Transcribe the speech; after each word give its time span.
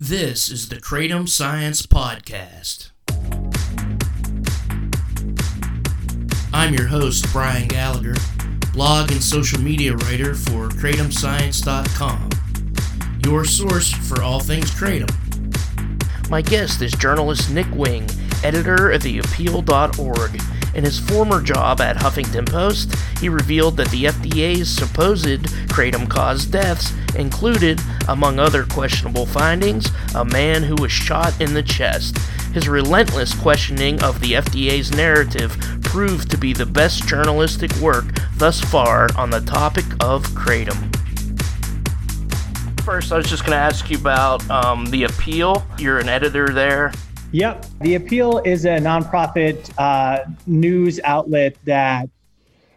This 0.00 0.48
is 0.48 0.68
the 0.68 0.76
Kratom 0.76 1.28
Science 1.28 1.82
Podcast. 1.82 2.90
I'm 6.54 6.72
your 6.72 6.86
host, 6.86 7.26
Brian 7.32 7.66
Gallagher, 7.66 8.14
blog 8.72 9.10
and 9.10 9.20
social 9.20 9.60
media 9.60 9.96
writer 9.96 10.36
for 10.36 10.68
KratomScience.com, 10.68 12.30
your 13.26 13.44
source 13.44 13.90
for 13.90 14.22
all 14.22 14.38
things 14.38 14.70
Kratom. 14.70 15.10
My 16.30 16.42
guest 16.42 16.80
is 16.80 16.92
journalist 16.92 17.50
Nick 17.50 17.68
Wing, 17.72 18.08
editor 18.44 18.92
of 18.92 19.02
TheAppeal.org. 19.02 20.57
In 20.74 20.84
his 20.84 20.98
former 20.98 21.40
job 21.40 21.80
at 21.80 21.96
Huffington 21.96 22.48
Post, 22.48 22.94
he 23.20 23.28
revealed 23.28 23.76
that 23.78 23.90
the 23.90 24.04
FDA's 24.04 24.68
supposed 24.68 25.24
kratom 25.68 26.08
caused 26.08 26.52
deaths 26.52 26.92
included, 27.16 27.80
among 28.08 28.38
other 28.38 28.64
questionable 28.64 29.26
findings, 29.26 29.88
a 30.14 30.24
man 30.24 30.62
who 30.62 30.76
was 30.76 30.92
shot 30.92 31.38
in 31.40 31.54
the 31.54 31.62
chest. 31.62 32.18
His 32.52 32.68
relentless 32.68 33.34
questioning 33.34 34.02
of 34.02 34.20
the 34.20 34.32
FDA's 34.32 34.90
narrative 34.92 35.56
proved 35.82 36.30
to 36.30 36.36
be 36.36 36.52
the 36.52 36.66
best 36.66 37.06
journalistic 37.06 37.74
work 37.76 38.04
thus 38.36 38.60
far 38.60 39.08
on 39.16 39.30
the 39.30 39.40
topic 39.40 39.84
of 40.00 40.26
kratom. 40.28 40.94
First, 42.84 43.12
I 43.12 43.18
was 43.18 43.28
just 43.28 43.42
going 43.42 43.52
to 43.52 43.58
ask 43.58 43.90
you 43.90 43.98
about 43.98 44.48
um, 44.50 44.86
The 44.86 45.04
Appeal. 45.04 45.66
You're 45.78 45.98
an 45.98 46.08
editor 46.08 46.48
there. 46.48 46.92
Yep. 47.32 47.66
The 47.82 47.94
Appeal 47.96 48.38
is 48.38 48.64
a 48.64 48.78
nonprofit 48.78 49.70
uh, 49.76 50.24
news 50.46 50.98
outlet 51.04 51.56
that 51.64 52.08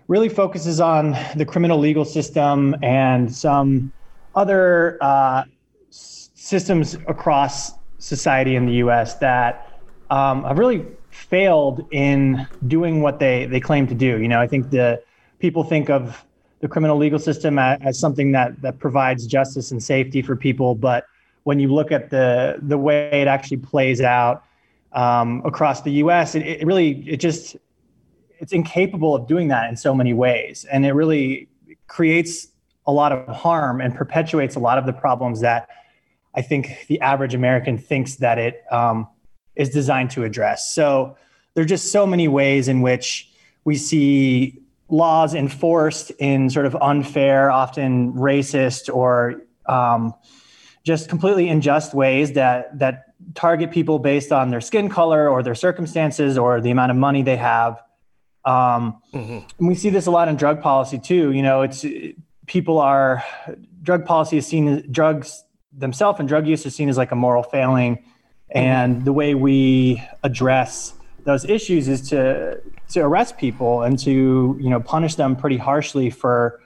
really 0.09 0.27
focuses 0.27 0.81
on 0.81 1.15
the 1.37 1.45
criminal 1.45 1.77
legal 1.77 2.03
system 2.03 2.75
and 2.83 3.33
some 3.33 3.93
other 4.35 4.97
uh, 4.99 5.43
systems 5.89 6.95
across 7.07 7.71
society 7.97 8.57
in 8.57 8.65
the 8.65 8.73
US 8.73 9.15
that 9.19 9.79
um, 10.09 10.43
have 10.43 10.59
really 10.59 10.85
failed 11.11 11.87
in 11.91 12.45
doing 12.67 13.01
what 13.01 13.19
they, 13.19 13.45
they 13.45 13.61
claim 13.61 13.87
to 13.87 13.95
do. 13.95 14.19
You 14.19 14.27
know, 14.27 14.41
I 14.41 14.47
think 14.47 14.69
the 14.69 15.01
people 15.39 15.63
think 15.63 15.89
of 15.89 16.25
the 16.59 16.67
criminal 16.67 16.97
legal 16.97 17.19
system 17.19 17.57
as, 17.57 17.79
as 17.81 17.97
something 17.97 18.33
that, 18.33 18.61
that 18.61 18.79
provides 18.79 19.25
justice 19.25 19.71
and 19.71 19.81
safety 19.81 20.21
for 20.21 20.35
people, 20.35 20.75
but 20.75 21.05
when 21.43 21.59
you 21.59 21.73
look 21.73 21.91
at 21.91 22.09
the 22.09 22.57
the 22.61 22.77
way 22.77 23.21
it 23.21 23.27
actually 23.27 23.57
plays 23.57 24.01
out 24.01 24.43
um, 24.93 25.41
across 25.45 25.81
the 25.81 25.91
U.S., 25.93 26.35
it, 26.35 26.41
it, 26.41 26.65
really 26.65 27.07
it 27.07 27.17
just 27.17 27.55
it's 28.39 28.53
incapable 28.53 29.15
of 29.15 29.27
doing 29.27 29.47
that 29.49 29.69
in 29.69 29.77
so 29.77 29.93
many 29.93 30.13
ways, 30.13 30.65
and 30.71 30.85
it 30.85 30.93
really 30.93 31.47
creates 31.87 32.47
a 32.87 32.91
lot 32.91 33.11
of 33.11 33.27
harm 33.35 33.81
and 33.81 33.93
perpetuates 33.93 34.55
a 34.55 34.59
lot 34.59 34.77
of 34.77 34.85
the 34.85 34.93
problems 34.93 35.41
that 35.41 35.67
I 36.33 36.41
think 36.41 36.85
the 36.87 36.99
average 37.01 37.33
American 37.33 37.77
thinks 37.77 38.15
that 38.15 38.37
it 38.37 38.63
um, 38.71 39.07
is 39.55 39.69
designed 39.69 40.11
to 40.11 40.23
address. 40.23 40.73
So 40.73 41.17
there 41.53 41.63
are 41.63 41.67
just 41.67 41.91
so 41.91 42.07
many 42.07 42.27
ways 42.27 42.67
in 42.67 42.81
which 42.81 43.29
we 43.65 43.75
see 43.75 44.61
laws 44.89 45.33
enforced 45.33 46.11
in 46.11 46.49
sort 46.49 46.65
of 46.65 46.75
unfair, 46.81 47.51
often 47.51 48.13
racist 48.13 48.93
or 48.93 49.41
um, 49.67 50.13
just 50.83 51.09
completely 51.09 51.47
unjust 51.49 51.93
ways 51.93 52.33
that 52.33 52.77
that 52.79 53.05
target 53.35 53.71
people 53.71 53.99
based 53.99 54.31
on 54.31 54.49
their 54.49 54.61
skin 54.61 54.89
color 54.89 55.29
or 55.29 55.43
their 55.43 55.55
circumstances 55.55 56.37
or 56.37 56.59
the 56.59 56.71
amount 56.71 56.91
of 56.91 56.97
money 56.97 57.21
they 57.21 57.37
have. 57.37 57.81
Um, 58.45 58.99
mm-hmm. 59.13 59.39
And 59.59 59.67
we 59.67 59.75
see 59.75 59.89
this 59.89 60.07
a 60.07 60.11
lot 60.11 60.27
in 60.27 60.35
drug 60.35 60.61
policy 60.61 60.97
too. 60.97 61.31
You 61.31 61.43
know, 61.43 61.61
it's 61.61 61.85
people 62.47 62.79
are 62.79 63.23
drug 63.83 64.05
policy 64.05 64.37
is 64.37 64.47
seen 64.47 64.67
as 64.67 64.83
drugs 64.83 65.43
themselves 65.71 66.19
and 66.19 66.27
drug 66.27 66.47
use 66.47 66.65
is 66.65 66.75
seen 66.75 66.89
as 66.89 66.97
like 66.97 67.11
a 67.11 67.15
moral 67.15 67.43
failing. 67.43 67.97
Mm-hmm. 67.97 68.57
And 68.57 69.05
the 69.05 69.13
way 69.13 69.35
we 69.35 70.03
address 70.23 70.93
those 71.23 71.45
issues 71.45 71.87
is 71.87 72.09
to 72.09 72.59
to 72.89 72.99
arrest 73.01 73.37
people 73.37 73.83
and 73.83 73.97
to 73.99 74.57
you 74.59 74.69
know 74.69 74.79
punish 74.79 75.15
them 75.15 75.35
pretty 75.35 75.57
harshly 75.57 76.09
for 76.09 76.59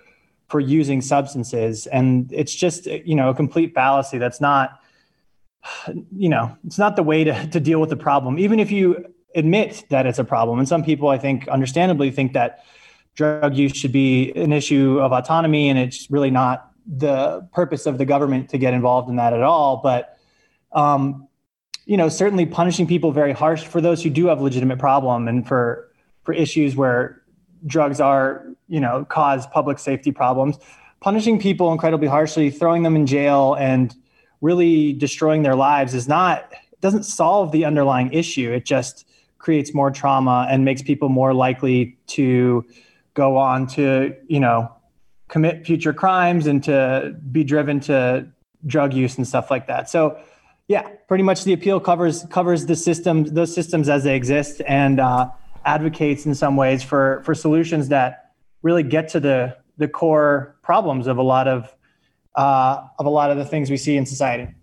for 0.47 0.59
using 0.59 1.01
substances. 1.01 1.88
And 1.88 2.31
it's 2.31 2.53
just 2.53 2.85
you 2.85 3.16
know 3.16 3.29
a 3.29 3.33
complete 3.33 3.73
fallacy 3.73 4.17
that's 4.17 4.41
not 4.41 4.79
you 6.16 6.29
know 6.29 6.56
it's 6.66 6.78
not 6.78 6.95
the 6.95 7.03
way 7.03 7.23
to, 7.23 7.47
to 7.47 7.59
deal 7.59 7.79
with 7.79 7.89
the 7.89 7.97
problem. 7.97 8.39
Even 8.39 8.59
if 8.59 8.72
you 8.72 9.05
admit 9.35 9.85
that 9.89 10.05
it's 10.05 10.19
a 10.19 10.23
problem 10.23 10.59
and 10.59 10.67
some 10.69 10.81
people 10.81 11.09
i 11.09 11.17
think 11.17 11.45
understandably 11.50 12.09
think 12.09 12.31
that 12.31 12.63
drug 13.16 13.53
use 13.53 13.75
should 13.75 13.91
be 13.91 14.31
an 14.31 14.53
issue 14.53 14.97
of 15.01 15.11
autonomy 15.11 15.67
and 15.67 15.78
it's 15.78 16.09
really 16.09 16.31
not 16.31 16.72
the 16.85 17.47
purpose 17.53 17.85
of 17.85 17.97
the 17.97 18.05
government 18.05 18.50
to 18.50 18.57
get 18.57 18.73
involved 18.73 19.09
in 19.09 19.16
that 19.16 19.34
at 19.34 19.41
all. 19.41 19.78
But 19.78 20.17
um, 20.72 21.28
you 21.85 21.97
know 21.97 22.09
certainly 22.09 22.45
punishing 22.45 22.88
people 22.88 23.11
very 23.11 23.31
harsh 23.31 23.63
for 23.63 23.81
those 23.81 24.03
who 24.03 24.09
do 24.09 24.28
have 24.28 24.41
legitimate 24.41 24.79
problem 24.79 25.28
and 25.28 25.47
for 25.47 25.91
for 26.23 26.34
issues 26.34 26.75
where 26.75 27.22
drugs 27.66 27.99
are, 27.99 28.45
you 28.67 28.79
know, 28.79 29.05
cause 29.05 29.47
public 29.47 29.79
safety 29.79 30.11
problems. 30.11 30.57
Punishing 31.01 31.39
people 31.39 31.71
incredibly 31.71 32.07
harshly, 32.07 32.49
throwing 32.49 32.83
them 32.83 32.95
in 32.95 33.05
jail, 33.05 33.55
and 33.55 33.95
really 34.41 34.93
destroying 34.93 35.43
their 35.43 35.55
lives 35.55 35.93
is 35.93 36.07
not 36.07 36.51
doesn't 36.81 37.03
solve 37.03 37.51
the 37.51 37.66
underlying 37.66 38.11
issue. 38.13 38.51
It 38.51 38.66
just 38.66 39.07
creates 39.38 39.73
more 39.73 39.91
trauma 39.91 40.47
and 40.49 40.66
makes 40.66 40.81
people 40.81 41.09
more 41.09 41.33
likely 41.33 41.97
to 42.07 42.66
go 43.13 43.38
on 43.38 43.67
to, 43.67 44.16
you 44.27 44.39
know, 44.39 44.72
commit 45.27 45.66
future 45.66 45.93
crimes 45.93 46.47
and 46.47 46.63
to 46.63 47.16
be 47.31 47.43
driven 47.43 47.79
to 47.81 48.27
drug 48.66 48.93
use 48.93 49.17
and 49.17 49.27
stuff 49.27 49.49
like 49.49 49.67
that. 49.67 49.89
So, 49.89 50.19
yeah, 50.67 50.81
pretty 51.07 51.23
much 51.23 51.43
the 51.43 51.53
appeal 51.53 51.79
covers 51.79 52.25
covers 52.29 52.66
the 52.66 52.75
systems, 52.75 53.31
those 53.31 53.53
systems 53.53 53.89
as 53.89 54.03
they 54.03 54.16
exist, 54.16 54.61
and 54.67 54.99
uh, 54.99 55.29
advocates 55.66 56.26
in 56.26 56.36
some 56.36 56.56
ways 56.56 56.84
for 56.84 57.22
for 57.26 57.36
solutions 57.36 57.90
that 57.90 58.31
really 58.62 58.84
get 58.84 59.09
to 59.09 59.20
the 59.20 59.58
the 59.78 59.88
core 59.88 60.56
problems 60.62 61.08
of 61.08 61.18
a 61.18 61.24
lot 61.24 61.48
of 61.48 61.74
uh, 62.36 62.88
of 63.00 63.06
a 63.06 63.09
lot 63.09 63.31
of 63.31 63.38
the 63.38 63.46
things 63.46 63.70
we 63.70 63.78
see 63.78 63.98
in 63.98 64.06
society. 64.06 64.53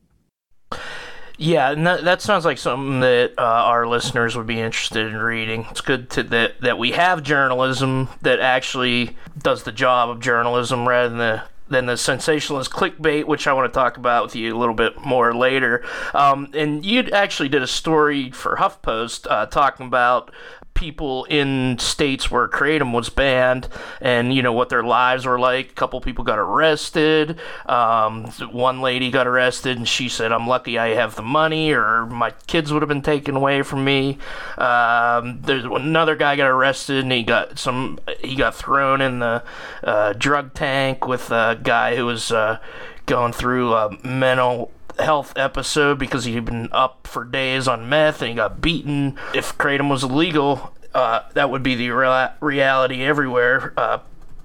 Yeah, 1.38 1.70
and 1.72 1.86
that, 1.86 2.04
that 2.04 2.22
sounds 2.22 2.44
like 2.44 2.58
something 2.58 3.00
that 3.00 3.32
uh, 3.36 3.42
our 3.42 3.86
listeners 3.86 4.36
would 4.36 4.46
be 4.46 4.60
interested 4.60 5.06
in 5.06 5.16
reading. 5.16 5.66
It's 5.70 5.80
good 5.80 6.08
to, 6.10 6.22
that 6.24 6.60
that 6.60 6.78
we 6.78 6.92
have 6.92 7.22
journalism 7.22 8.08
that 8.20 8.38
actually 8.38 9.16
does 9.38 9.64
the 9.64 9.72
job 9.72 10.10
of 10.10 10.20
journalism 10.20 10.86
rather 10.86 11.08
than 11.08 11.18
the 11.18 11.42
than 11.68 11.86
the 11.86 11.96
sensationalist 11.96 12.70
clickbait, 12.70 13.24
which 13.24 13.46
I 13.46 13.52
want 13.54 13.72
to 13.72 13.74
talk 13.74 13.96
about 13.96 14.24
with 14.24 14.36
you 14.36 14.54
a 14.54 14.58
little 14.58 14.74
bit 14.74 15.04
more 15.04 15.34
later. 15.34 15.84
Um, 16.14 16.50
and 16.54 16.84
you 16.84 17.00
actually 17.12 17.48
did 17.48 17.62
a 17.62 17.66
story 17.66 18.30
for 18.30 18.56
HuffPost 18.56 19.26
uh, 19.28 19.46
talking 19.46 19.86
about 19.86 20.30
people 20.82 21.24
in 21.26 21.78
states 21.78 22.28
where 22.28 22.48
kratom 22.48 22.92
was 22.92 23.08
banned 23.08 23.68
and 24.00 24.34
you 24.34 24.42
know 24.42 24.52
what 24.52 24.68
their 24.68 24.82
lives 24.82 25.24
were 25.24 25.38
like. 25.38 25.70
A 25.70 25.74
couple 25.74 26.00
people 26.00 26.24
got 26.24 26.40
arrested. 26.40 27.38
Um, 27.66 28.24
one 28.50 28.80
lady 28.80 29.08
got 29.08 29.28
arrested 29.28 29.76
and 29.76 29.86
she 29.86 30.08
said 30.08 30.32
i'm 30.32 30.48
lucky 30.48 30.80
i 30.80 30.88
have 30.88 31.14
the 31.14 31.22
money 31.22 31.70
or 31.70 32.06
my 32.06 32.32
kids 32.48 32.72
would 32.72 32.82
have 32.82 32.88
been 32.88 33.00
taken 33.00 33.36
away 33.36 33.62
from 33.62 33.84
me. 33.84 34.18
Um, 34.58 35.40
there's 35.42 35.64
another 35.64 36.16
guy 36.16 36.34
got 36.34 36.48
arrested 36.48 37.04
and 37.04 37.12
he 37.12 37.22
got 37.22 37.60
some 37.60 38.00
he 38.20 38.34
got 38.34 38.56
thrown 38.56 39.00
in 39.00 39.20
the 39.20 39.44
uh, 39.84 40.14
drug 40.14 40.52
tank 40.52 41.06
with 41.06 41.30
a 41.30 41.60
guy 41.62 41.94
who 41.94 42.06
was 42.06 42.32
uh, 42.32 42.58
going 43.06 43.32
through 43.32 43.72
a 43.72 43.96
mental 44.04 44.72
health 44.98 45.32
episode 45.36 45.98
because 45.98 46.24
he'd 46.24 46.44
been 46.44 46.68
up 46.72 47.06
for 47.06 47.24
days 47.24 47.68
on 47.68 47.88
meth 47.88 48.20
and 48.22 48.30
he 48.30 48.34
got 48.34 48.60
beaten. 48.60 49.18
If 49.34 49.56
kratom 49.58 49.90
was 49.90 50.02
illegal, 50.02 50.74
uh, 50.94 51.22
that 51.34 51.50
would 51.50 51.62
be 51.62 51.74
the 51.74 51.90
reality 52.40 53.02
everywhere. 53.02 53.72
Uh, 53.76 53.98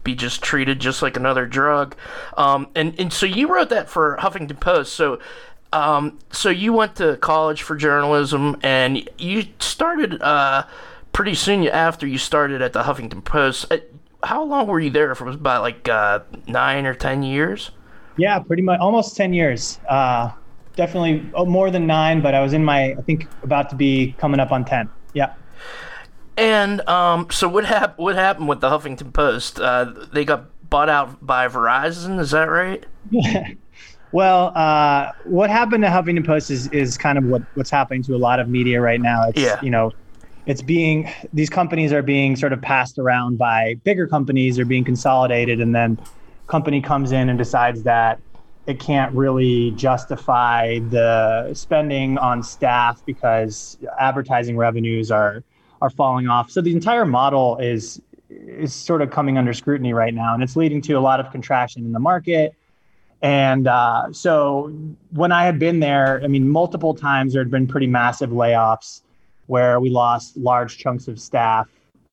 be 0.03 0.15
just 0.15 0.41
treated 0.41 0.79
just 0.79 1.01
like 1.01 1.17
another 1.17 1.45
drug. 1.45 1.95
Um, 2.37 2.67
and 2.75 2.97
and 2.99 3.11
so 3.11 3.25
you 3.25 3.53
wrote 3.53 3.69
that 3.69 3.89
for 3.89 4.17
Huffington 4.19 4.59
Post. 4.59 4.93
So. 4.93 5.19
Um, 5.73 6.17
so 6.31 6.49
you 6.49 6.71
went 6.71 6.95
to 6.95 7.17
college 7.17 7.61
for 7.61 7.75
journalism, 7.75 8.55
and 8.63 9.07
you 9.17 9.43
started 9.59 10.21
uh, 10.21 10.63
pretty 11.11 11.35
soon 11.35 11.67
after 11.67 12.07
you 12.07 12.17
started 12.17 12.61
at 12.61 12.71
the 12.71 12.83
Huffington 12.83 13.21
Post. 13.21 13.69
Uh, 13.69 13.79
how 14.23 14.45
long 14.45 14.67
were 14.67 14.79
you 14.79 14.89
there 14.89 15.13
for? 15.13 15.25
Was 15.25 15.35
about 15.35 15.63
like 15.63 15.89
uh, 15.89 16.21
nine 16.47 16.85
or 16.85 16.93
ten 16.93 17.21
years? 17.21 17.71
Yeah, 18.17 18.39
pretty 18.39 18.63
much 18.63 18.79
almost 18.79 19.15
10 19.15 19.31
years. 19.33 19.79
Uh, 19.87 20.31
definitely 20.77 21.29
oh, 21.33 21.45
more 21.45 21.69
than 21.69 21.85
nine, 21.85 22.21
but 22.21 22.33
I 22.33 22.41
was 22.41 22.53
in 22.53 22.63
my, 22.63 22.91
I 22.93 23.01
think, 23.01 23.27
about 23.43 23.69
to 23.71 23.75
be 23.75 24.15
coming 24.17 24.39
up 24.39 24.53
on 24.53 24.63
10. 24.63 24.89
Yeah. 25.13 25.33
And 26.37 26.87
um, 26.87 27.27
so 27.31 27.49
what 27.49 27.65
happened? 27.65 27.97
What 27.97 28.15
happened 28.15 28.47
with 28.47 28.61
the 28.61 28.69
Huffington 28.69 29.11
Post? 29.11 29.59
Uh, 29.59 29.91
they 30.13 30.23
got 30.23 30.45
bought 30.69 30.87
out 30.87 31.25
by 31.25 31.47
Verizon. 31.47 32.19
Is 32.19 32.31
that 32.31 32.45
right? 32.45 32.85
well, 34.11 34.51
uh, 34.55 35.11
what 35.23 35.49
happened 35.49 35.83
to 35.83 35.89
Huffington 35.89 36.25
Post 36.25 36.51
is 36.51 36.67
is 36.67 36.95
kind 36.95 37.17
of 37.17 37.23
what 37.25 37.41
what's 37.55 37.71
happening 37.71 38.03
to 38.03 38.15
a 38.15 38.17
lot 38.17 38.39
of 38.39 38.47
media 38.47 38.79
right 38.79 39.01
now. 39.01 39.27
It's 39.29 39.41
yeah. 39.41 39.59
you 39.63 39.71
know, 39.71 39.91
it's 40.45 40.61
being 40.61 41.11
these 41.33 41.49
companies 41.49 41.91
are 41.91 42.03
being 42.03 42.35
sort 42.35 42.53
of 42.53 42.61
passed 42.61 42.99
around 42.99 43.39
by 43.39 43.73
bigger 43.83 44.05
companies. 44.05 44.57
They're 44.57 44.65
being 44.65 44.85
consolidated, 44.85 45.59
and 45.59 45.73
then 45.73 45.97
company 46.45 46.81
comes 46.81 47.11
in 47.11 47.29
and 47.29 47.37
decides 47.37 47.81
that 47.83 48.19
it 48.67 48.81
can't 48.81 49.15
really 49.15 49.71
justify 49.71 50.79
the 50.89 51.53
spending 51.53 52.17
on 52.17 52.43
staff 52.43 53.01
because 53.05 53.77
advertising 53.97 54.57
revenues 54.57 55.09
are 55.09 55.43
are 55.81 55.89
falling 55.89 56.27
off. 56.27 56.51
So 56.51 56.61
the 56.61 56.73
entire 56.73 57.05
model 57.05 57.57
is 57.57 58.01
is 58.29 58.73
sort 58.73 59.01
of 59.01 59.09
coming 59.09 59.37
under 59.37 59.53
scrutiny 59.53 59.93
right 59.93 60.13
now, 60.13 60.33
and 60.33 60.43
it's 60.43 60.57
leading 60.57 60.81
to 60.81 60.93
a 60.93 60.99
lot 60.99 61.19
of 61.21 61.31
contraction 61.31 61.85
in 61.85 61.93
the 61.93 61.99
market. 61.99 62.53
And 63.21 63.67
uh, 63.67 64.11
so 64.11 64.71
when 65.11 65.31
I 65.31 65.45
had 65.45 65.57
been 65.57 65.79
there, 65.79 66.21
I 66.23 66.27
mean, 66.27 66.47
multiple 66.47 66.93
times 66.93 67.33
there 67.33 67.41
had 67.41 67.49
been 67.49 67.65
pretty 67.65 67.87
massive 67.87 68.29
layoffs 68.29 69.01
where 69.47 69.79
we 69.79 69.89
lost 69.89 70.37
large 70.37 70.77
chunks 70.77 71.07
of 71.07 71.19
staff. 71.19 71.67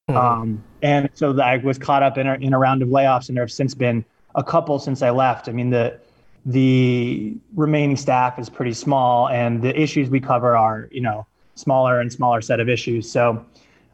Mm-hmm. 0.08 0.16
Um, 0.16 0.64
and 0.82 1.10
so 1.12 1.38
I 1.40 1.56
was 1.58 1.78
caught 1.78 2.02
up 2.02 2.16
in 2.16 2.26
a, 2.26 2.34
in 2.34 2.54
a 2.54 2.58
round 2.58 2.80
of 2.80 2.88
layoffs, 2.88 3.28
and 3.28 3.36
there 3.36 3.42
have 3.42 3.52
since 3.52 3.74
been 3.74 4.04
a 4.36 4.44
couple 4.44 4.78
since 4.78 5.02
I 5.02 5.10
left. 5.10 5.48
I 5.48 5.52
mean, 5.52 5.70
the 5.70 5.98
the 6.46 7.36
remaining 7.54 7.96
staff 7.96 8.38
is 8.38 8.50
pretty 8.50 8.74
small, 8.74 9.28
and 9.28 9.62
the 9.62 9.78
issues 9.80 10.10
we 10.10 10.20
cover 10.20 10.56
are, 10.56 10.88
you 10.92 11.00
know, 11.00 11.26
smaller 11.54 12.00
and 12.00 12.12
smaller 12.12 12.40
set 12.40 12.60
of 12.60 12.68
issues. 12.68 13.10
So 13.10 13.44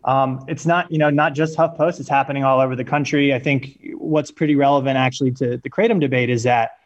um, 0.05 0.45
it's 0.49 0.67
not, 0.67 0.91
you 0.91 0.99
know, 0.99 1.11
not 1.11 1.35
just 1.35 1.57
HuffPost. 1.57 2.01
It's 2.01 2.09
happening 2.09 2.43
all 2.43 2.61
over 2.61 2.75
the 2.75 2.85
country. 2.85 3.35
I 3.35 3.39
think 3.39 3.79
what's 3.95 4.31
pretty 4.31 4.57
relevant 4.57 4.97
actually 4.97 5.33
to 5.33 5.59
the 5.59 5.71
kratom 5.71 6.01
debate 6.01 6.31
is 6.31 6.43
that, 6.45 6.79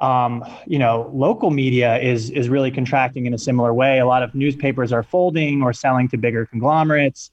um, 0.00 0.44
you 0.66 0.78
know, 0.78 1.10
local 1.14 1.50
media 1.50 1.98
is 1.98 2.30
is 2.30 2.48
really 2.48 2.70
contracting 2.70 3.26
in 3.26 3.34
a 3.34 3.38
similar 3.38 3.72
way. 3.72 4.00
A 4.00 4.06
lot 4.06 4.22
of 4.22 4.34
newspapers 4.34 4.92
are 4.92 5.02
folding 5.02 5.62
or 5.62 5.72
selling 5.72 6.08
to 6.08 6.16
bigger 6.16 6.46
conglomerates. 6.46 7.30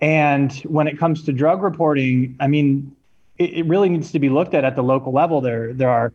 And 0.00 0.52
when 0.64 0.88
it 0.88 0.98
comes 0.98 1.22
to 1.24 1.32
drug 1.32 1.62
reporting, 1.62 2.36
I 2.40 2.48
mean, 2.48 2.96
it, 3.38 3.50
it 3.50 3.66
really 3.66 3.88
needs 3.88 4.10
to 4.12 4.18
be 4.18 4.28
looked 4.28 4.54
at 4.54 4.64
at 4.64 4.74
the 4.76 4.82
local 4.82 5.12
level. 5.12 5.40
There, 5.40 5.72
there 5.72 5.90
are 5.90 6.12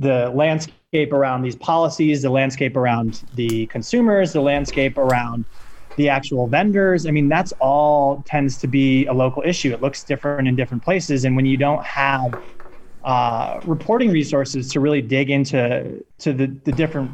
the 0.00 0.30
landscape 0.34 1.12
around 1.12 1.42
these 1.42 1.54
policies, 1.54 2.22
the 2.22 2.30
landscape 2.30 2.76
around 2.76 3.22
the 3.34 3.66
consumers, 3.66 4.32
the 4.32 4.40
landscape 4.40 4.98
around 4.98 5.44
the 5.96 6.08
actual 6.08 6.46
vendors. 6.46 7.06
I 7.06 7.10
mean, 7.10 7.28
that's 7.28 7.52
all 7.60 8.22
tends 8.26 8.56
to 8.58 8.66
be 8.66 9.06
a 9.06 9.12
local 9.12 9.42
issue. 9.44 9.72
It 9.72 9.82
looks 9.82 10.02
different 10.02 10.48
in 10.48 10.56
different 10.56 10.82
places, 10.82 11.24
and 11.24 11.36
when 11.36 11.46
you 11.46 11.56
don't 11.56 11.84
have 11.84 12.34
uh, 13.04 13.60
reporting 13.64 14.10
resources 14.10 14.70
to 14.72 14.80
really 14.80 15.02
dig 15.02 15.30
into 15.30 16.04
to 16.18 16.32
the, 16.32 16.46
the 16.64 16.72
different 16.72 17.10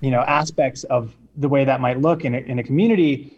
you 0.00 0.10
know 0.10 0.20
aspects 0.20 0.84
of 0.84 1.14
the 1.36 1.48
way 1.48 1.64
that 1.64 1.80
might 1.80 2.00
look 2.00 2.24
in 2.24 2.34
a, 2.34 2.38
in 2.38 2.58
a 2.60 2.62
community, 2.62 3.36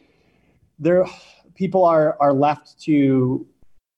there 0.78 1.06
people 1.54 1.84
are 1.84 2.16
are 2.20 2.34
left 2.34 2.78
to 2.82 3.46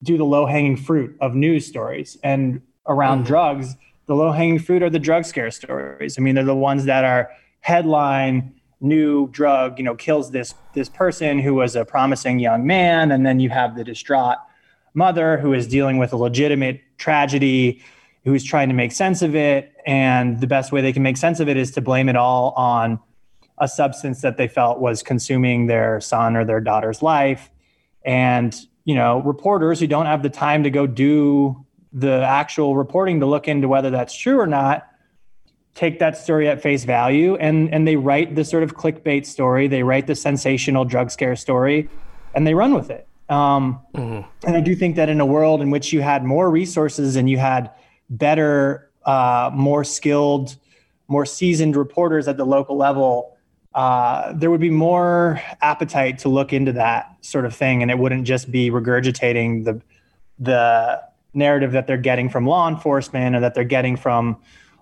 do 0.04 0.16
the 0.16 0.24
low 0.24 0.46
hanging 0.46 0.76
fruit 0.76 1.16
of 1.20 1.34
news 1.34 1.66
stories 1.66 2.16
and 2.22 2.62
around 2.86 3.18
mm-hmm. 3.18 3.28
drugs. 3.28 3.76
The 4.06 4.14
low 4.14 4.32
hanging 4.32 4.58
fruit 4.58 4.82
are 4.82 4.90
the 4.90 4.98
drug 4.98 5.24
scare 5.24 5.50
stories. 5.50 6.18
I 6.18 6.20
mean, 6.20 6.34
they're 6.34 6.44
the 6.44 6.54
ones 6.54 6.84
that 6.84 7.04
are 7.04 7.30
headline 7.60 8.54
new 8.80 9.28
drug, 9.28 9.78
you 9.78 9.84
know, 9.84 9.94
kills 9.94 10.30
this 10.30 10.54
this 10.74 10.88
person 10.88 11.38
who 11.38 11.54
was 11.54 11.74
a 11.74 11.84
promising 11.84 12.38
young 12.38 12.66
man, 12.66 13.10
and 13.10 13.24
then 13.24 13.40
you 13.40 13.48
have 13.48 13.76
the 13.76 13.84
distraught 13.84 14.36
mother 14.92 15.38
who 15.38 15.52
is 15.52 15.66
dealing 15.66 15.98
with 15.98 16.12
a 16.12 16.16
legitimate 16.16 16.80
tragedy, 16.98 17.82
who's 18.24 18.44
trying 18.44 18.68
to 18.68 18.74
make 18.74 18.92
sense 18.92 19.22
of 19.22 19.34
it, 19.34 19.72
and 19.86 20.40
the 20.40 20.46
best 20.46 20.70
way 20.70 20.80
they 20.80 20.92
can 20.92 21.02
make 21.02 21.16
sense 21.16 21.40
of 21.40 21.48
it 21.48 21.56
is 21.56 21.70
to 21.72 21.80
blame 21.80 22.08
it 22.08 22.16
all 22.16 22.52
on 22.56 23.00
a 23.58 23.68
substance 23.68 24.20
that 24.20 24.36
they 24.36 24.48
felt 24.48 24.80
was 24.80 25.02
consuming 25.02 25.66
their 25.66 26.00
son 26.00 26.36
or 26.36 26.44
their 26.44 26.60
daughter's 26.60 27.02
life, 27.02 27.50
and 28.04 28.66
you 28.84 28.94
know, 28.94 29.22
reporters 29.22 29.80
who 29.80 29.86
don't 29.86 30.06
have 30.06 30.22
the 30.22 30.28
time 30.28 30.62
to 30.62 30.70
go 30.70 30.86
do 30.86 31.64
the 31.94 32.24
actual 32.24 32.76
reporting 32.76 33.20
to 33.20 33.26
look 33.26 33.46
into 33.46 33.68
whether 33.68 33.88
that's 33.88 34.14
true 34.14 34.38
or 34.38 34.48
not 34.48 34.88
take 35.74 35.98
that 36.00 36.16
story 36.16 36.48
at 36.48 36.60
face 36.60 36.84
value 36.84 37.36
and 37.36 37.72
and 37.72 37.86
they 37.86 37.96
write 37.96 38.34
the 38.34 38.44
sort 38.44 38.62
of 38.62 38.76
clickbait 38.76 39.24
story 39.24 39.68
they 39.68 39.82
write 39.82 40.06
the 40.06 40.14
sensational 40.14 40.84
drug 40.84 41.10
scare 41.10 41.36
story 41.36 41.88
and 42.34 42.46
they 42.46 42.54
run 42.54 42.74
with 42.74 42.90
it 42.90 43.06
um, 43.28 43.80
mm-hmm. 43.94 44.28
and 44.46 44.56
i 44.56 44.60
do 44.60 44.74
think 44.74 44.96
that 44.96 45.08
in 45.08 45.20
a 45.20 45.26
world 45.26 45.62
in 45.62 45.70
which 45.70 45.92
you 45.92 46.02
had 46.02 46.24
more 46.24 46.50
resources 46.50 47.16
and 47.16 47.30
you 47.30 47.38
had 47.38 47.70
better 48.10 48.90
uh, 49.06 49.50
more 49.54 49.84
skilled 49.84 50.56
more 51.06 51.26
seasoned 51.26 51.76
reporters 51.76 52.26
at 52.26 52.36
the 52.36 52.44
local 52.44 52.76
level 52.76 53.36
uh, 53.74 54.32
there 54.34 54.52
would 54.52 54.60
be 54.60 54.70
more 54.70 55.40
appetite 55.60 56.18
to 56.18 56.28
look 56.28 56.52
into 56.52 56.72
that 56.72 57.16
sort 57.22 57.44
of 57.44 57.54
thing 57.54 57.82
and 57.82 57.90
it 57.90 57.98
wouldn't 57.98 58.24
just 58.24 58.50
be 58.50 58.70
regurgitating 58.70 59.64
the 59.64 59.80
the 60.38 61.00
narrative 61.34 61.72
that 61.72 61.86
they're 61.86 61.96
getting 61.96 62.28
from 62.28 62.46
law 62.46 62.68
enforcement 62.68 63.34
or 63.36 63.40
that 63.40 63.54
they're 63.54 63.64
getting 63.64 63.96
from 63.96 64.36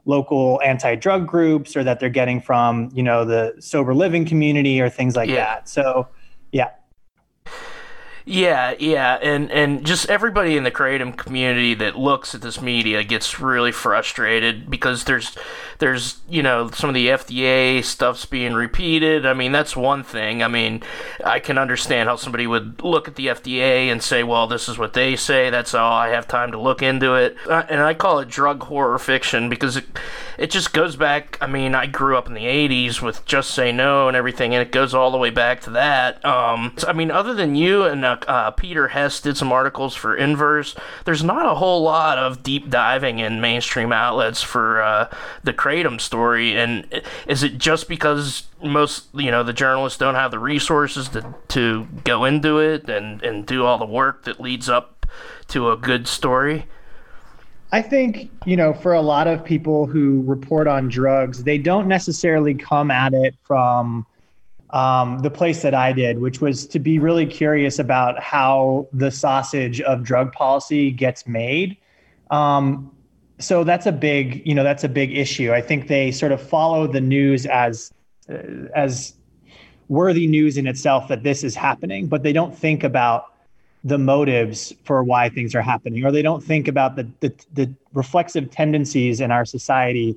local 0.04 0.60
anti-drug 0.64 1.26
groups 1.26 1.76
or 1.76 1.84
that 1.84 2.00
they're 2.00 2.08
getting 2.08 2.40
from 2.40 2.90
you 2.92 3.02
know 3.02 3.24
the 3.24 3.54
sober 3.60 3.94
living 3.94 4.24
community 4.24 4.80
or 4.80 4.88
things 4.88 5.14
like 5.14 5.28
yeah. 5.28 5.36
that 5.36 5.68
so 5.68 6.08
yeah 6.50 6.70
yeah, 8.24 8.74
yeah, 8.78 9.18
and 9.20 9.50
and 9.50 9.84
just 9.84 10.08
everybody 10.08 10.56
in 10.56 10.62
the 10.62 10.70
kratom 10.70 11.16
community 11.16 11.74
that 11.74 11.98
looks 11.98 12.34
at 12.34 12.40
this 12.40 12.60
media 12.60 13.02
gets 13.02 13.40
really 13.40 13.72
frustrated 13.72 14.70
because 14.70 15.04
there's 15.04 15.36
there's 15.78 16.20
you 16.28 16.44
know 16.44 16.70
some 16.70 16.88
of 16.88 16.94
the 16.94 17.08
FDA 17.08 17.82
stuff's 17.82 18.24
being 18.24 18.52
repeated. 18.54 19.26
I 19.26 19.34
mean 19.34 19.50
that's 19.50 19.74
one 19.74 20.04
thing. 20.04 20.40
I 20.40 20.46
mean 20.46 20.84
I 21.24 21.40
can 21.40 21.58
understand 21.58 22.08
how 22.08 22.14
somebody 22.14 22.46
would 22.46 22.80
look 22.84 23.08
at 23.08 23.16
the 23.16 23.26
FDA 23.26 23.90
and 23.90 24.00
say, 24.00 24.22
well, 24.22 24.46
this 24.46 24.68
is 24.68 24.78
what 24.78 24.92
they 24.92 25.16
say. 25.16 25.50
That's 25.50 25.74
all 25.74 25.92
I 25.92 26.10
have 26.10 26.28
time 26.28 26.52
to 26.52 26.60
look 26.60 26.82
into 26.82 27.14
it. 27.14 27.36
Uh, 27.48 27.64
and 27.68 27.80
I 27.80 27.94
call 27.94 28.20
it 28.20 28.28
drug 28.28 28.62
horror 28.62 29.00
fiction 29.00 29.48
because 29.48 29.76
it 29.76 29.86
it 30.38 30.52
just 30.52 30.72
goes 30.72 30.94
back. 30.94 31.36
I 31.40 31.48
mean 31.48 31.74
I 31.74 31.86
grew 31.86 32.16
up 32.16 32.28
in 32.28 32.34
the 32.34 32.44
'80s 32.44 33.02
with 33.02 33.24
Just 33.26 33.50
Say 33.50 33.72
No 33.72 34.06
and 34.06 34.16
everything, 34.16 34.54
and 34.54 34.62
it 34.62 34.70
goes 34.70 34.94
all 34.94 35.10
the 35.10 35.18
way 35.18 35.30
back 35.30 35.60
to 35.62 35.70
that. 35.70 36.24
Um, 36.24 36.76
I 36.86 36.92
mean 36.92 37.10
other 37.10 37.34
than 37.34 37.56
you 37.56 37.82
and 37.82 38.04
uh, 38.26 38.50
Peter 38.52 38.88
Hess 38.88 39.20
did 39.20 39.36
some 39.36 39.52
articles 39.52 39.94
for 39.94 40.16
Inverse. 40.16 40.74
There's 41.04 41.22
not 41.22 41.46
a 41.46 41.54
whole 41.54 41.82
lot 41.82 42.18
of 42.18 42.42
deep 42.42 42.70
diving 42.70 43.18
in 43.18 43.40
mainstream 43.40 43.92
outlets 43.92 44.42
for 44.42 44.82
uh, 44.82 45.14
the 45.42 45.52
Kratom 45.52 46.00
story. 46.00 46.56
And 46.56 47.02
is 47.26 47.42
it 47.42 47.58
just 47.58 47.88
because 47.88 48.44
most, 48.62 49.06
you 49.14 49.30
know, 49.30 49.42
the 49.42 49.52
journalists 49.52 49.98
don't 49.98 50.14
have 50.14 50.30
the 50.30 50.38
resources 50.38 51.08
to, 51.10 51.34
to 51.48 51.86
go 52.04 52.24
into 52.24 52.58
it 52.58 52.88
and, 52.88 53.22
and 53.22 53.46
do 53.46 53.64
all 53.64 53.78
the 53.78 53.86
work 53.86 54.24
that 54.24 54.40
leads 54.40 54.68
up 54.68 55.06
to 55.48 55.70
a 55.70 55.76
good 55.76 56.06
story? 56.06 56.66
I 57.72 57.80
think, 57.80 58.30
you 58.44 58.56
know, 58.56 58.74
for 58.74 58.92
a 58.92 59.00
lot 59.00 59.26
of 59.26 59.42
people 59.42 59.86
who 59.86 60.22
report 60.26 60.68
on 60.68 60.88
drugs, 60.88 61.44
they 61.44 61.56
don't 61.56 61.88
necessarily 61.88 62.54
come 62.54 62.90
at 62.90 63.14
it 63.14 63.34
from 63.44 64.06
um, 64.72 65.18
the 65.18 65.30
place 65.30 65.62
that 65.62 65.74
I 65.74 65.92
did, 65.92 66.18
which 66.20 66.40
was 66.40 66.66
to 66.68 66.78
be 66.78 66.98
really 66.98 67.26
curious 67.26 67.78
about 67.78 68.22
how 68.22 68.88
the 68.92 69.10
sausage 69.10 69.80
of 69.82 70.02
drug 70.02 70.32
policy 70.32 70.90
gets 70.90 71.26
made. 71.26 71.76
Um, 72.30 72.90
so 73.38 73.64
that's 73.64 73.86
a 73.86 73.92
big, 73.92 74.46
you 74.46 74.54
know, 74.54 74.62
that's 74.62 74.84
a 74.84 74.88
big 74.88 75.16
issue. 75.16 75.52
I 75.52 75.60
think 75.60 75.88
they 75.88 76.10
sort 76.10 76.32
of 76.32 76.40
follow 76.40 76.86
the 76.86 77.00
news 77.00 77.44
as 77.46 77.92
uh, 78.30 78.68
as 78.74 79.14
worthy 79.88 80.26
news 80.26 80.56
in 80.56 80.66
itself 80.66 81.08
that 81.08 81.22
this 81.22 81.44
is 81.44 81.54
happening, 81.54 82.06
but 82.06 82.22
they 82.22 82.32
don't 82.32 82.56
think 82.56 82.82
about 82.82 83.34
the 83.84 83.98
motives 83.98 84.72
for 84.84 85.02
why 85.02 85.28
things 85.28 85.54
are 85.54 85.60
happening, 85.60 86.04
or 86.04 86.12
they 86.12 86.22
don't 86.22 86.42
think 86.42 86.68
about 86.68 86.96
the 86.96 87.06
the, 87.20 87.34
the 87.52 87.74
reflexive 87.92 88.50
tendencies 88.50 89.20
in 89.20 89.30
our 89.30 89.44
society 89.44 90.16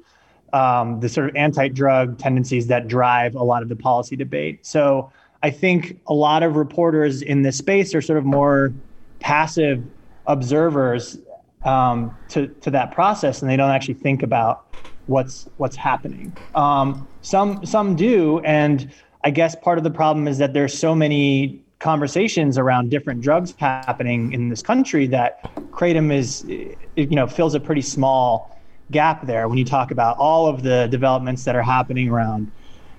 um, 0.55 1.01
the 1.01 1.09
sort 1.09 1.29
of 1.29 1.35
anti-drug 1.35 2.17
tendencies 2.17 2.67
that 2.67 2.87
drive 2.87 3.35
a 3.35 3.43
lot 3.43 3.61
of 3.61 3.67
the 3.67 3.75
policy 3.75 4.15
debate. 4.15 4.65
So 4.65 5.11
I 5.43 5.51
think 5.51 5.99
a 6.07 6.13
lot 6.13 6.43
of 6.43 6.55
reporters 6.55 7.21
in 7.21 7.41
this 7.41 7.57
space 7.57 7.93
are 7.93 8.01
sort 8.01 8.17
of 8.17 8.23
more 8.23 8.73
passive 9.19 9.83
observers 10.27 11.17
um, 11.65 12.17
to 12.29 12.47
to 12.47 12.71
that 12.71 12.91
process, 12.91 13.41
and 13.41 13.51
they 13.51 13.57
don't 13.57 13.69
actually 13.69 13.95
think 13.95 14.23
about 14.23 14.65
what's 15.07 15.49
what's 15.57 15.75
happening. 15.75 16.35
Um, 16.55 17.05
some 17.21 17.65
some 17.65 17.97
do, 17.97 18.39
and 18.39 18.89
I 19.25 19.31
guess 19.31 19.57
part 19.57 19.77
of 19.77 19.83
the 19.83 19.91
problem 19.91 20.25
is 20.25 20.37
that 20.37 20.53
there's 20.53 20.73
so 20.73 20.95
many 20.95 21.61
conversations 21.79 22.57
around 22.57 22.89
different 22.91 23.19
drugs 23.19 23.53
happening 23.57 24.31
in 24.31 24.47
this 24.47 24.61
country 24.61 25.05
that 25.07 25.51
kratom 25.71 26.13
is 26.13 26.45
you 26.47 27.15
know 27.15 27.27
fills 27.27 27.53
a 27.55 27.59
pretty 27.59 27.81
small 27.81 28.54
gap 28.91 29.25
there 29.25 29.47
when 29.47 29.57
you 29.57 29.65
talk 29.65 29.91
about 29.91 30.17
all 30.17 30.47
of 30.47 30.63
the 30.63 30.87
developments 30.87 31.43
that 31.43 31.55
are 31.55 31.63
happening 31.63 32.09
around 32.09 32.51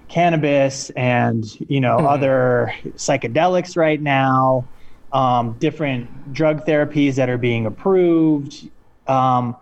cannabis 0.08 0.90
and 0.90 1.58
you 1.68 1.80
know 1.80 1.96
mm-hmm. 1.96 2.06
other 2.06 2.74
psychedelics 2.94 3.76
right 3.76 4.00
now 4.00 4.66
um, 5.12 5.56
different 5.58 6.32
drug 6.32 6.64
therapies 6.66 7.14
that 7.14 7.28
are 7.28 7.38
being 7.38 7.66
approved 7.66 8.68
um, 9.06 9.56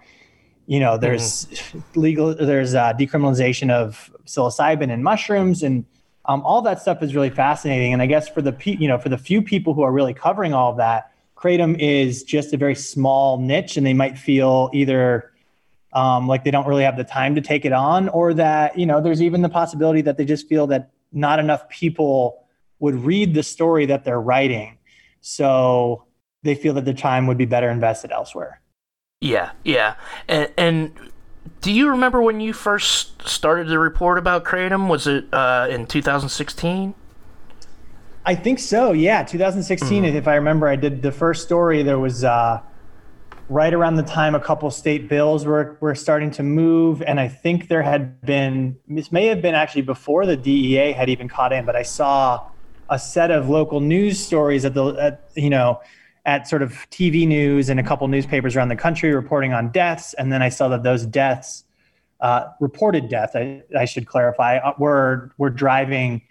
you 0.66 0.80
know 0.80 0.96
there's 0.96 1.46
mm-hmm. 1.46 2.00
legal 2.00 2.34
there's 2.34 2.74
uh, 2.74 2.92
decriminalization 2.94 3.70
of 3.70 4.10
psilocybin 4.26 4.90
and 4.90 5.04
mushrooms 5.04 5.62
and 5.62 5.84
um, 6.26 6.40
all 6.42 6.62
that 6.62 6.80
stuff 6.80 7.02
is 7.02 7.14
really 7.14 7.30
fascinating 7.30 7.92
and 7.92 8.00
i 8.00 8.06
guess 8.06 8.28
for 8.28 8.40
the 8.40 8.52
pe- 8.52 8.76
you 8.76 8.88
know 8.88 8.98
for 8.98 9.10
the 9.10 9.18
few 9.18 9.42
people 9.42 9.74
who 9.74 9.82
are 9.82 9.92
really 9.92 10.14
covering 10.14 10.54
all 10.54 10.70
of 10.70 10.78
that 10.78 11.12
kratom 11.36 11.78
is 11.78 12.22
just 12.22 12.54
a 12.54 12.56
very 12.56 12.74
small 12.74 13.38
niche 13.38 13.76
and 13.76 13.86
they 13.86 13.92
might 13.92 14.18
feel 14.18 14.70
either 14.72 15.30
um, 15.94 16.26
like 16.26 16.44
they 16.44 16.50
don't 16.50 16.66
really 16.66 16.82
have 16.82 16.96
the 16.96 17.04
time 17.04 17.34
to 17.36 17.40
take 17.40 17.64
it 17.64 17.72
on, 17.72 18.08
or 18.08 18.34
that 18.34 18.78
you 18.78 18.86
know 18.86 19.00
there's 19.00 19.22
even 19.22 19.42
the 19.42 19.48
possibility 19.48 20.02
that 20.02 20.16
they 20.16 20.24
just 20.24 20.48
feel 20.48 20.66
that 20.68 20.90
not 21.12 21.38
enough 21.38 21.68
people 21.68 22.44
would 22.80 22.94
read 22.96 23.34
the 23.34 23.42
story 23.42 23.86
that 23.86 24.04
they're 24.04 24.20
writing, 24.20 24.78
so 25.20 26.04
they 26.42 26.54
feel 26.54 26.74
that 26.74 26.84
the 26.84 26.94
time 26.94 27.26
would 27.26 27.38
be 27.38 27.46
better 27.46 27.70
invested 27.70 28.10
elsewhere. 28.10 28.60
Yeah, 29.20 29.52
yeah, 29.62 29.94
and, 30.28 30.50
and 30.58 30.92
do 31.60 31.72
you 31.72 31.88
remember 31.88 32.20
when 32.20 32.40
you 32.40 32.52
first 32.52 33.26
started 33.26 33.68
to 33.68 33.78
report 33.78 34.18
about 34.18 34.44
Kratom? 34.44 34.88
Was 34.88 35.06
it 35.06 35.32
uh, 35.32 35.66
in 35.70 35.86
2016? 35.86 36.94
I 38.26 38.34
think 38.34 38.58
so. 38.58 38.92
Yeah, 38.92 39.22
2016. 39.22 40.02
Mm. 40.02 40.14
If 40.14 40.26
I 40.26 40.34
remember, 40.34 40.66
I 40.66 40.76
did 40.76 41.02
the 41.02 41.12
first 41.12 41.42
story. 41.42 41.82
There 41.82 41.98
was 41.98 42.24
uh, 42.24 42.60
right 43.48 43.74
around 43.74 43.96
the 43.96 44.02
time 44.02 44.34
a 44.34 44.40
couple 44.40 44.70
state 44.70 45.08
bills 45.08 45.44
were 45.44 45.76
were 45.80 45.94
starting 45.94 46.30
to 46.32 46.42
move, 46.42 47.02
and 47.02 47.20
I 47.20 47.28
think 47.28 47.68
there 47.68 47.82
had 47.82 48.20
been 48.22 48.76
this 48.88 49.12
may 49.12 49.26
have 49.26 49.42
been 49.42 49.54
actually 49.54 49.82
before 49.82 50.26
the 50.26 50.36
DEA 50.36 50.92
had 50.92 51.08
even 51.08 51.28
caught 51.28 51.52
in, 51.52 51.64
but 51.64 51.76
I 51.76 51.82
saw 51.82 52.46
a 52.88 52.98
set 52.98 53.30
of 53.30 53.48
local 53.48 53.80
news 53.80 54.18
stories 54.18 54.64
at 54.64 54.74
the 54.74 54.86
at, 54.94 55.30
you 55.34 55.50
know 55.50 55.80
at 56.26 56.48
sort 56.48 56.62
of 56.62 56.72
TV 56.90 57.28
news 57.28 57.68
and 57.68 57.78
a 57.78 57.82
couple 57.82 58.08
newspapers 58.08 58.56
around 58.56 58.68
the 58.68 58.76
country 58.76 59.14
reporting 59.14 59.52
on 59.52 59.70
deaths, 59.70 60.14
and 60.14 60.32
then 60.32 60.42
I 60.42 60.48
saw 60.48 60.68
that 60.68 60.82
those 60.82 61.04
deaths, 61.04 61.64
uh, 62.20 62.46
reported 62.60 63.10
death, 63.10 63.36
I, 63.36 63.62
I 63.76 63.84
should 63.84 64.06
clarify, 64.06 64.56
uh, 64.56 64.72
were 64.78 65.32
were 65.36 65.50
driving 65.50 66.22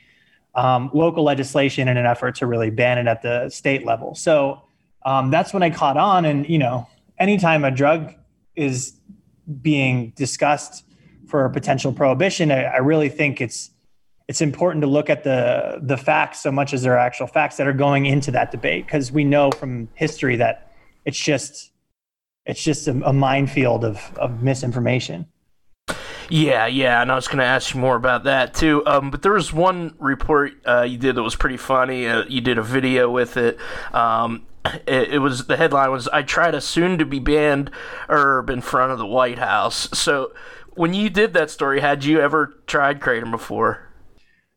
um, 0.55 0.89
local 0.93 1.23
legislation 1.23 1.87
in 1.87 1.97
an 1.97 2.05
effort 2.05 2.35
to 2.35 2.47
really 2.47 2.69
ban 2.69 2.97
it 2.97 3.07
at 3.07 3.21
the 3.21 3.49
state 3.49 3.85
level. 3.85 4.15
So 4.15 4.63
um, 5.05 5.31
that's 5.31 5.53
when 5.53 5.63
I 5.63 5.69
caught 5.69 5.97
on. 5.97 6.25
And, 6.25 6.47
you 6.47 6.57
know, 6.57 6.87
anytime 7.23 7.63
a 7.63 7.71
drug 7.71 8.13
is 8.55 8.99
being 9.61 10.11
discussed 10.15 10.83
for 11.27 11.45
a 11.45 11.49
potential 11.49 11.93
prohibition, 11.93 12.51
I, 12.51 12.63
I 12.63 12.77
really 12.77 13.09
think 13.09 13.41
it's 13.41 13.71
it's 14.27 14.41
important 14.41 14.81
to 14.83 14.87
look 14.87 15.09
at 15.09 15.23
the 15.23 15.79
the 15.81 15.97
facts 15.97 16.41
so 16.41 16.51
much 16.51 16.73
as 16.73 16.83
there 16.83 16.93
are 16.93 16.99
actual 16.99 17.27
facts 17.27 17.57
that 17.57 17.67
are 17.67 17.73
going 17.73 18.05
into 18.05 18.31
that 18.31 18.51
debate 18.51 18.85
because 18.85 19.11
we 19.11 19.23
know 19.23 19.51
from 19.51 19.89
history 19.95 20.35
that 20.35 20.71
it's 21.05 21.17
just 21.17 21.71
it's 22.45 22.63
just 22.63 22.87
a, 22.87 22.91
a 23.05 23.13
minefield 23.13 23.85
of, 23.85 23.97
of 24.17 24.43
misinformation. 24.43 25.25
Yeah, 26.29 26.67
yeah, 26.67 27.01
and 27.01 27.11
I 27.11 27.15
was 27.15 27.27
going 27.27 27.39
to 27.39 27.45
ask 27.45 27.73
you 27.73 27.79
more 27.79 27.95
about 27.95 28.23
that 28.25 28.53
too. 28.53 28.83
Um, 28.85 29.11
but 29.11 29.21
there 29.21 29.33
was 29.33 29.53
one 29.53 29.95
report 29.99 30.53
uh, 30.65 30.81
you 30.81 30.97
did 30.97 31.15
that 31.15 31.23
was 31.23 31.35
pretty 31.35 31.57
funny. 31.57 32.07
Uh, 32.07 32.23
you 32.27 32.41
did 32.41 32.57
a 32.57 32.63
video 32.63 33.09
with 33.09 33.37
it. 33.37 33.57
Um, 33.93 34.45
it, 34.65 35.13
it, 35.13 35.19
was 35.19 35.47
the 35.47 35.57
headline 35.57 35.91
was 35.91 36.07
"I 36.09 36.21
tried 36.21 36.55
a 36.55 36.61
soon-to-be 36.61 37.19
banned 37.19 37.71
herb 38.09 38.49
in 38.49 38.61
front 38.61 38.91
of 38.91 38.97
the 38.97 39.05
White 39.05 39.39
House." 39.39 39.89
So, 39.97 40.33
when 40.73 40.93
you 40.93 41.09
did 41.09 41.33
that 41.33 41.49
story, 41.49 41.81
had 41.81 42.03
you 42.03 42.19
ever 42.19 42.53
tried 42.67 42.99
kratom 42.99 43.31
before? 43.31 43.89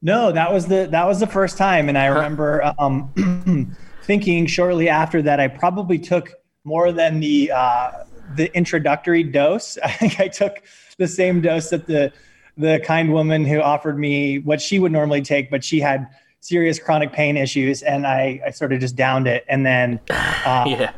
No, 0.03 0.31
that 0.33 0.53
was 0.53 0.67
the 0.67 0.87
that 0.91 1.07
was 1.07 1.21
the 1.21 1.27
first 1.27 1.59
time, 1.59 1.89
and 1.89 1.99
I 1.99 2.07
remember 2.07 2.75
um, 2.79 3.77
thinking 4.05 4.47
shortly 4.47 4.89
after 4.89 5.23
that 5.23 5.41
I 5.41 5.49
probably 5.49 5.99
took 5.99 6.33
more 6.65 6.93
than 6.93 7.21
the 7.21 7.51
uh, 7.53 7.91
the 8.35 8.55
introductory 8.57 9.23
dose. 9.23 9.79
I 9.85 9.91
think 9.91 10.21
I 10.21 10.29
took 10.29 10.63
the 10.99 11.09
same 11.09 11.41
dose 11.41 11.71
that 11.71 11.87
the 11.87 12.13
the 12.57 12.81
kind 12.85 13.13
woman 13.13 13.45
who 13.45 13.61
offered 13.61 13.99
me 13.99 14.39
what 14.39 14.61
she 14.61 14.79
would 14.79 14.93
normally 14.93 15.23
take, 15.23 15.51
but 15.51 15.63
she 15.65 15.81
had 15.81 16.09
serious 16.47 16.79
chronic 16.79 17.13
pain 17.13 17.37
issues, 17.37 17.83
and 17.83 18.07
I, 18.07 18.41
I 18.47 18.51
sort 18.51 18.73
of 18.73 18.81
just 18.81 18.97
downed 18.97 19.27
it, 19.27 19.45
and 19.49 19.67
then 19.67 20.01
uh, 20.11 20.65
yeah, 20.67 20.93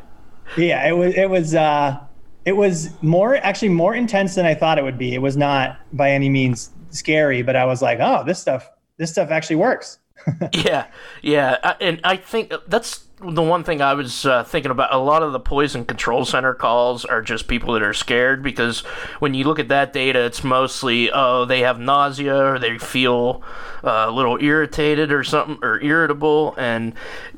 yeah, 0.57 0.87
it 0.87 0.93
was 0.93 1.15
it 1.15 1.29
was 1.29 1.55
uh, 1.55 1.99
it 2.45 2.53
was 2.53 2.89
more 3.01 3.35
actually 3.37 3.69
more 3.69 3.95
intense 3.95 4.35
than 4.35 4.45
I 4.45 4.53
thought 4.53 4.77
it 4.77 4.83
would 4.83 4.97
be. 4.97 5.13
It 5.13 5.21
was 5.21 5.37
not 5.37 5.79
by 5.93 6.11
any 6.11 6.29
means 6.29 6.69
scary, 6.91 7.41
but 7.41 7.55
I 7.55 7.65
was 7.65 7.81
like, 7.81 7.99
oh, 7.99 8.23
this 8.25 8.39
stuff 8.39 8.69
this 8.97 9.11
stuff 9.11 9.31
actually 9.31 9.57
works. 9.57 9.99
yeah, 10.53 10.87
yeah, 11.21 11.75
and 11.79 11.99
I 12.03 12.17
think 12.17 12.53
that's 12.67 13.05
the 13.21 13.41
one 13.41 13.63
thing 13.63 13.81
I 13.81 13.93
was 13.93 14.25
uh, 14.25 14.43
thinking 14.43 14.71
about. 14.71 14.93
A 14.93 14.97
lot 14.97 15.23
of 15.23 15.33
the 15.33 15.39
poison 15.39 15.85
control 15.85 16.23
center 16.25 16.53
calls 16.53 17.03
are 17.05 17.21
just 17.21 17.47
people 17.47 17.73
that 17.73 17.83
are 17.83 17.93
scared 17.93 18.41
because 18.41 18.79
when 19.19 19.33
you 19.33 19.43
look 19.43 19.59
at 19.59 19.67
that 19.67 19.91
data, 19.91 20.25
it's 20.25 20.43
mostly 20.43 21.11
oh 21.11 21.45
they 21.45 21.59
have 21.59 21.79
nausea 21.79 22.53
or 22.53 22.59
they 22.59 22.77
feel 22.77 23.43
uh, 23.83 24.05
a 24.07 24.11
little 24.11 24.41
irritated 24.41 25.11
or 25.11 25.23
something 25.23 25.59
or 25.61 25.81
irritable, 25.81 26.55
and 26.57 26.93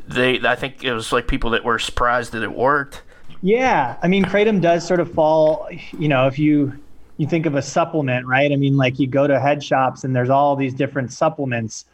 they 0.08 0.40
I 0.40 0.56
think 0.56 0.84
it 0.84 0.94
was 0.94 1.12
like 1.12 1.28
people 1.28 1.50
that 1.52 1.64
were 1.64 1.80
surprised 1.80 2.32
that 2.34 2.44
it 2.44 2.54
worked. 2.54 3.02
Yeah, 3.42 3.98
I 4.04 4.08
mean 4.08 4.24
kratom 4.24 4.62
does 4.62 4.86
sort 4.86 5.00
of 5.00 5.12
fall. 5.12 5.68
You 5.98 6.08
know, 6.08 6.28
if 6.28 6.38
you 6.38 6.80
you 7.18 7.28
think 7.28 7.46
of 7.48 7.56
a 7.56 7.62
supplement, 7.62 8.28
right? 8.28 8.52
I 8.52 8.56
mean, 8.56 8.78
like 8.78 9.00
you 9.00 9.08
go 9.08 9.26
to 9.26 9.40
head 9.40 9.64
shops 9.64 10.04
and 10.04 10.16
there's 10.16 10.30
all 10.30 10.56
these 10.56 10.74
different 10.74 11.12
supplements 11.12 11.86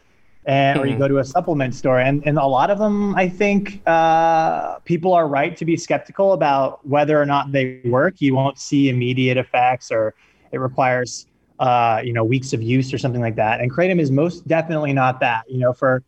and, 0.48 0.80
or 0.80 0.86
you 0.86 0.92
mm-hmm. 0.92 1.02
go 1.02 1.08
to 1.08 1.18
a 1.18 1.24
supplement 1.24 1.74
store 1.74 2.00
and, 2.00 2.26
and 2.26 2.38
a 2.38 2.46
lot 2.46 2.70
of 2.70 2.78
them 2.78 3.14
i 3.14 3.28
think 3.28 3.82
uh, 3.86 4.78
people 4.88 5.12
are 5.12 5.28
right 5.28 5.56
to 5.56 5.64
be 5.64 5.76
skeptical 5.76 6.32
about 6.32 6.84
whether 6.86 7.20
or 7.20 7.26
not 7.26 7.52
they 7.52 7.80
work. 7.84 8.20
You 8.20 8.34
won't 8.34 8.58
see 8.58 8.88
immediate 8.88 9.36
effects 9.36 9.92
or 9.92 10.14
it 10.50 10.58
requires 10.58 11.26
uh, 11.58 12.00
you 12.04 12.12
know 12.12 12.24
weeks 12.24 12.52
of 12.52 12.62
use 12.62 12.92
or 12.92 12.98
something 12.98 13.20
like 13.20 13.36
that. 13.36 13.60
And 13.60 13.70
kratom 13.70 14.00
is 14.00 14.10
most 14.10 14.46
definitely 14.48 14.92
not 14.92 15.20
that. 15.20 15.48
You 15.48 15.58
know 15.58 15.72
for 15.72 16.02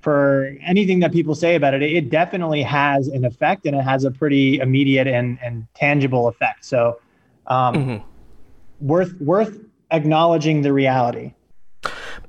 for 0.00 0.56
anything 0.62 1.00
that 1.00 1.12
people 1.12 1.34
say 1.34 1.56
about 1.56 1.74
it 1.74 1.82
it 1.82 2.08
definitely 2.08 2.62
has 2.62 3.08
an 3.08 3.24
effect 3.24 3.66
and 3.66 3.76
it 3.76 3.82
has 3.82 4.04
a 4.04 4.10
pretty 4.10 4.58
immediate 4.60 5.06
and, 5.06 5.38
and 5.42 5.66
tangible 5.74 6.28
effect. 6.28 6.64
So 6.64 7.00
um, 7.48 7.74
mm-hmm. 7.74 8.86
worth 8.86 9.20
worth 9.20 9.58
acknowledging 9.90 10.62
the 10.62 10.72
reality 10.72 11.34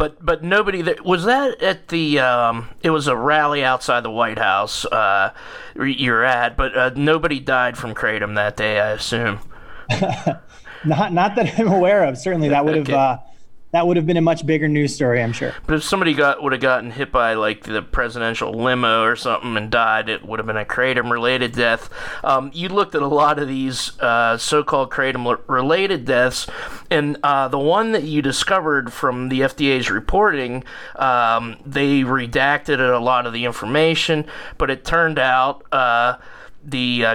but 0.02 0.26
but 0.26 0.44
nobody 0.44 0.82
that 0.82 1.06
was 1.06 1.26
that 1.26 1.62
at 1.62 1.90
the 1.90 2.18
um, 2.18 2.70
it 2.82 2.90
was 2.90 3.06
a 3.06 3.16
rally 3.16 3.64
outside 3.64 4.02
the 4.02 4.10
White 4.10 4.40
House 4.40 4.84
uh, 4.86 5.32
you're 5.76 6.24
at, 6.24 6.58
but 6.58 6.76
uh, 6.76 6.90
nobody 6.96 7.40
died 7.40 7.78
from 7.78 7.94
kratom 7.94 8.34
that 8.34 8.58
day, 8.58 8.80
I 8.80 8.94
assume. 8.94 9.38
not 10.84 11.14
not 11.14 11.36
that 11.36 11.60
I'm 11.60 11.68
aware 11.68 12.04
of. 12.06 12.18
Certainly, 12.18 12.50
that 12.50 12.66
would 12.66 12.78
have 12.78 12.86
okay. 12.90 12.98
uh, 12.98 13.18
that 13.72 13.88
would 13.88 13.96
have 13.98 14.06
been 14.06 14.18
a 14.18 14.22
much 14.22 14.46
bigger 14.46 14.68
news 14.68 14.94
story, 14.94 15.22
I'm 15.22 15.32
sure. 15.32 15.54
But 15.66 15.76
if 15.76 15.84
somebody 15.84 16.14
got 16.14 16.44
would 16.44 16.52
have 16.52 16.62
gotten 16.62 16.92
hit 16.92 17.12
by 17.12 17.36
like 17.36 17.64
the 17.64 17.82
presidential 17.82 18.52
limo 18.52 19.04
or 19.04 19.16
something 19.16 19.56
and 19.56 19.72
died, 19.72 20.10
it 20.10 20.26
would 20.26 20.40
have 20.40 20.46
been 20.46 20.58
a 20.58 20.66
kratom-related 20.66 21.54
death. 21.54 21.90
Um, 22.24 22.52
you 22.54 22.70
looked 22.70 22.96
at 22.96 23.02
a 23.02 23.08
lot 23.08 23.40
of 23.40 23.48
these 23.48 23.98
uh, 24.00 24.38
so-called 24.38 24.92
kratom-related 24.92 26.06
deaths, 26.06 26.48
and 26.90 27.18
uh, 27.24 27.48
the 27.48 27.60
one 27.60 27.94
that 27.94 28.04
you 28.04 28.22
discovered 28.22 28.92
from 28.92 29.30
the 29.30 29.42
FDA's 29.42 29.90
reporting, 29.90 30.64
um, 30.98 31.56
they 31.66 32.02
redacted 32.02 32.80
a 32.80 33.00
lot 33.00 33.26
of 33.26 33.32
the 33.32 33.46
information, 33.46 34.26
but 34.58 34.70
it 34.70 34.84
turned 34.84 35.18
out 35.18 35.66
uh, 35.72 36.18
the 36.64 37.06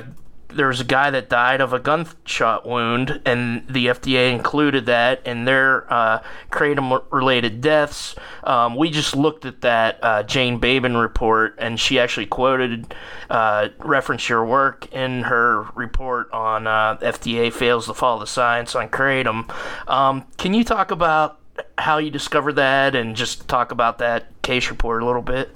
there 0.49 0.69
was 0.69 0.81
a 0.81 0.85
guy 0.85 1.11
that 1.11 1.29
died 1.29 1.61
of 1.61 1.73
a 1.73 1.79
gunshot 1.79 2.67
wound, 2.67 3.21
and 3.25 3.67
the 3.69 3.87
FDA 3.87 4.33
included 4.33 4.87
that 4.87 5.26
in 5.26 5.45
their 5.45 5.93
uh, 5.93 6.23
kratom-related 6.50 7.61
deaths. 7.61 8.15
Um, 8.45 8.76
we 8.76 8.91
just 8.91 9.17
looked 9.17 9.45
at 9.45 9.61
that 9.62 9.99
uh, 10.03 10.23
Jane 10.23 10.59
Babin 10.59 10.97
report, 10.97 11.57
and 11.59 11.79
she 11.79 11.99
actually 11.99 12.26
quoted, 12.26 12.95
uh, 13.29 13.69
referenced 13.79 14.29
your 14.29 14.45
work 14.45 14.93
in 14.93 15.23
her 15.23 15.62
report 15.75 16.31
on 16.33 16.67
uh, 16.67 16.97
FDA 16.99 17.53
fails 17.53 17.87
to 17.87 17.95
follow 17.95 18.21
the 18.21 18.26
science 18.26 18.75
on 18.75 18.88
kratom. 18.88 19.50
Um, 19.88 20.25
can 20.38 20.55
you 20.55 20.65
talk 20.65 20.91
about 20.91 21.41
how 21.79 21.99
you 21.99 22.11
discovered 22.11 22.55
that, 22.55 22.95
and 22.95 23.17
just 23.17 23.49
talk 23.49 23.73
about 23.73 23.99
that 23.99 24.43
case 24.43 24.71
report 24.71 25.03
a 25.03 25.07
little 25.07 25.23
bit? 25.23 25.55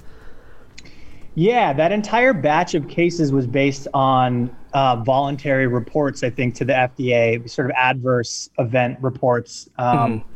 Yeah, 1.35 1.71
that 1.73 1.91
entire 1.93 2.33
batch 2.33 2.75
of 2.75 2.89
cases 2.89 3.31
was 3.31 3.47
based 3.47 3.87
on 3.93 4.53
uh, 4.73 4.97
voluntary 4.97 5.67
reports, 5.67 6.23
I 6.23 6.29
think, 6.29 6.55
to 6.55 6.65
the 6.65 6.73
FDA, 6.73 7.49
sort 7.49 7.69
of 7.69 7.75
adverse 7.75 8.49
event 8.57 8.97
reports 9.01 9.69
um, 9.77 9.97
mm-hmm. 9.97 10.29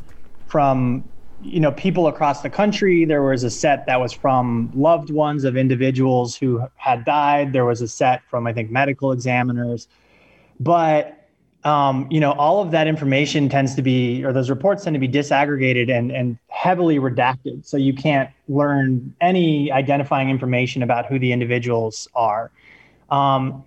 from 0.48 1.04
you 1.42 1.60
know 1.60 1.72
people 1.72 2.08
across 2.08 2.42
the 2.42 2.50
country. 2.50 3.06
There 3.06 3.24
was 3.24 3.44
a 3.44 3.50
set 3.50 3.86
that 3.86 4.00
was 4.00 4.13
from 4.13 4.72
loved 4.74 5.10
ones 5.10 5.44
of 5.44 5.56
individuals 5.56 6.36
who 6.36 6.65
had 6.75 7.06
died. 7.06 7.54
There 7.54 7.65
was 7.65 7.82
a 7.82 7.88
set 7.88 8.22
from 8.30 8.48
I 8.48 8.54
think 8.54 8.72
medical 8.72 9.12
examiners, 9.12 9.88
but 10.60 11.25
um, 11.65 12.08
you 12.12 12.20
know, 12.20 12.34
all 12.34 12.62
of 12.62 12.70
that 12.72 12.86
information 12.88 13.50
tends 13.50 13.74
to 13.74 13.82
be, 13.82 14.24
or 14.24 14.32
those 14.32 14.51
reports 14.51 14.84
tend 14.84 14.94
to 14.94 15.00
be 15.00 15.08
disaggregated 15.08 15.92
and, 15.92 16.12
and 16.12 16.38
heavily 16.48 17.00
redacted. 17.00 17.65
So 17.65 17.75
you 17.75 17.92
can't 17.92 18.30
learn 18.48 19.15
any 19.20 19.72
identifying 19.72 20.30
information 20.30 20.84
about 20.84 21.08
who 21.08 21.18
the 21.18 21.32
individuals 21.32 22.08
are. 22.13 22.51
Um, 23.10 23.63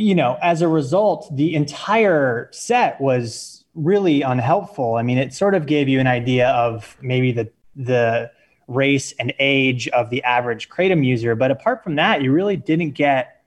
you 0.00 0.14
know, 0.14 0.38
as 0.40 0.62
a 0.62 0.68
result, 0.68 1.28
the 1.36 1.54
entire 1.54 2.48
set 2.52 2.98
was 3.00 3.64
really 3.74 4.22
unhelpful. 4.22 4.94
I 4.94 5.02
mean, 5.02 5.18
it 5.18 5.34
sort 5.34 5.54
of 5.54 5.66
gave 5.66 5.88
you 5.88 6.00
an 6.00 6.06
idea 6.06 6.48
of 6.48 6.96
maybe 7.02 7.32
the, 7.32 7.50
the 7.76 8.30
race 8.66 9.12
and 9.18 9.34
age 9.38 9.88
of 9.88 10.08
the 10.08 10.22
average 10.24 10.70
Kratom 10.70 11.04
user. 11.04 11.34
But 11.34 11.50
apart 11.50 11.84
from 11.84 11.96
that, 11.96 12.22
you 12.22 12.32
really 12.32 12.56
didn't 12.56 12.92
get 12.92 13.42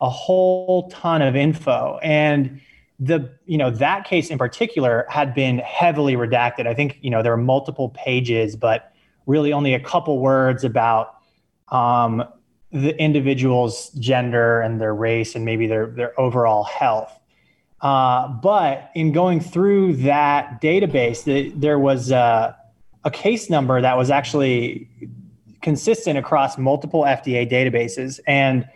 a 0.00 0.08
whole 0.08 0.88
ton 0.88 1.20
of 1.20 1.36
info. 1.36 1.98
And 2.02 2.62
the 3.00 3.30
you 3.46 3.58
know 3.58 3.70
that 3.70 4.04
case 4.06 4.28
in 4.30 4.38
particular 4.38 5.06
had 5.08 5.32
been 5.32 5.58
heavily 5.58 6.14
redacted. 6.14 6.66
I 6.66 6.74
think 6.74 6.98
you 7.00 7.10
know 7.10 7.22
there 7.22 7.30
were 7.30 7.36
multiple 7.36 7.90
pages, 7.90 8.56
but 8.56 8.92
really 9.26 9.52
only 9.52 9.74
a 9.74 9.80
couple 9.80 10.18
words 10.18 10.64
about 10.64 11.14
um, 11.68 12.24
the 12.72 13.00
individual's 13.00 13.90
gender 13.90 14.60
and 14.60 14.80
their 14.80 14.94
race 14.94 15.34
and 15.34 15.44
maybe 15.44 15.66
their 15.66 15.86
their 15.86 16.18
overall 16.20 16.64
health. 16.64 17.18
Uh, 17.80 18.28
but 18.28 18.90
in 18.94 19.12
going 19.12 19.40
through 19.40 19.94
that 19.94 20.60
database, 20.60 21.24
the, 21.24 21.50
there 21.50 21.78
was 21.78 22.10
a, 22.10 22.56
a 23.04 23.10
case 23.10 23.48
number 23.48 23.80
that 23.80 23.96
was 23.96 24.10
actually 24.10 24.88
consistent 25.62 26.18
across 26.18 26.58
multiple 26.58 27.02
FDA 27.02 27.50
databases. 27.50 28.20
And 28.26 28.68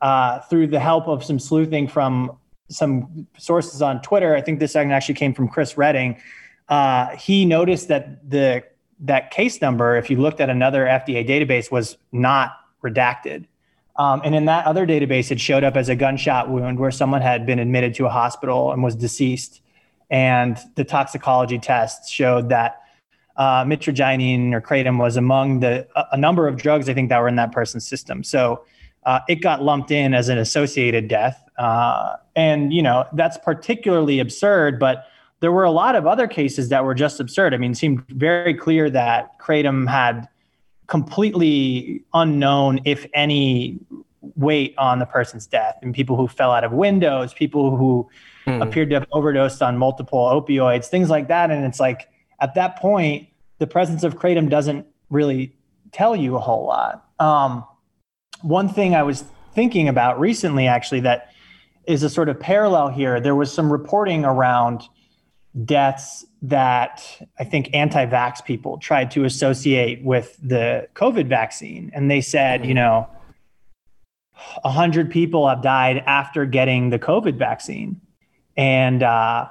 uh, 0.00 0.40
through 0.40 0.68
the 0.68 0.80
help 0.80 1.06
of 1.08 1.24
some 1.24 1.38
sleuthing 1.38 1.88
from 1.88 2.36
some 2.68 3.26
sources 3.38 3.80
on 3.80 4.02
Twitter, 4.02 4.36
I 4.36 4.40
think 4.40 4.58
this 4.58 4.76
actually 4.76 5.14
came 5.14 5.34
from 5.34 5.48
Chris 5.48 5.76
Redding. 5.78 6.20
Uh, 6.68 7.16
he 7.16 7.44
noticed 7.44 7.88
that 7.88 8.28
the 8.28 8.64
that 9.00 9.30
case 9.30 9.60
number, 9.60 9.96
if 9.96 10.10
you 10.10 10.16
looked 10.16 10.40
at 10.40 10.50
another 10.50 10.84
FDA 10.84 11.26
database, 11.26 11.70
was 11.70 11.96
not 12.10 12.56
redacted. 12.82 13.46
Um, 13.96 14.20
and 14.24 14.34
in 14.34 14.44
that 14.44 14.64
other 14.64 14.86
database, 14.86 15.30
it 15.30 15.40
showed 15.40 15.64
up 15.64 15.76
as 15.76 15.88
a 15.88 15.96
gunshot 15.96 16.48
wound 16.48 16.78
where 16.78 16.92
someone 16.92 17.20
had 17.20 17.44
been 17.44 17.58
admitted 17.58 17.94
to 17.96 18.06
a 18.06 18.08
hospital 18.08 18.72
and 18.72 18.82
was 18.82 18.94
deceased. 18.94 19.60
And 20.08 20.56
the 20.76 20.84
toxicology 20.84 21.58
tests 21.58 22.08
showed 22.08 22.48
that 22.50 22.80
uh, 23.36 23.64
mitragynine 23.64 24.52
or 24.52 24.60
kratom 24.60 24.98
was 24.98 25.16
among 25.16 25.60
the 25.60 25.86
a, 26.12 26.16
number 26.16 26.48
of 26.48 26.56
drugs 26.56 26.88
I 26.88 26.94
think 26.94 27.08
that 27.08 27.20
were 27.20 27.28
in 27.28 27.36
that 27.36 27.52
person's 27.52 27.86
system. 27.86 28.24
So 28.24 28.64
uh, 29.04 29.20
it 29.28 29.36
got 29.36 29.62
lumped 29.62 29.90
in 29.90 30.14
as 30.14 30.28
an 30.28 30.38
associated 30.38 31.08
death. 31.08 31.42
Uh, 31.56 32.16
and 32.36 32.72
you 32.72 32.82
know 32.82 33.04
that's 33.12 33.38
particularly 33.38 34.20
absurd, 34.20 34.78
but 34.78 35.06
there 35.40 35.52
were 35.52 35.64
a 35.64 35.70
lot 35.70 35.94
of 35.94 36.06
other 36.06 36.26
cases 36.26 36.68
that 36.68 36.84
were 36.84 36.94
just 36.94 37.20
absurd. 37.20 37.54
I 37.54 37.58
mean, 37.58 37.72
it 37.72 37.76
seemed 37.76 38.04
very 38.08 38.54
clear 38.54 38.90
that 38.90 39.38
kratom 39.38 39.88
had 39.88 40.28
completely 40.88 42.02
unknown, 42.12 42.80
if 42.84 43.06
any, 43.14 43.78
weight 44.34 44.74
on 44.78 44.98
the 44.98 45.06
person's 45.06 45.46
death. 45.46 45.78
And 45.82 45.94
people 45.94 46.16
who 46.16 46.26
fell 46.26 46.50
out 46.50 46.64
of 46.64 46.72
windows, 46.72 47.32
people 47.32 47.76
who 47.76 48.08
mm. 48.46 48.62
appeared 48.62 48.90
to 48.90 48.96
have 48.96 49.06
overdosed 49.12 49.62
on 49.62 49.78
multiple 49.78 50.18
opioids, 50.18 50.86
things 50.86 51.08
like 51.08 51.28
that. 51.28 51.50
And 51.50 51.64
it's 51.64 51.78
like 51.78 52.08
at 52.40 52.54
that 52.54 52.76
point, 52.78 53.28
the 53.58 53.66
presence 53.66 54.02
of 54.02 54.16
kratom 54.16 54.48
doesn't 54.48 54.86
really 55.10 55.54
tell 55.92 56.16
you 56.16 56.36
a 56.36 56.40
whole 56.40 56.66
lot. 56.66 57.04
Um, 57.18 57.64
one 58.42 58.68
thing 58.68 58.94
I 58.94 59.02
was 59.02 59.24
thinking 59.54 59.88
about 59.88 60.18
recently, 60.20 60.66
actually, 60.66 61.00
that 61.00 61.32
is 61.86 62.02
a 62.02 62.10
sort 62.10 62.28
of 62.28 62.38
parallel 62.38 62.88
here. 62.88 63.20
There 63.20 63.34
was 63.34 63.52
some 63.52 63.70
reporting 63.72 64.24
around 64.24 64.82
deaths 65.64 66.24
that 66.42 67.02
I 67.38 67.44
think 67.44 67.70
anti 67.74 68.06
vax 68.06 68.44
people 68.44 68.78
tried 68.78 69.10
to 69.12 69.24
associate 69.24 70.02
with 70.04 70.38
the 70.42 70.88
COVID 70.94 71.28
vaccine. 71.28 71.90
And 71.94 72.10
they 72.10 72.20
said, 72.20 72.64
you 72.64 72.74
know, 72.74 73.08
100 74.62 75.10
people 75.10 75.48
have 75.48 75.62
died 75.62 76.02
after 76.06 76.46
getting 76.46 76.90
the 76.90 76.98
COVID 76.98 77.36
vaccine. 77.36 78.00
And, 78.56 79.02
uh, 79.02 79.48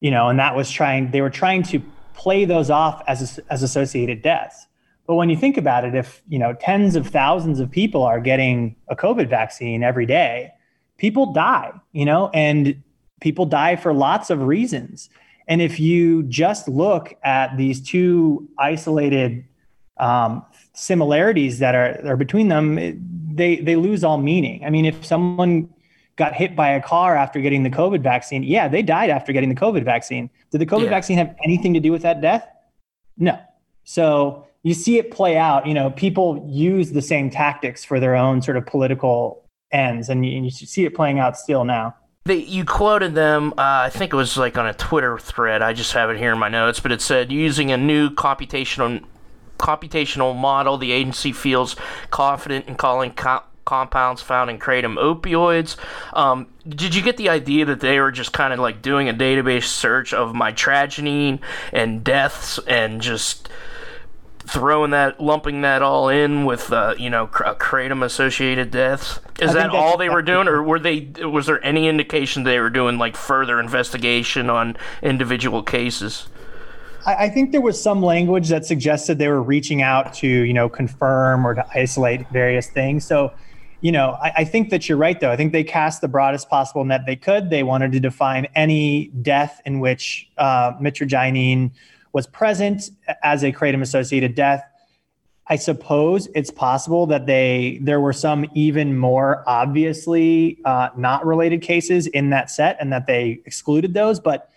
you 0.00 0.10
know, 0.10 0.28
and 0.28 0.38
that 0.38 0.56
was 0.56 0.70
trying, 0.70 1.10
they 1.10 1.20
were 1.20 1.30
trying 1.30 1.62
to 1.64 1.82
play 2.14 2.44
those 2.44 2.70
off 2.70 3.02
as, 3.06 3.38
as 3.50 3.62
associated 3.62 4.22
deaths. 4.22 4.66
But 5.06 5.16
when 5.16 5.28
you 5.28 5.36
think 5.36 5.56
about 5.56 5.84
it, 5.84 5.94
if, 5.94 6.22
you 6.28 6.38
know, 6.38 6.54
tens 6.54 6.96
of 6.96 7.06
thousands 7.06 7.60
of 7.60 7.70
people 7.70 8.02
are 8.02 8.20
getting 8.20 8.76
a 8.88 8.96
COVID 8.96 9.28
vaccine 9.28 9.82
every 9.82 10.06
day, 10.06 10.52
people 10.98 11.32
die, 11.32 11.72
you 11.92 12.04
know, 12.04 12.30
and 12.32 12.82
people 13.20 13.46
die 13.46 13.76
for 13.76 13.92
lots 13.92 14.30
of 14.30 14.42
reasons. 14.42 15.10
And 15.46 15.60
if 15.60 15.78
you 15.78 16.22
just 16.24 16.68
look 16.68 17.14
at 17.22 17.56
these 17.56 17.80
two 17.80 18.48
isolated 18.58 19.44
um, 19.98 20.44
similarities 20.72 21.58
that 21.58 21.74
are, 21.74 22.00
are 22.06 22.16
between 22.16 22.48
them, 22.48 22.76
they 23.34 23.56
they 23.56 23.76
lose 23.76 24.04
all 24.04 24.18
meaning. 24.18 24.64
I 24.64 24.70
mean, 24.70 24.84
if 24.84 25.04
someone 25.04 25.68
got 26.16 26.34
hit 26.34 26.54
by 26.54 26.70
a 26.70 26.80
car 26.80 27.16
after 27.16 27.40
getting 27.40 27.62
the 27.62 27.70
COVID 27.70 28.00
vaccine, 28.00 28.42
yeah, 28.42 28.68
they 28.68 28.82
died 28.82 29.10
after 29.10 29.32
getting 29.32 29.48
the 29.48 29.54
COVID 29.54 29.84
vaccine. 29.84 30.30
Did 30.50 30.60
the 30.60 30.66
COVID 30.66 30.84
yeah. 30.84 30.90
vaccine 30.90 31.18
have 31.18 31.34
anything 31.44 31.74
to 31.74 31.80
do 31.80 31.92
with 31.92 32.02
that 32.02 32.20
death? 32.20 32.46
No. 33.18 33.38
So 33.84 34.46
you 34.62 34.74
see 34.74 34.98
it 34.98 35.10
play 35.10 35.36
out. 35.36 35.66
You 35.66 35.74
know, 35.74 35.90
people 35.90 36.44
use 36.48 36.92
the 36.92 37.02
same 37.02 37.30
tactics 37.30 37.84
for 37.84 38.00
their 38.00 38.14
own 38.14 38.42
sort 38.42 38.56
of 38.56 38.66
political 38.66 39.44
ends, 39.72 40.08
and 40.08 40.24
you, 40.24 40.36
and 40.36 40.44
you 40.44 40.50
see 40.50 40.84
it 40.84 40.94
playing 40.94 41.18
out 41.18 41.36
still 41.36 41.64
now. 41.64 41.94
They, 42.26 42.36
you 42.36 42.64
quoted 42.64 43.14
them, 43.14 43.52
uh, 43.52 43.84
I 43.84 43.90
think 43.90 44.14
it 44.14 44.16
was 44.16 44.38
like 44.38 44.56
on 44.56 44.66
a 44.66 44.72
Twitter 44.72 45.18
thread. 45.18 45.60
I 45.60 45.74
just 45.74 45.92
have 45.92 46.08
it 46.08 46.16
here 46.16 46.32
in 46.32 46.38
my 46.38 46.48
notes, 46.48 46.80
but 46.80 46.90
it 46.90 47.02
said 47.02 47.30
using 47.30 47.70
a 47.70 47.76
new 47.76 48.08
computational 48.08 49.04
computational 49.58 50.34
model, 50.34 50.78
the 50.78 50.90
agency 50.90 51.32
feels 51.32 51.76
confident 52.10 52.66
in 52.66 52.76
calling 52.76 53.12
co- 53.12 53.42
compounds 53.66 54.22
found 54.22 54.48
in 54.48 54.58
kratom 54.58 54.96
opioids. 54.96 55.76
Um, 56.14 56.48
did 56.66 56.94
you 56.94 57.02
get 57.02 57.18
the 57.18 57.28
idea 57.28 57.66
that 57.66 57.80
they 57.80 58.00
were 58.00 58.10
just 58.10 58.32
kind 58.32 58.54
of 58.54 58.58
like 58.58 58.80
doing 58.80 59.08
a 59.08 59.14
database 59.14 59.64
search 59.64 60.14
of 60.14 60.32
mitragynine 60.32 61.40
and 61.72 62.02
deaths 62.02 62.58
and 62.66 63.02
just 63.02 63.50
throwing 64.46 64.90
that, 64.90 65.20
lumping 65.20 65.62
that 65.62 65.82
all 65.82 66.08
in 66.08 66.44
with, 66.44 66.72
uh, 66.72 66.94
you 66.98 67.10
know, 67.10 67.26
cr- 67.26 67.44
kratom 67.44 68.04
associated 68.04 68.70
deaths? 68.70 69.20
Is 69.40 69.52
that 69.54 69.70
all 69.70 69.96
they 69.96 70.08
were 70.08 70.22
doing, 70.22 70.48
or 70.48 70.62
were 70.62 70.78
they? 70.78 71.10
Was 71.20 71.46
there 71.46 71.64
any 71.64 71.88
indication 71.88 72.44
they 72.44 72.60
were 72.60 72.70
doing 72.70 72.98
like 72.98 73.16
further 73.16 73.58
investigation 73.58 74.48
on 74.48 74.76
individual 75.02 75.62
cases? 75.62 76.28
I, 77.06 77.28
think 77.28 77.52
there 77.52 77.60
was 77.60 77.80
some 77.80 78.02
language 78.02 78.48
that 78.48 78.64
suggested 78.64 79.18
they 79.18 79.28
were 79.28 79.42
reaching 79.42 79.82
out 79.82 80.14
to, 80.14 80.26
you 80.26 80.54
know, 80.54 80.68
confirm 80.68 81.46
or 81.46 81.54
to 81.54 81.66
isolate 81.74 82.28
various 82.30 82.68
things. 82.68 83.04
So, 83.04 83.32
you 83.82 83.92
know, 83.92 84.16
I, 84.22 84.32
I, 84.38 84.44
think 84.44 84.70
that 84.70 84.88
you're 84.88 84.96
right, 84.96 85.20
though. 85.20 85.30
I 85.30 85.36
think 85.36 85.52
they 85.52 85.64
cast 85.64 86.00
the 86.00 86.08
broadest 86.08 86.48
possible 86.48 86.84
net 86.84 87.02
they 87.04 87.16
could. 87.16 87.50
They 87.50 87.62
wanted 87.62 87.92
to 87.92 88.00
define 88.00 88.46
any 88.54 89.08
death 89.20 89.60
in 89.66 89.80
which 89.80 90.30
uh, 90.38 90.72
mitragynine 90.80 91.72
was 92.14 92.26
present 92.28 92.90
as 93.22 93.42
a 93.42 93.52
kratom 93.52 93.82
associated 93.82 94.34
death. 94.34 94.64
I 95.48 95.56
suppose 95.56 96.26
it's 96.34 96.50
possible 96.50 97.04
that 97.06 97.26
they 97.26 97.78
there 97.82 98.00
were 98.00 98.14
some 98.14 98.46
even 98.54 98.96
more 98.96 99.44
obviously 99.46 100.58
uh, 100.64 100.88
not 100.96 101.26
related 101.26 101.60
cases 101.60 102.06
in 102.06 102.30
that 102.30 102.50
set, 102.50 102.78
and 102.80 102.90
that 102.94 103.06
they 103.06 103.42
excluded 103.44 103.92
those. 103.92 104.18
But 104.20 104.50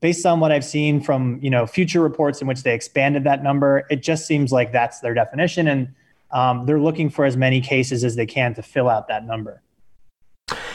based 0.00 0.24
on 0.24 0.40
what 0.40 0.50
I've 0.50 0.64
seen 0.64 1.02
from 1.02 1.38
you 1.42 1.50
know 1.50 1.66
future 1.66 2.00
reports 2.00 2.40
in 2.40 2.46
which 2.46 2.62
they 2.62 2.74
expanded 2.74 3.24
that 3.24 3.42
number, 3.42 3.86
it 3.90 4.02
just 4.02 4.26
seems 4.26 4.50
like 4.50 4.72
that's 4.72 5.00
their 5.00 5.12
definition, 5.12 5.68
and 5.68 5.88
um, 6.30 6.64
they're 6.64 6.80
looking 6.80 7.10
for 7.10 7.26
as 7.26 7.36
many 7.36 7.60
cases 7.60 8.02
as 8.02 8.16
they 8.16 8.26
can 8.26 8.54
to 8.54 8.62
fill 8.62 8.88
out 8.88 9.08
that 9.08 9.26
number. 9.26 9.60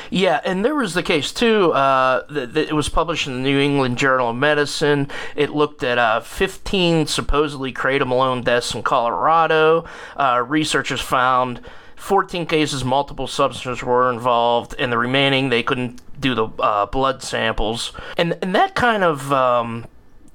Yeah, 0.09 0.41
and 0.45 0.63
there 0.63 0.75
was 0.75 0.93
the 0.93 1.03
case 1.03 1.31
too. 1.31 1.71
Uh, 1.73 2.23
it 2.55 2.73
was 2.73 2.89
published 2.89 3.27
in 3.27 3.33
the 3.33 3.39
New 3.49 3.59
England 3.59 3.97
Journal 3.97 4.29
of 4.29 4.35
Medicine. 4.35 5.09
It 5.35 5.51
looked 5.51 5.83
at 5.83 5.97
uh, 5.97 6.19
15 6.21 7.07
supposedly 7.07 7.73
kratom 7.73 8.11
alone 8.11 8.43
deaths 8.43 8.73
in 8.73 8.83
Colorado. 8.83 9.85
Uh, 10.15 10.43
researchers 10.47 11.01
found 11.01 11.61
14 11.95 12.45
cases, 12.45 12.83
multiple 12.83 13.27
substances 13.27 13.83
were 13.83 14.11
involved, 14.11 14.75
and 14.77 14.91
the 14.91 14.97
remaining 14.97 15.49
they 15.49 15.63
couldn't 15.63 16.01
do 16.19 16.35
the 16.35 16.47
uh, 16.59 16.85
blood 16.85 17.23
samples. 17.23 17.91
And 18.17 18.37
and 18.41 18.53
that 18.53 18.75
kind 18.75 19.03
of 19.03 19.31
um, 19.33 19.85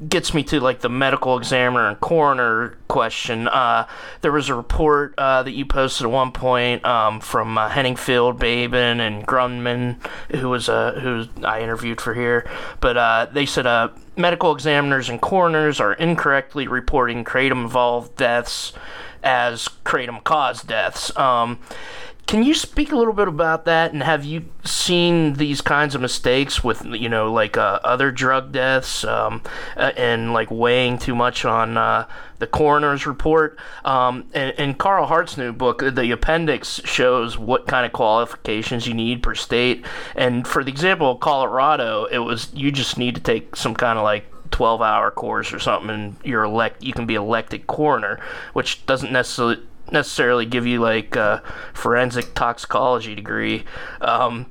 gets 0.09 0.33
me 0.33 0.43
to 0.45 0.61
like 0.61 0.81
the 0.81 0.89
medical 0.89 1.37
examiner 1.37 1.89
and 1.89 2.01
coroner 2.01 2.79
question. 2.89 3.49
Uh, 3.49 3.87
there 4.23 4.33
was 4.33 4.49
a 4.49 4.55
report 4.55 5.15
uh, 5.19 5.43
that 5.43 5.53
you 5.53 5.67
posted 5.67 6.07
at 6.07 6.11
one 6.11 6.33
point 6.33 6.85
um, 6.85 7.21
from 7.21 7.59
uh, 7.59 7.69
Henningfield, 7.69 8.39
Babin, 8.39 9.01
and 9.01 9.27
Grundmann, 9.27 9.97
who 10.31 10.49
was 10.49 10.69
uh, 10.69 10.99
who 11.01 11.27
I 11.45 11.61
interviewed 11.61 12.01
for 12.01 12.15
here. 12.15 12.49
But 12.81 12.97
uh, 12.97 13.27
they 13.33 13.47
said 13.47 13.67
uh, 13.67 13.91
medical 14.17 14.53
examiners 14.55 15.09
and 15.09 15.21
coroners 15.21 15.81
are 15.81 15.93
incorrectly 15.95 16.67
reporting 16.67 17.25
kratom 17.25 17.63
involved 17.63 18.17
deaths 18.17 18.73
as 19.23 19.69
kratom 19.85 20.25
caused 20.25 20.67
deaths. 20.67 21.15
Um, 21.17 21.59
can 22.31 22.45
you 22.45 22.55
speak 22.55 22.93
a 22.93 22.97
little 22.97 23.12
bit 23.12 23.27
about 23.27 23.64
that? 23.64 23.93
And 23.93 24.05
have 24.05 24.25
you 24.25 24.45
seen 24.64 25.33
these 25.33 25.61
kinds 25.61 25.97
of 25.97 26.01
mistakes 26.01 26.62
with, 26.62 26.85
you 26.85 27.09
know, 27.09 27.33
like 27.33 27.57
uh, 27.57 27.81
other 27.83 28.12
drug 28.12 28.53
deaths 28.53 29.03
um, 29.03 29.43
uh, 29.77 29.90
and 29.97 30.33
like 30.33 30.49
weighing 30.49 30.97
too 30.97 31.16
much 31.16 31.45
on 31.45 31.77
uh, 31.77 32.07
the 32.38 32.47
coroner's 32.47 33.05
report? 33.05 33.59
Um, 33.85 34.27
and, 34.33 34.57
and 34.61 34.79
Carl 34.79 35.07
Hart's 35.07 35.37
new 35.37 35.53
book, 35.53 35.81
the 35.81 36.12
appendix 36.12 36.81
shows 36.85 37.37
what 37.37 37.66
kind 37.66 37.85
of 37.85 37.93
qualifications 37.93 38.87
you 38.87 38.95
need 38.95 39.25
per 39.25 39.35
state. 39.35 39.85
And 40.14 40.47
for 40.47 40.62
the 40.62 40.71
example 40.71 41.11
of 41.11 41.19
Colorado, 41.19 42.05
it 42.05 42.19
was 42.19 42.55
you 42.55 42.71
just 42.71 42.97
need 42.97 43.16
to 43.16 43.21
take 43.21 43.57
some 43.57 43.75
kind 43.75 43.99
of 43.99 44.05
like 44.05 44.25
12 44.53 44.81
hour 44.83 45.11
course 45.11 45.53
or 45.53 45.59
something 45.59 45.90
and 45.90 46.16
you're 46.25 46.43
elect 46.43 46.83
you 46.83 46.93
can 46.93 47.07
be 47.07 47.14
elected 47.14 47.69
coroner 47.69 48.19
which 48.53 48.85
doesn't 48.85 49.12
necessarily 49.12 49.57
necessarily 49.92 50.46
give 50.46 50.66
you 50.66 50.81
like 50.81 51.16
a 51.16 51.42
forensic 51.72 52.35
toxicology 52.35 53.14
degree. 53.14 53.64
Um, 54.00 54.46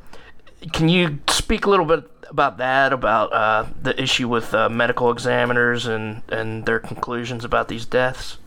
can 0.74 0.90
you 0.90 1.20
speak 1.30 1.66
a 1.66 1.70
little 1.70 1.86
bit 1.86 2.04
about 2.30 2.58
that, 2.58 2.94
about 2.94 3.34
uh, 3.34 3.66
the 3.82 4.00
issue 4.02 4.28
with 4.28 4.54
uh, 4.54 4.70
medical 4.70 5.12
examiners 5.12 5.86
and 5.86 6.22
and 6.30 6.66
their 6.66 6.80
conclusions 6.80 7.44
about 7.44 7.68
these 7.68 7.86
deaths? 7.86 8.38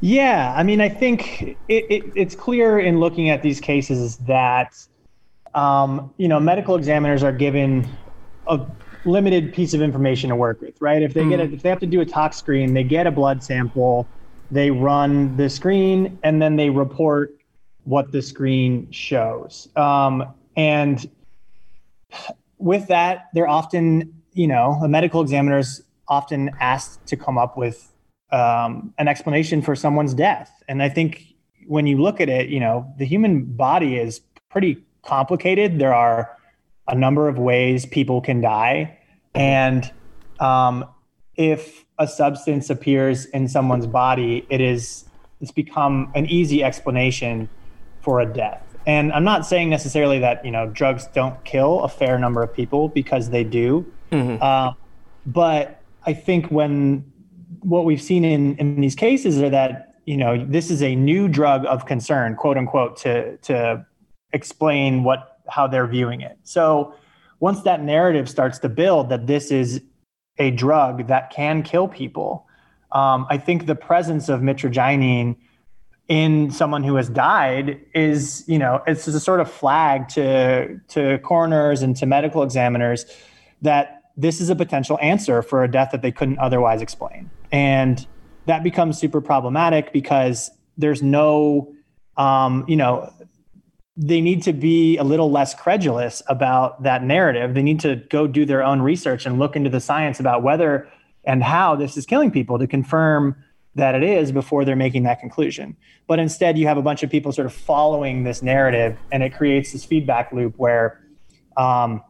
Yeah, 0.00 0.54
I 0.56 0.62
mean, 0.62 0.80
I 0.80 0.88
think 0.88 1.42
it, 1.42 1.56
it, 1.68 2.12
it's 2.14 2.36
clear 2.36 2.78
in 2.78 3.00
looking 3.00 3.30
at 3.30 3.42
these 3.42 3.60
cases 3.60 4.16
that 4.18 4.86
um, 5.54 6.12
you 6.16 6.28
know 6.28 6.40
medical 6.40 6.76
examiners 6.76 7.22
are 7.22 7.32
given 7.32 7.88
a 8.46 8.64
limited 9.04 9.52
piece 9.52 9.74
of 9.74 9.82
information 9.82 10.30
to 10.30 10.36
work 10.36 10.60
with, 10.60 10.80
right? 10.80 11.02
If 11.02 11.14
they 11.14 11.22
mm. 11.22 11.30
get 11.30 11.40
a, 11.40 11.44
if 11.44 11.62
they 11.62 11.68
have 11.68 11.80
to 11.80 11.86
do 11.86 12.00
a 12.00 12.06
tox 12.06 12.36
screen, 12.36 12.74
they 12.74 12.84
get 12.84 13.06
a 13.06 13.10
blood 13.10 13.42
sample, 13.42 14.06
they 14.50 14.70
run 14.70 15.36
the 15.36 15.50
screen, 15.50 16.18
and 16.22 16.40
then 16.40 16.56
they 16.56 16.70
report 16.70 17.34
what 17.84 18.12
the 18.12 18.22
screen 18.22 18.90
shows. 18.90 19.68
Um, 19.76 20.34
and 20.56 21.08
with 22.58 22.86
that, 22.88 23.28
they're 23.34 23.48
often, 23.48 24.12
you 24.32 24.46
know, 24.46 24.78
a 24.82 24.88
medical 24.88 25.20
examiner 25.20 25.58
is 25.58 25.82
often 26.08 26.50
asked 26.60 27.06
to 27.06 27.16
come 27.16 27.38
up 27.38 27.56
with 27.56 27.92
um, 28.30 28.92
an 28.98 29.08
explanation 29.08 29.62
for 29.62 29.74
someone's 29.74 30.14
death. 30.14 30.50
And 30.68 30.82
I 30.82 30.88
think 30.88 31.34
when 31.66 31.86
you 31.86 32.00
look 32.00 32.20
at 32.20 32.28
it, 32.28 32.48
you 32.48 32.60
know, 32.60 32.92
the 32.98 33.04
human 33.04 33.44
body 33.44 33.96
is 33.96 34.20
pretty 34.50 34.82
complicated. 35.02 35.78
There 35.78 35.94
are 35.94 36.36
a 36.88 36.94
number 36.94 37.28
of 37.28 37.38
ways 37.38 37.86
people 37.86 38.20
can 38.20 38.40
die. 38.40 38.98
And 39.34 39.90
um, 40.40 40.84
if 41.38 41.86
a 41.98 42.06
substance 42.06 42.68
appears 42.68 43.24
in 43.26 43.48
someone's 43.48 43.86
body, 43.86 44.44
it 44.50 44.60
is 44.60 45.04
it's 45.40 45.52
become 45.52 46.10
an 46.14 46.26
easy 46.26 46.62
explanation 46.64 47.48
for 48.00 48.20
a 48.20 48.26
death. 48.26 48.62
And 48.86 49.12
I'm 49.12 49.24
not 49.24 49.46
saying 49.46 49.70
necessarily 49.70 50.18
that 50.18 50.44
you 50.44 50.50
know 50.50 50.66
drugs 50.66 51.06
don't 51.14 51.42
kill 51.44 51.80
a 51.84 51.88
fair 51.88 52.18
number 52.18 52.42
of 52.42 52.52
people 52.52 52.88
because 52.88 53.30
they 53.30 53.44
do, 53.44 53.90
mm-hmm. 54.10 54.42
uh, 54.42 54.72
but 55.24 55.80
I 56.04 56.12
think 56.12 56.48
when 56.48 57.10
what 57.60 57.84
we've 57.84 58.02
seen 58.02 58.24
in 58.24 58.56
in 58.56 58.80
these 58.80 58.94
cases 58.94 59.40
are 59.40 59.50
that 59.50 59.94
you 60.06 60.16
know 60.16 60.44
this 60.44 60.70
is 60.70 60.82
a 60.82 60.96
new 60.96 61.28
drug 61.28 61.64
of 61.66 61.86
concern, 61.86 62.34
quote 62.34 62.56
unquote, 62.56 62.96
to 62.98 63.36
to 63.38 63.86
explain 64.32 65.04
what 65.04 65.38
how 65.48 65.66
they're 65.66 65.86
viewing 65.86 66.20
it. 66.20 66.38
So 66.42 66.94
once 67.40 67.62
that 67.62 67.82
narrative 67.82 68.28
starts 68.28 68.58
to 68.58 68.68
build 68.68 69.10
that 69.10 69.26
this 69.26 69.50
is 69.50 69.80
a 70.38 70.50
drug 70.50 71.08
that 71.08 71.30
can 71.30 71.62
kill 71.62 71.88
people, 71.88 72.46
um, 72.92 73.26
I 73.28 73.38
think 73.38 73.66
the 73.66 73.74
presence 73.74 74.28
of 74.28 74.40
mitragynine 74.40 75.36
in 76.08 76.50
someone 76.50 76.82
who 76.82 76.94
has 76.96 77.10
died 77.10 77.78
is 77.94 78.42
you 78.48 78.58
know 78.58 78.82
it's 78.86 79.06
a 79.06 79.20
sort 79.20 79.40
of 79.40 79.50
flag 79.50 80.08
to 80.08 80.80
to 80.88 81.18
coroners 81.18 81.82
and 81.82 81.94
to 81.96 82.06
medical 82.06 82.42
examiners 82.42 83.04
that 83.60 83.98
this 84.16 84.40
is 84.40 84.48
a 84.48 84.56
potential 84.56 84.98
answer 85.00 85.42
for 85.42 85.62
a 85.62 85.70
death 85.70 85.90
that 85.92 86.02
they 86.02 86.10
couldn't 86.10 86.38
otherwise 86.38 86.82
explain. 86.82 87.30
And 87.52 88.04
that 88.46 88.64
becomes 88.64 88.98
super 88.98 89.20
problematic 89.20 89.92
because 89.92 90.50
there's 90.76 91.02
no 91.02 91.74
um, 92.16 92.64
you 92.66 92.76
know 92.76 93.12
they 94.00 94.20
need 94.20 94.42
to 94.44 94.52
be 94.52 94.96
a 94.96 95.02
little 95.02 95.30
less 95.30 95.54
credulous 95.54 96.22
about 96.28 96.82
that 96.84 97.02
narrative 97.02 97.54
they 97.54 97.62
need 97.62 97.80
to 97.80 97.96
go 98.10 98.26
do 98.28 98.46
their 98.46 98.62
own 98.62 98.80
research 98.80 99.26
and 99.26 99.38
look 99.38 99.56
into 99.56 99.68
the 99.68 99.80
science 99.80 100.20
about 100.20 100.42
whether 100.42 100.88
and 101.24 101.42
how 101.42 101.76
this 101.76 101.96
is 101.96 102.06
killing 102.06 102.30
people 102.30 102.58
to 102.58 102.66
confirm 102.66 103.36
that 103.74 103.94
it 103.94 104.02
is 104.02 104.32
before 104.32 104.64
they're 104.64 104.76
making 104.76 105.04
that 105.04 105.20
conclusion. 105.20 105.76
But 106.06 106.18
instead, 106.18 106.58
you 106.58 106.66
have 106.66 106.78
a 106.78 106.82
bunch 106.82 107.02
of 107.02 107.10
people 107.10 107.32
sort 107.32 107.46
of 107.46 107.52
following 107.52 108.24
this 108.24 108.42
narrative, 108.42 108.98
and 109.12 109.22
it 109.22 109.30
creates 109.30 109.72
this 109.72 109.84
feedback 109.84 110.32
loop 110.32 110.54
where, 110.56 111.00
um, 111.56 112.02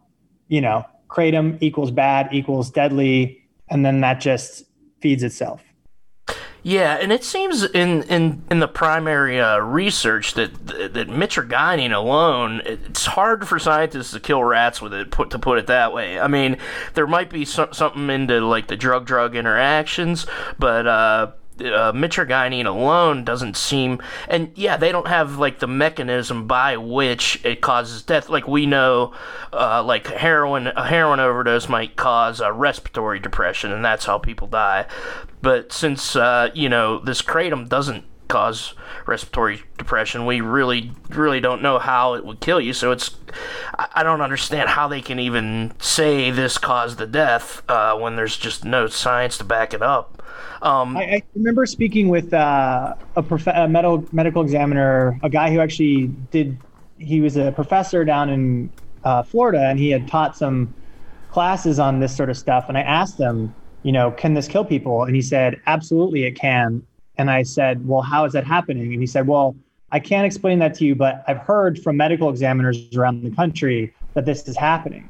you 0.48 0.60
know, 0.60 0.84
kratom 1.08 1.58
equals 1.60 1.90
bad 1.90 2.30
equals 2.32 2.70
deadly, 2.70 3.42
and 3.68 3.84
then 3.84 4.00
that 4.00 4.20
just 4.20 4.64
feeds 5.00 5.22
itself. 5.22 5.62
Yeah, 6.62 6.94
and 6.94 7.12
it 7.12 7.24
seems 7.24 7.62
in 7.62 8.02
in 8.04 8.42
in 8.50 8.58
the 8.58 8.68
primary 8.68 9.40
uh, 9.40 9.58
research 9.58 10.34
that 10.34 10.66
that 10.66 11.08
mitragynine 11.08 11.94
alone, 11.94 12.62
it's 12.64 13.06
hard 13.06 13.46
for 13.46 13.58
scientists 13.58 14.10
to 14.12 14.20
kill 14.20 14.42
rats 14.42 14.82
with 14.82 14.92
it. 14.92 15.10
Put 15.10 15.30
to 15.30 15.38
put 15.38 15.58
it 15.58 15.66
that 15.68 15.92
way. 15.92 16.18
I 16.18 16.26
mean, 16.26 16.58
there 16.94 17.06
might 17.06 17.30
be 17.30 17.44
so, 17.44 17.68
something 17.72 18.10
into 18.10 18.40
like 18.40 18.66
the 18.66 18.76
drug 18.76 19.06
drug 19.06 19.36
interactions, 19.36 20.26
but 20.58 20.86
uh, 20.86 21.32
uh, 21.60 21.92
mitragynine 21.92 22.66
alone 22.66 23.24
doesn't 23.24 23.56
seem 23.56 24.00
and 24.28 24.50
yeah 24.54 24.76
they 24.76 24.92
don't 24.92 25.08
have 25.08 25.38
like 25.38 25.58
the 25.58 25.66
mechanism 25.66 26.46
by 26.46 26.76
which 26.76 27.44
it 27.44 27.60
causes 27.60 28.02
death. 28.02 28.28
Like 28.28 28.46
we 28.48 28.66
know 28.66 29.12
uh, 29.52 29.82
like 29.82 30.06
heroin 30.06 30.68
a 30.68 30.86
heroin 30.86 31.20
overdose 31.20 31.68
might 31.68 31.96
cause 31.96 32.40
a 32.40 32.52
respiratory 32.52 33.18
depression 33.18 33.72
and 33.72 33.84
that's 33.84 34.04
how 34.04 34.18
people 34.18 34.46
die. 34.46 34.86
But 35.42 35.72
since 35.72 36.16
uh, 36.16 36.50
you 36.54 36.68
know 36.68 36.98
this 36.98 37.22
kratom 37.22 37.68
doesn't 37.68 38.04
cause 38.28 38.74
respiratory 39.06 39.62
depression 39.78 40.26
we 40.26 40.40
really 40.40 40.92
really 41.08 41.40
don't 41.40 41.62
know 41.62 41.78
how 41.78 42.14
it 42.14 42.24
would 42.24 42.40
kill 42.40 42.60
you 42.60 42.72
so 42.72 42.92
it's 42.92 43.16
i 43.94 44.02
don't 44.02 44.20
understand 44.20 44.68
how 44.68 44.86
they 44.86 45.00
can 45.00 45.18
even 45.18 45.72
say 45.78 46.30
this 46.30 46.58
caused 46.58 46.98
the 46.98 47.06
death 47.06 47.62
uh, 47.70 47.96
when 47.96 48.16
there's 48.16 48.36
just 48.36 48.64
no 48.64 48.86
science 48.86 49.38
to 49.38 49.44
back 49.44 49.72
it 49.72 49.82
up 49.82 50.22
um, 50.60 50.96
I, 50.96 51.02
I, 51.02 51.22
remember 51.36 51.66
speaking 51.66 52.08
with 52.08 52.34
uh, 52.34 52.94
a, 53.14 53.22
prof- 53.22 53.46
a 53.46 53.68
medical 53.68 54.04
medical 54.10 54.42
examiner, 54.42 55.18
a 55.22 55.30
guy 55.30 55.52
who 55.52 55.60
actually 55.60 56.08
did. 56.32 56.58
He 56.98 57.20
was 57.20 57.36
a 57.36 57.52
professor 57.52 58.04
down 58.04 58.28
in 58.28 58.70
uh, 59.04 59.22
Florida, 59.22 59.68
and 59.68 59.78
he 59.78 59.90
had 59.90 60.08
taught 60.08 60.36
some 60.36 60.74
classes 61.30 61.78
on 61.78 62.00
this 62.00 62.16
sort 62.16 62.30
of 62.30 62.36
stuff. 62.36 62.68
And 62.68 62.76
I 62.76 62.80
asked 62.80 63.18
him, 63.18 63.54
you 63.82 63.92
know, 63.92 64.10
can 64.10 64.34
this 64.34 64.48
kill 64.48 64.64
people? 64.64 65.04
And 65.04 65.14
he 65.14 65.22
said, 65.22 65.60
absolutely, 65.66 66.24
it 66.24 66.32
can. 66.32 66.84
And 67.18 67.30
I 67.30 67.42
said, 67.42 67.86
well, 67.86 68.00
how 68.00 68.24
is 68.24 68.32
that 68.32 68.44
happening? 68.44 68.92
And 68.92 69.00
he 69.00 69.06
said, 69.06 69.26
well, 69.26 69.56
I 69.90 69.98
can't 70.00 70.24
explain 70.26 70.58
that 70.60 70.74
to 70.74 70.84
you, 70.84 70.94
but 70.94 71.24
I've 71.26 71.38
heard 71.38 71.82
from 71.82 71.96
medical 71.96 72.30
examiners 72.30 72.88
around 72.94 73.22
the 73.22 73.30
country 73.30 73.92
that 74.14 74.24
this 74.24 74.46
is 74.46 74.56
happening. 74.56 75.08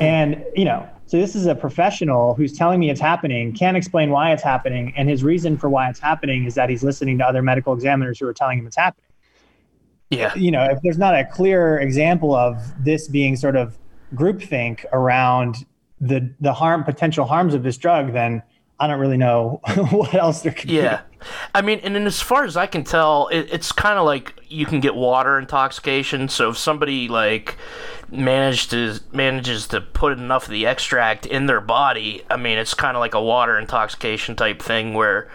And, 0.00 0.44
you 0.54 0.64
know, 0.64 0.88
so 1.06 1.18
this 1.18 1.36
is 1.36 1.46
a 1.46 1.54
professional 1.54 2.34
who's 2.34 2.52
telling 2.52 2.80
me 2.80 2.90
it's 2.90 3.00
happening, 3.00 3.52
can't 3.52 3.76
explain 3.76 4.10
why 4.10 4.32
it's 4.32 4.42
happening, 4.42 4.92
and 4.96 5.08
his 5.08 5.22
reason 5.22 5.56
for 5.56 5.68
why 5.68 5.88
it's 5.88 6.00
happening 6.00 6.44
is 6.46 6.54
that 6.56 6.68
he's 6.68 6.82
listening 6.82 7.18
to 7.18 7.24
other 7.24 7.42
medical 7.42 7.72
examiners 7.72 8.18
who 8.18 8.26
are 8.26 8.34
telling 8.34 8.58
him 8.58 8.66
it's 8.66 8.76
happening. 8.76 9.06
Yeah. 10.10 10.34
You 10.34 10.50
know, 10.50 10.64
if 10.64 10.80
there's 10.82 10.98
not 10.98 11.14
a 11.14 11.24
clear 11.24 11.78
example 11.78 12.34
of 12.34 12.58
this 12.84 13.06
being 13.06 13.36
sort 13.36 13.56
of 13.56 13.78
groupthink 14.14 14.84
around 14.92 15.66
the 16.00 16.32
the 16.40 16.52
harm 16.52 16.84
potential 16.84 17.24
harms 17.24 17.54
of 17.54 17.62
this 17.62 17.76
drug, 17.76 18.12
then 18.12 18.42
I 18.78 18.86
don't 18.86 19.00
really 19.00 19.16
know 19.16 19.60
what 19.90 20.14
else 20.14 20.42
there 20.42 20.52
could 20.52 20.70
yeah. 20.70 21.02
be. 21.10 21.15
I 21.54 21.62
mean, 21.62 21.80
and 21.80 21.96
as 21.96 22.20
far 22.20 22.44
as 22.44 22.56
I 22.56 22.66
can 22.66 22.84
tell, 22.84 23.28
it, 23.28 23.48
it's 23.50 23.72
kind 23.72 23.98
of 23.98 24.04
like 24.04 24.34
you 24.48 24.66
can 24.66 24.80
get 24.80 24.94
water 24.94 25.38
intoxication. 25.38 26.28
So 26.28 26.50
if 26.50 26.58
somebody 26.58 27.08
like 27.08 27.56
managed 28.10 28.70
to 28.70 29.00
manages 29.12 29.66
to 29.68 29.80
put 29.80 30.12
enough 30.12 30.44
of 30.44 30.50
the 30.50 30.66
extract 30.66 31.26
in 31.26 31.46
their 31.46 31.60
body, 31.60 32.22
I 32.30 32.36
mean, 32.36 32.58
it's 32.58 32.74
kind 32.74 32.96
of 32.96 33.00
like 33.00 33.14
a 33.14 33.22
water 33.22 33.58
intoxication 33.58 34.36
type 34.36 34.60
thing 34.60 34.94
where 34.94 35.28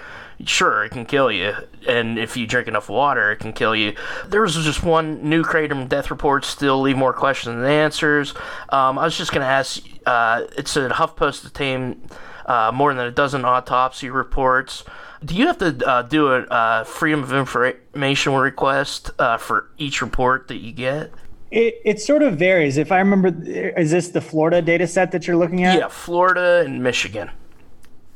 sure, 0.45 0.85
it 0.85 0.89
can 0.89 1.05
kill 1.05 1.31
you. 1.31 1.53
And 1.87 2.17
if 2.17 2.37
you 2.37 2.47
drink 2.47 2.67
enough 2.67 2.89
water, 2.89 3.31
it 3.31 3.37
can 3.37 3.53
kill 3.53 3.75
you. 3.75 3.95
There 4.27 4.41
was 4.41 4.55
just 4.55 4.83
one 4.83 5.27
new 5.27 5.43
kratom 5.43 5.87
death 5.87 6.11
report, 6.11 6.45
still 6.45 6.81
leave 6.81 6.97
more 6.97 7.13
questions 7.13 7.55
than 7.55 7.65
answers. 7.65 8.33
Um, 8.69 8.97
I 8.97 9.05
was 9.05 9.17
just 9.17 9.31
going 9.31 9.41
to 9.41 9.47
ask 9.51 9.81
uh, 10.05 10.45
it 10.57 10.67
said 10.67 10.91
HuffPost 10.91 11.45
obtained 11.45 12.09
uh, 12.45 12.71
more 12.73 12.93
than 12.93 13.05
a 13.05 13.11
dozen 13.11 13.45
autopsy 13.45 14.09
reports. 14.09 14.83
Do 15.23 15.35
you 15.35 15.45
have 15.47 15.59
to 15.59 15.87
uh, 15.87 16.01
do 16.03 16.27
a 16.27 16.41
uh, 16.41 16.83
freedom 16.83 17.21
of 17.21 17.31
information 17.33 18.33
request 18.33 19.11
uh, 19.19 19.37
for 19.37 19.69
each 19.77 20.01
report 20.01 20.47
that 20.47 20.57
you 20.57 20.71
get? 20.71 21.11
It, 21.51 21.75
it 21.85 22.01
sort 22.01 22.23
of 22.23 22.39
varies. 22.39 22.77
If 22.77 22.91
I 22.91 22.97
remember, 22.99 23.29
is 23.45 23.91
this 23.91 24.09
the 24.09 24.21
Florida 24.21 24.61
data 24.61 24.87
set 24.87 25.11
that 25.11 25.27
you're 25.27 25.35
looking 25.35 25.63
at? 25.63 25.77
Yeah, 25.77 25.89
Florida 25.89 26.63
and 26.65 26.81
Michigan. 26.81 27.29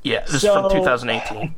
Yeah, 0.01 0.21
this 0.21 0.41
so, 0.41 0.65
is 0.65 0.71
from 0.71 0.81
2018. 0.81 1.53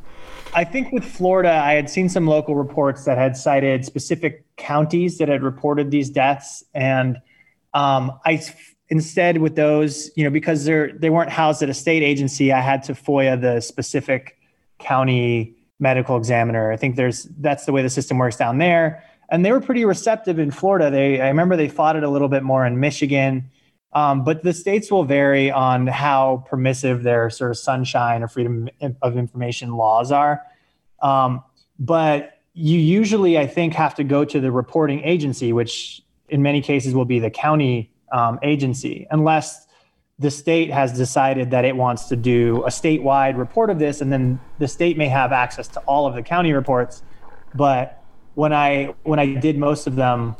I 0.54 0.64
think 0.64 0.92
with 0.92 1.04
Florida, 1.04 1.50
I 1.52 1.74
had 1.74 1.88
seen 1.88 2.08
some 2.08 2.26
local 2.26 2.54
reports 2.54 3.04
that 3.04 3.16
had 3.16 3.36
cited 3.36 3.84
specific 3.84 4.44
counties 4.56 5.18
that 5.18 5.28
had 5.28 5.42
reported 5.42 5.90
these 5.90 6.10
deaths, 6.10 6.64
and 6.74 7.18
um, 7.74 8.18
I 8.24 8.42
instead 8.88 9.38
with 9.38 9.54
those, 9.54 10.10
you 10.16 10.24
know, 10.24 10.30
because 10.30 10.64
they're 10.64 10.92
they 10.92 11.10
weren't 11.10 11.30
housed 11.30 11.62
at 11.62 11.68
a 11.68 11.74
state 11.74 12.02
agency, 12.02 12.52
I 12.52 12.60
had 12.60 12.82
to 12.84 12.94
FOIA 12.94 13.40
the 13.40 13.60
specific 13.60 14.37
county 14.78 15.54
medical 15.80 16.16
examiner. 16.16 16.72
I 16.72 16.76
think 16.76 16.96
there's 16.96 17.24
that's 17.38 17.64
the 17.64 17.72
way 17.72 17.82
the 17.82 17.90
system 17.90 18.18
works 18.18 18.36
down 18.36 18.58
there 18.58 19.04
and 19.28 19.44
they 19.44 19.52
were 19.52 19.60
pretty 19.60 19.84
receptive 19.84 20.38
in 20.38 20.50
Florida. 20.50 20.90
They 20.90 21.20
I 21.20 21.28
remember 21.28 21.56
they 21.56 21.68
fought 21.68 21.96
it 21.96 22.02
a 22.02 22.08
little 22.08 22.28
bit 22.28 22.42
more 22.42 22.66
in 22.66 22.80
Michigan. 22.80 23.50
Um, 23.94 24.22
but 24.22 24.42
the 24.42 24.52
states 24.52 24.90
will 24.92 25.04
vary 25.04 25.50
on 25.50 25.86
how 25.86 26.44
permissive 26.46 27.02
their 27.02 27.30
sort 27.30 27.50
of 27.50 27.58
sunshine 27.58 28.22
or 28.22 28.28
freedom 28.28 28.68
of 29.00 29.16
information 29.16 29.76
laws 29.76 30.12
are. 30.12 30.42
Um, 31.00 31.42
but 31.78 32.40
you 32.52 32.78
usually, 32.78 33.38
I 33.38 33.46
think, 33.46 33.72
have 33.74 33.94
to 33.94 34.04
go 34.04 34.26
to 34.26 34.40
the 34.40 34.52
reporting 34.52 35.00
agency, 35.04 35.54
which 35.54 36.02
in 36.28 36.42
many 36.42 36.60
cases 36.60 36.92
will 36.92 37.06
be 37.06 37.18
the 37.18 37.30
county 37.30 37.90
um, 38.12 38.38
agency, 38.42 39.06
unless 39.10 39.66
the 40.18 40.30
state 40.30 40.70
has 40.70 40.92
decided 40.96 41.50
that 41.52 41.64
it 41.64 41.76
wants 41.76 42.06
to 42.06 42.16
do 42.16 42.64
a 42.64 42.68
statewide 42.68 43.38
report 43.38 43.70
of 43.70 43.78
this, 43.78 44.00
and 44.00 44.12
then 44.12 44.40
the 44.58 44.66
state 44.66 44.98
may 44.98 45.08
have 45.08 45.32
access 45.32 45.68
to 45.68 45.80
all 45.80 46.06
of 46.06 46.14
the 46.14 46.22
county 46.22 46.52
reports. 46.52 47.02
But 47.54 48.02
when 48.34 48.52
I 48.52 48.94
when 49.04 49.18
I 49.18 49.34
did 49.34 49.56
most 49.58 49.86
of 49.86 49.96
them, 49.96 50.36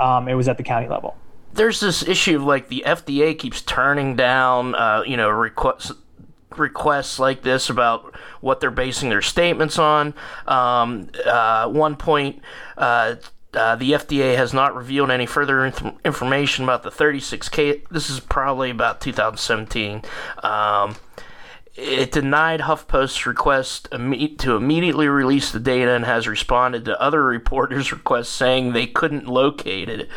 um, 0.00 0.28
it 0.28 0.34
was 0.34 0.48
at 0.48 0.58
the 0.58 0.62
county 0.62 0.88
level. 0.88 1.16
There's 1.54 1.80
this 1.80 2.06
issue 2.06 2.36
of 2.36 2.44
like 2.44 2.68
the 2.68 2.82
FDA 2.86 3.38
keeps 3.38 3.62
turning 3.62 4.16
down, 4.16 4.74
uh, 4.74 5.02
you 5.06 5.16
know, 5.16 5.30
requests 5.30 5.92
requests 6.58 7.18
like 7.18 7.42
this 7.42 7.70
about 7.70 8.14
what 8.42 8.60
they're 8.60 8.70
basing 8.70 9.08
their 9.08 9.22
statements 9.22 9.78
on. 9.78 10.14
Um, 10.46 11.08
uh, 11.24 11.68
one 11.68 11.96
point, 11.96 12.42
uh, 12.76 13.16
uh, 13.54 13.76
the 13.76 13.92
FDA 13.92 14.36
has 14.36 14.54
not 14.54 14.74
revealed 14.74 15.10
any 15.10 15.26
further 15.26 15.66
inf- 15.66 15.94
information 16.04 16.64
about 16.64 16.82
the 16.82 16.90
36K. 16.90 17.88
This 17.90 18.08
is 18.08 18.20
probably 18.20 18.70
about 18.70 19.00
2017. 19.00 20.02
Um, 20.42 20.96
it 21.74 22.12
denied 22.12 22.60
HuffPost's 22.60 23.24
request 23.24 23.88
to 23.90 24.56
immediately 24.56 25.08
release 25.08 25.50
the 25.50 25.60
data 25.60 25.92
and 25.92 26.04
has 26.04 26.28
responded 26.28 26.84
to 26.84 27.00
other 27.00 27.22
reporters' 27.24 27.92
requests 27.92 28.28
saying 28.28 28.72
they 28.72 28.86
couldn't 28.86 29.26
locate 29.26 29.88
it. 29.88 30.08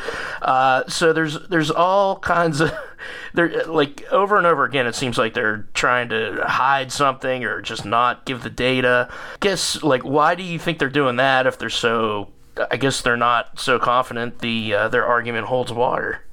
Uh, 0.41 0.84
so 0.88 1.13
there's 1.13 1.48
there's 1.48 1.71
all 1.71 2.19
kinds 2.19 2.60
of 2.60 2.74
there 3.34 3.63
like 3.65 4.04
over 4.12 4.38
and 4.38 4.45
over 4.45 4.65
again. 4.65 4.86
It 4.86 4.95
seems 4.95 5.17
like 5.17 5.34
they're 5.34 5.67
trying 5.74 6.10
to 6.10 6.43
hide 6.45 6.91
something 6.91 7.45
or 7.45 7.62
just 7.62 7.86
not 7.86 8.26
give 8.26 8.43
the 8.43 8.50
data. 8.50 9.10
Guess 9.39 9.82
like 9.82 10.04
why 10.04 10.36
do 10.36 10.43
you 10.43 10.60
think 10.60 10.80
they're 10.80 10.89
doing 10.89 11.15
that 11.17 11.48
if 11.48 11.58
they're 11.58 11.69
so? 11.69 12.32
I 12.72 12.78
guess 12.78 13.02
they're 13.02 13.18
not 13.18 13.60
so 13.60 13.80
confident 13.80 14.39
the 14.39 14.74
uh, 14.74 14.88
their 14.88 15.06
argument 15.06 15.48
holds 15.48 15.72
water. 15.72 16.26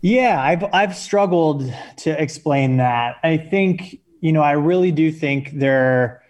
Yeah, 0.00 0.42
I've 0.42 0.64
I've 0.72 0.96
struggled 0.96 1.72
to 1.98 2.22
explain 2.22 2.78
that. 2.78 3.16
I 3.22 3.36
think, 3.36 4.00
you 4.20 4.32
know, 4.32 4.42
I 4.42 4.52
really 4.52 4.92
do 4.92 5.12
think 5.12 5.52
there 5.52 6.22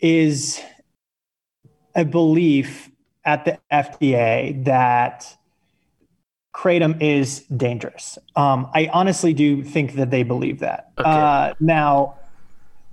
is 0.00 0.60
a 1.94 2.04
belief 2.04 2.90
at 3.24 3.44
the 3.44 3.58
FDA 3.72 4.64
that 4.64 5.36
kratom 6.54 7.00
is 7.00 7.40
dangerous. 7.56 8.18
Um, 8.36 8.68
I 8.74 8.88
honestly 8.92 9.32
do 9.32 9.62
think 9.62 9.94
that 9.94 10.10
they 10.10 10.22
believe 10.22 10.60
that. 10.60 10.90
Okay. 10.98 11.08
Uh, 11.08 11.54
now, 11.60 12.16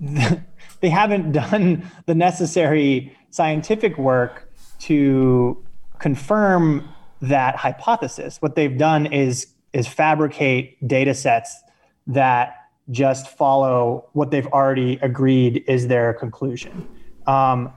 they 0.00 0.88
haven't 0.88 1.32
done 1.32 1.90
the 2.06 2.14
necessary 2.14 3.16
scientific 3.30 3.98
work 3.98 4.51
to 4.82 5.62
confirm 5.98 6.88
that 7.20 7.56
hypothesis. 7.56 8.38
What 8.40 8.56
they've 8.56 8.76
done 8.76 9.06
is 9.06 9.46
is 9.72 9.88
fabricate 9.88 10.86
data 10.86 11.14
sets 11.14 11.62
that 12.06 12.56
just 12.90 13.28
follow 13.28 14.08
what 14.12 14.30
they've 14.30 14.46
already 14.48 14.98
agreed 15.00 15.64
is 15.66 15.88
their 15.88 16.12
conclusion. 16.12 16.86
Um, 17.26 17.72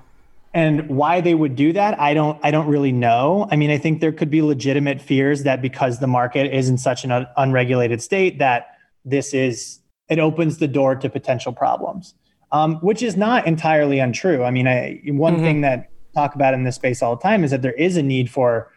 and 0.54 0.90
why 0.90 1.22
they 1.22 1.36
would 1.36 1.56
do 1.56 1.74
that, 1.74 2.00
I 2.00 2.14
don't, 2.14 2.40
I 2.44 2.52
don't 2.52 2.68
really 2.68 2.92
know. 2.92 3.48
I 3.52 3.56
mean, 3.56 3.70
I 3.70 3.78
think 3.78 4.02
there 4.02 4.12
could 4.12 4.30
be 4.30 4.42
legitimate 4.42 5.02
fears 5.02 5.44
that 5.44 5.62
because 5.62 6.00
the 6.00 6.08
market 6.08 6.54
is 6.54 6.70
in 6.70 6.78
such 6.78 7.04
an 7.04 7.12
un- 7.12 7.28
unregulated 7.38 8.02
state, 8.02 8.40
that 8.40 8.78
this 9.04 9.34
is 9.34 9.80
it 10.10 10.20
opens 10.20 10.58
the 10.58 10.68
door 10.68 10.96
to 10.96 11.10
potential 11.10 11.52
problems, 11.52 12.14
um, 12.52 12.76
which 12.78 13.02
is 13.02 13.16
not 13.16 13.48
entirely 13.48 14.00
untrue. 14.00 14.44
I 14.44 14.52
mean, 14.52 14.68
I, 14.68 15.02
one 15.08 15.36
mm-hmm. 15.36 15.44
thing 15.44 15.62
that 15.62 15.90
talk 16.16 16.36
about 16.36 16.54
in 16.54 16.64
this 16.64 16.76
space 16.76 17.02
all 17.02 17.16
the 17.16 17.22
time 17.22 17.44
is 17.44 17.52
that 17.52 17.62
there 17.62 17.74
is 17.74 17.98
a 17.98 18.04
need 18.04 18.30
for 18.30 18.72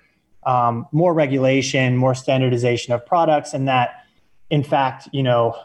um, 0.44 0.86
more 0.92 1.14
regulation, 1.14 1.96
more 1.96 2.14
standardization 2.14 2.92
of 2.92 3.04
products, 3.06 3.54
and 3.54 3.68
that, 3.68 4.04
in 4.50 4.62
fact, 4.62 5.08
you 5.12 5.22
know, 5.22 5.56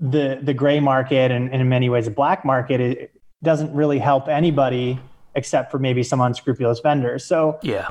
the 0.00 0.38
the 0.42 0.54
gray 0.54 0.80
market 0.80 1.30
and, 1.30 1.50
and 1.52 1.60
in 1.60 1.68
many 1.68 1.88
ways 1.88 2.04
the 2.04 2.10
black 2.10 2.44
market 2.44 3.10
doesn't 3.42 3.72
really 3.74 3.98
help 3.98 4.28
anybody 4.28 5.00
except 5.34 5.70
for 5.72 5.78
maybe 5.78 6.02
some 6.02 6.20
unscrupulous 6.20 6.80
vendors. 6.80 7.24
So 7.24 7.58
yeah, 7.62 7.88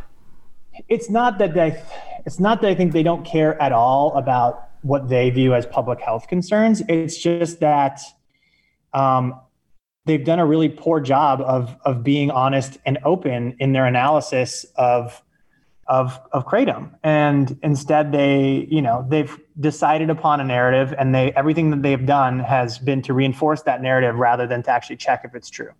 it's 0.88 1.10
not 1.10 1.38
that 1.40 1.54
they 1.54 1.82
it's 2.26 2.40
not 2.40 2.62
that 2.62 2.70
I 2.70 2.76
think 2.76 2.94
they 2.94 3.04
don't 3.04 3.26
care 3.26 3.62
at 3.62 3.72
all 3.72 4.14
about 4.16 4.70
what 4.84 5.10
they 5.10 5.30
view 5.30 5.54
as 5.54 5.66
public 5.66 6.00
health 6.00 6.28
concerns. 6.28 6.82
It's 6.88 7.18
just 7.18 7.60
that 7.60 8.00
um, 8.94 9.40
they've 10.08 10.24
done 10.24 10.40
a 10.40 10.46
really 10.46 10.70
poor 10.70 11.00
job 11.00 11.42
of 11.42 11.76
of 11.86 12.04
being 12.04 12.32
honest 12.32 12.78
and 12.86 12.98
open 13.04 13.56
in 13.60 13.74
their 13.74 13.86
analysis 13.86 14.66
of 14.76 15.22
of 15.88 16.20
of 16.32 16.46
kratom 16.46 16.92
and 17.04 17.58
instead 17.64 18.12
they 18.12 18.68
you 18.70 18.82
know 18.82 19.06
they've 19.10 19.40
decided 19.60 20.10
upon 20.10 20.42
a 20.42 20.44
narrative 20.44 20.94
and 20.98 21.14
they 21.14 21.32
everything 21.34 21.70
that 21.70 21.82
they've 21.82 22.06
done 22.06 22.40
has 22.40 22.80
been 22.80 23.02
to 23.02 23.14
reinforce 23.14 23.62
that 23.62 23.82
narrative 23.82 24.16
rather 24.16 24.48
than 24.48 24.64
to 24.64 24.72
actually 24.72 24.98
check 24.98 25.22
if 25.24 25.36
it's 25.36 25.50
true 25.50 25.72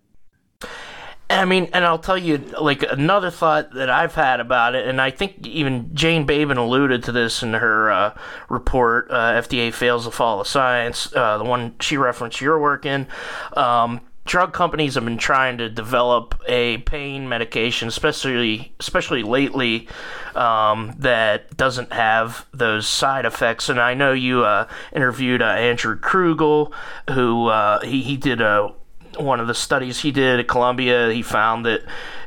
I 1.30 1.44
mean, 1.44 1.68
and 1.74 1.84
I'll 1.84 1.98
tell 1.98 2.16
you, 2.16 2.38
like, 2.58 2.82
another 2.90 3.30
thought 3.30 3.72
that 3.74 3.90
I've 3.90 4.14
had 4.14 4.40
about 4.40 4.74
it, 4.74 4.88
and 4.88 4.98
I 4.98 5.10
think 5.10 5.46
even 5.46 5.94
Jane 5.94 6.24
Babin 6.24 6.56
alluded 6.56 7.02
to 7.04 7.12
this 7.12 7.42
in 7.42 7.52
her 7.52 7.90
uh, 7.90 8.18
report, 8.48 9.10
uh, 9.10 9.32
FDA 9.42 9.72
Fails 9.72 10.06
to 10.06 10.10
Follow 10.10 10.42
Science, 10.42 11.14
uh, 11.14 11.36
the 11.36 11.44
one 11.44 11.74
she 11.80 11.98
referenced 11.98 12.40
your 12.40 12.58
work 12.58 12.86
in. 12.86 13.06
Um, 13.54 14.00
drug 14.28 14.52
companies 14.52 14.94
have 14.94 15.04
been 15.04 15.18
trying 15.18 15.58
to 15.58 15.68
develop 15.68 16.38
a 16.46 16.78
pain 16.78 17.28
medication, 17.28 17.88
especially 17.88 18.72
especially 18.78 19.22
lately, 19.22 19.88
um, 20.36 20.94
that 20.98 21.56
doesn't 21.56 21.92
have 21.92 22.46
those 22.52 22.86
side 22.86 23.24
effects. 23.24 23.68
And 23.68 23.80
I 23.80 23.94
know 23.94 24.12
you 24.12 24.44
uh, 24.44 24.68
interviewed 24.92 25.42
uh, 25.42 25.46
Andrew 25.46 25.98
Kruegel, 25.98 26.72
who 27.10 27.46
uh, 27.46 27.80
he 27.80 28.02
he 28.02 28.16
did 28.16 28.40
a 28.40 28.72
one 29.18 29.40
of 29.40 29.48
the 29.48 29.54
studies 29.54 30.00
he 30.00 30.12
did 30.12 30.38
at 30.38 30.46
Columbia. 30.46 31.10
He 31.10 31.22
found 31.22 31.64
that 31.66 31.82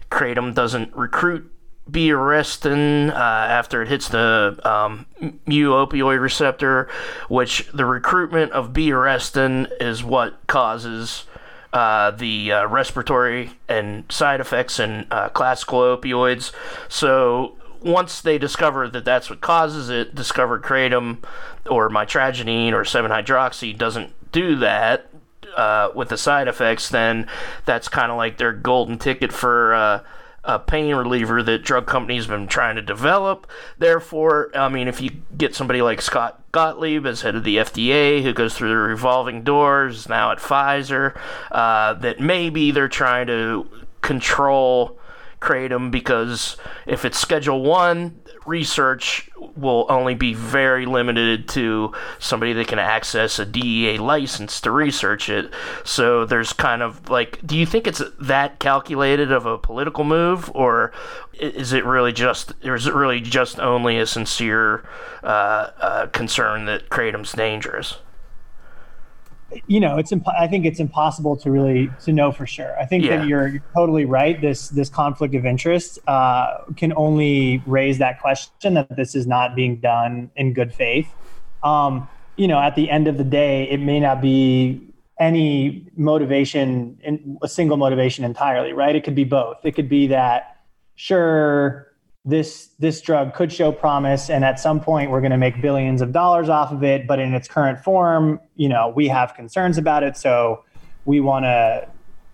kratom 0.10 0.54
doesn't 0.54 0.94
recruit 0.96 1.50
B 1.90 2.10
arrestin 2.10 3.12
uh, 3.12 3.14
after 3.16 3.82
it 3.84 3.90
hits 3.90 4.10
the 4.10 4.60
um, 4.64 5.06
mu 5.46 5.70
opioid 5.72 6.20
receptor, 6.20 6.90
which 7.30 7.68
the 7.74 7.86
recruitment 7.86 8.52
of 8.54 8.74
B 8.74 8.90
arrestin 8.90 9.72
is 9.80 10.04
what 10.04 10.48
causes 10.48 11.26
uh, 11.73 12.12
the 12.12 12.51
uh, 12.51 12.67
respiratory 12.67 13.51
and 13.67 14.03
side 14.12 14.39
effects 14.41 14.79
and 14.79 15.07
uh, 15.12 15.29
classical 15.29 15.79
opioids. 15.79 16.51
So 16.89 17.57
once 17.81 18.21
they 18.21 18.38
discover 18.38 18.88
that 18.89 19.05
that's 19.05 19.29
what 19.29 19.41
causes 19.41 19.89
it, 19.89 20.13
discovered 20.13 20.63
kratom 20.63 21.23
or 21.69 21.89
mitragynine 21.89 22.73
or 22.73 22.84
7-hydroxy 22.84 23.77
doesn't 23.77 24.13
do 24.31 24.55
that 24.57 25.10
uh, 25.55 25.89
with 25.95 26.10
the 26.10 26.17
side 26.17 26.47
effects, 26.47 26.89
then 26.89 27.27
that's 27.65 27.88
kind 27.88 28.12
of 28.12 28.17
like 28.17 28.38
their 28.38 28.53
golden 28.53 28.97
ticket 28.97 29.31
for 29.31 30.03
a 30.43 30.58
pain 30.58 30.95
reliever 30.95 31.43
that 31.43 31.63
drug 31.63 31.86
companies 31.86 32.25
have 32.25 32.38
been 32.38 32.47
trying 32.47 32.75
to 32.75 32.82
develop. 32.82 33.47
Therefore, 33.77 34.49
I 34.56 34.69
mean, 34.69 34.88
if 34.88 34.99
you 34.99 35.12
get 35.38 35.54
somebody 35.54 35.82
like 35.82 36.01
Scott 36.01 36.41
Gottlieb 36.51 37.06
as 37.06 37.21
head 37.21 37.36
of 37.36 37.43
the 37.43 37.58
FDA, 37.58 38.23
who 38.23 38.34
goes 38.34 38.56
through 38.56 38.69
the 38.69 38.75
revolving 38.75 39.43
doors, 39.43 40.10
now 40.10 40.32
at 40.32 40.39
Pfizer, 40.39 41.15
uh, 41.51 41.93
that 41.95 42.19
maybe 42.19 42.71
they're 42.71 42.88
trying 42.88 43.27
to 43.27 43.67
control 44.01 44.97
kratom 45.39 45.91
because 45.91 46.58
if 46.86 47.06
it's 47.06 47.19
Schedule 47.19 47.62
One, 47.62 48.19
research 48.45 49.30
will 49.56 49.86
only 49.89 50.15
be 50.15 50.34
very 50.34 50.86
limited 50.86 51.47
to 51.49 51.93
somebody 52.19 52.54
that 52.54 52.67
can 52.67 52.80
access 52.80 53.39
a 53.39 53.45
DEA 53.45 53.97
license 53.97 54.60
to 54.62 54.71
research 54.71 55.30
it. 55.30 55.51
So 55.84 56.25
there's 56.25 56.54
kind 56.54 56.82
of 56.82 57.10
like, 57.10 57.39
do 57.45 57.58
you 57.58 57.65
think 57.65 57.88
it's 57.88 58.01
that 58.19 58.60
calculated 58.60 59.32
of 59.32 59.45
a 59.45 59.58
political 59.58 60.04
move, 60.04 60.51
or 60.56 60.91
is 61.34 61.73
it 61.73 61.86
really 61.86 62.13
just, 62.13 62.54
or 62.63 62.75
is 62.75 62.88
it 62.88 62.93
really 62.93 63.21
just 63.21 63.60
only 63.60 63.99
a 63.99 64.06
sincere 64.06 64.84
uh, 65.23 65.69
uh, 65.80 66.08
concern 66.08 66.65
that 66.65 66.89
kratom's 66.89 67.34
dangerous? 67.34 67.97
You 69.68 69.80
know 69.80 69.98
it's 69.98 70.12
imp- 70.12 70.28
i 70.30 70.48
think 70.48 70.66
it's 70.66 70.80
impossible 70.80 71.36
to 71.36 71.52
really 71.52 71.90
to 72.04 72.12
know 72.12 72.32
for 72.32 72.46
sure. 72.46 72.78
I 72.80 72.86
think 72.86 73.04
yeah. 73.04 73.18
that 73.18 73.28
you're, 73.28 73.48
you're, 73.48 73.64
totally 73.74 74.06
right. 74.06 74.40
This 74.40 74.70
this 74.70 74.90
conflict 74.90 75.36
of 75.36 75.46
interest 75.46 76.00
uh, 76.08 76.60
can 76.76 76.94
only 76.96 77.62
raise 77.66 77.98
that 78.00 78.22
question 78.22 78.74
that 78.74 78.96
this 78.96 79.16
is 79.16 79.28
not 79.28 79.56
being 79.56 79.80
done 79.80 80.32
in 80.36 80.54
good 80.54 80.74
faith. 80.74 81.10
Um, 81.64 82.08
you 82.38 82.48
know 82.48 82.60
at 82.60 82.76
the 82.76 82.90
end 82.90 83.08
of 83.08 83.18
the 83.18 83.24
day 83.24 83.70
it 83.70 83.80
may 83.80 84.00
not 84.00 84.22
be 84.22 84.82
any 85.20 85.86
motivation 85.96 86.98
in 87.04 87.38
a 87.44 87.48
single 87.48 87.78
motivation 87.78 88.26
entirely 88.26 88.74
right? 88.74 88.96
It 88.96 89.04
could 89.04 89.16
be 89.16 89.26
both. 89.26 89.58
It 89.64 89.74
could 89.74 89.90
be 89.90 90.08
that 90.08 90.64
sure 90.96 91.90
this 92.23 92.69
this 92.77 93.01
drug 93.01 93.34
could 93.34 93.51
show 93.51 93.71
promise 93.71 94.29
and 94.29 94.45
at 94.45 94.60
some 94.60 94.79
point 94.79 95.10
we're 95.10 95.21
going 95.21 95.31
to 95.31 95.38
make 95.38 95.60
billions 95.60 96.01
of 96.01 96.12
dollars 96.12 96.49
off 96.49 96.71
of 96.71 96.84
it 96.84 97.07
but 97.07 97.19
in 97.19 97.34
its 97.34 97.47
current 97.47 97.79
form 97.79 98.39
you 98.55 98.69
know 98.69 98.93
we 98.95 99.07
have 99.07 99.34
concerns 99.34 99.77
about 99.77 100.03
it 100.03 100.15
so 100.15 100.63
we 101.05 101.19
want 101.19 101.45
to 101.45 101.88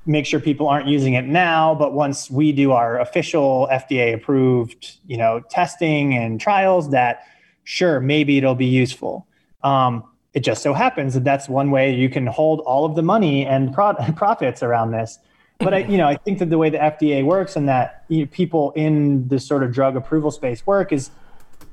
make 0.06 0.26
sure 0.26 0.42
people 0.42 0.68
aren't 0.68 0.88
using 0.88 1.14
it 1.14 1.26
now 1.26 1.74
but 1.74 1.94
once 1.94 2.30
we 2.30 2.52
do 2.52 2.74
our 2.74 3.00
official 3.00 3.70
FDA 3.72 4.14
approved 4.14 4.98
you 5.08 5.16
know 5.16 5.42
testing 5.50 6.14
and 6.14 6.42
trials 6.42 6.90
that 6.92 7.24
sure 7.64 8.02
maybe 8.02 8.38
it'll 8.38 8.56
be 8.56 8.66
useful 8.66 9.26
um, 9.64 10.04
it 10.34 10.42
just 10.42 10.62
so 10.62 10.74
happens 10.74 11.16
that 11.16 11.24
that's 11.24 11.50
one 11.50 11.72
way 11.72 11.96
you 11.96 12.10
can 12.10 12.28
hold 12.28 12.60
all 12.60 12.86
of 12.86 12.96
the 12.96 13.02
money 13.02 13.44
and 13.46 13.74
pro- 13.74 13.94
profits 14.16 14.62
around 14.62 14.92
this. 14.92 15.18
But 15.60 15.74
I, 15.74 15.78
you 15.80 15.98
know, 15.98 16.08
I 16.08 16.16
think 16.16 16.40
that 16.40 16.50
the 16.50 16.58
way 16.58 16.70
the 16.70 16.78
FDA 16.78 17.26
works 17.26 17.56
and 17.56 17.68
that 17.68 18.06
you 18.10 18.22
know, 18.22 18.28
people 18.32 18.72
in 18.76 19.28
this 19.28 19.46
sort 19.46 19.64
of 19.64 19.74
drug 19.74 19.96
approval 19.96 20.32
space 20.32 20.66
work 20.66 20.92
is 20.92 21.10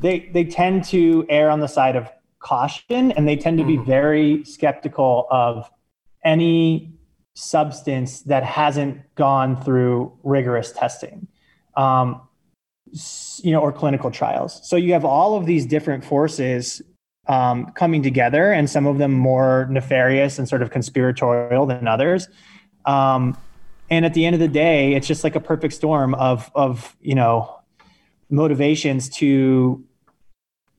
they 0.01 0.31
they 0.33 0.44
tend 0.44 0.85
to 0.85 1.27
err 1.29 1.51
on 1.51 1.61
the 1.61 1.68
side 1.68 1.97
of 1.97 2.09
caution 2.38 3.12
and 3.12 3.27
they 3.27 3.37
tend 3.37 3.59
to 3.59 3.64
be 3.64 3.77
mm-hmm. 3.77 3.85
very 3.85 4.44
skeptical 4.44 5.27
of 5.31 5.70
any 6.25 6.94
substance 7.35 8.20
that 8.23 8.44
hasn't 8.44 9.03
gone 9.16 9.62
through 9.62 10.12
rigorous 10.23 10.73
testing. 10.73 11.27
Um, 11.77 12.20
you 13.42 13.51
know, 13.51 13.61
or 13.61 13.73
clinical 13.73 14.11
trials. 14.11 14.61
So 14.68 14.77
you 14.77 14.92
have 14.92 15.05
all 15.05 15.37
of 15.37 15.47
these 15.47 15.66
different 15.66 16.05
forces 16.05 16.81
um, 17.27 17.73
coming 17.73 18.03
together, 18.03 18.53
and 18.53 18.68
some 18.68 18.87
of 18.87 18.99
them 18.99 19.12
more 19.12 19.66
nefarious 19.70 20.38
and 20.38 20.49
sort 20.49 20.62
of 20.62 20.70
conspiratorial 20.70 21.66
than 21.66 21.88
others. 21.88 22.29
Um, 22.85 23.37
and 23.90 24.05
at 24.05 24.14
the 24.14 24.25
end 24.25 24.35
of 24.35 24.40
the 24.40 24.49
day, 24.49 24.94
it's 24.94 25.07
just 25.07 25.25
like 25.25 25.37
a 25.37 25.40
perfect 25.40 25.75
storm 25.75 26.14
of 26.14 26.51
of 26.55 26.97
you 27.01 27.14
know 27.14 27.61
motivations 28.31 29.09
to 29.09 29.85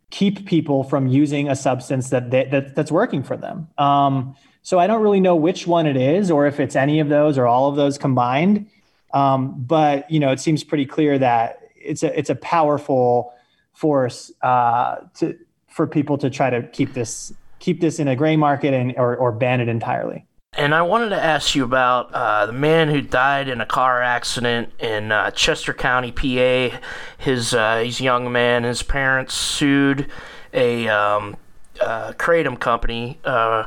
keep 0.10 0.46
people 0.46 0.84
from 0.84 1.08
using 1.08 1.50
a 1.50 1.56
substance 1.56 2.10
that, 2.10 2.32
they, 2.32 2.46
that 2.46 2.76
that's 2.76 2.92
working 2.92 3.24
for 3.24 3.36
them. 3.36 3.68
Um, 3.78 4.36
so 4.62 4.80
I 4.80 4.88
don't 4.88 5.02
really 5.02 5.20
know 5.20 5.36
which 5.36 5.68
one 5.68 5.86
it 5.86 5.98
is, 5.98 6.32
or 6.32 6.48
if 6.48 6.60
it's 6.60 6.76
any 6.76 7.00
of 7.00 7.10
those 7.10 7.38
or 7.38 7.46
all 7.46 7.70
of 7.70 7.76
those 7.76 7.98
combined. 7.98 8.68
Um, 9.14 9.54
but 9.58 10.10
you 10.10 10.20
know, 10.20 10.32
it 10.32 10.40
seems 10.40 10.64
pretty 10.64 10.86
clear 10.86 11.20
that 11.20 11.60
it's 11.76 12.02
a 12.04 12.18
it's 12.18 12.30
a 12.30 12.36
powerful 12.36 13.34
force 13.74 14.32
uh, 14.42 14.98
to 15.16 15.38
for 15.68 15.86
people 15.86 16.18
to 16.18 16.30
try 16.30 16.50
to 16.50 16.64
keep 16.70 16.94
this 16.94 17.34
keep 17.60 17.82
this 17.82 18.00
in 18.00 18.08
a 18.08 18.16
gray 18.16 18.36
market 18.36 18.74
and 18.74 18.94
or, 18.98 19.16
or 19.16 19.32
ban 19.32 19.62
it 19.62 19.68
entirely. 19.68 20.26
And 20.58 20.74
I 20.74 20.84
wanted 20.84 21.10
to 21.10 21.22
ask 21.22 21.54
you 21.54 21.66
about 21.66 22.14
uh, 22.14 22.46
the 22.46 22.54
man 22.54 22.88
who 22.88 23.02
died 23.02 23.50
in 23.50 23.60
a 23.60 23.66
car 23.66 24.02
accident 24.02 24.72
in 24.80 25.12
uh, 25.12 25.32
Chester 25.32 25.74
County, 25.74 26.14
PA. 26.14 26.80
His 27.18 27.54
uh, 27.54 27.80
he's 27.80 28.00
a 28.00 28.04
young 28.04 28.32
man. 28.32 28.64
His 28.64 28.82
parents 28.82 29.34
sued 29.34 30.10
a 30.54 30.88
um, 30.88 31.36
uh, 31.82 32.14
kratom 32.14 32.58
company 32.58 33.20
uh, 33.26 33.66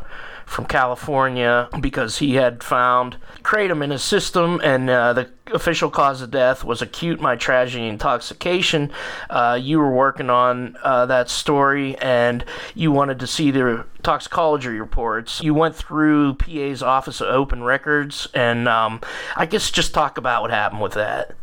from 0.49 0.65
California 0.65 1.69
because 1.79 2.19
he 2.19 2.37
had 2.37 2.63
found 2.63 3.19
kratom 3.43 3.85
in 3.85 3.91
his 3.91 4.03
system, 4.03 4.61
and 4.65 4.89
uh, 4.89 5.13
the 5.13 5.29
official 5.53 5.91
cause 5.91 6.23
of 6.23 6.31
death 6.31 6.65
was 6.65 6.81
acute 6.81 7.21
mitragynine 7.21 7.91
intoxication. 7.91 8.91
Uh, 9.29 9.59
you 9.61 9.79
were 9.79 9.93
working 9.93 10.31
on 10.31 10.77
uh, 10.83 11.05
that 11.07 11.29
story, 11.29 11.97
and 11.99 12.45
you 12.75 12.91
wanted 12.91 13.21
to 13.21 13.27
see 13.27 13.51
the 13.51 13.85
toxicology 14.03 14.69
reports. 14.69 15.43
You 15.43 15.53
went 15.53 15.77
through 15.77 16.35
PA's 16.35 16.83
Office 16.83 17.21
of 17.21 17.29
Open 17.29 17.63
Records, 17.63 18.27
and 18.33 18.67
um, 18.67 19.01
I 19.37 19.45
guess 19.45 19.71
just 19.71 19.93
talk 19.93 20.17
about 20.17 20.43
what 20.43 20.51
happened 20.51 20.81
with 20.81 20.95
that. 20.95 21.35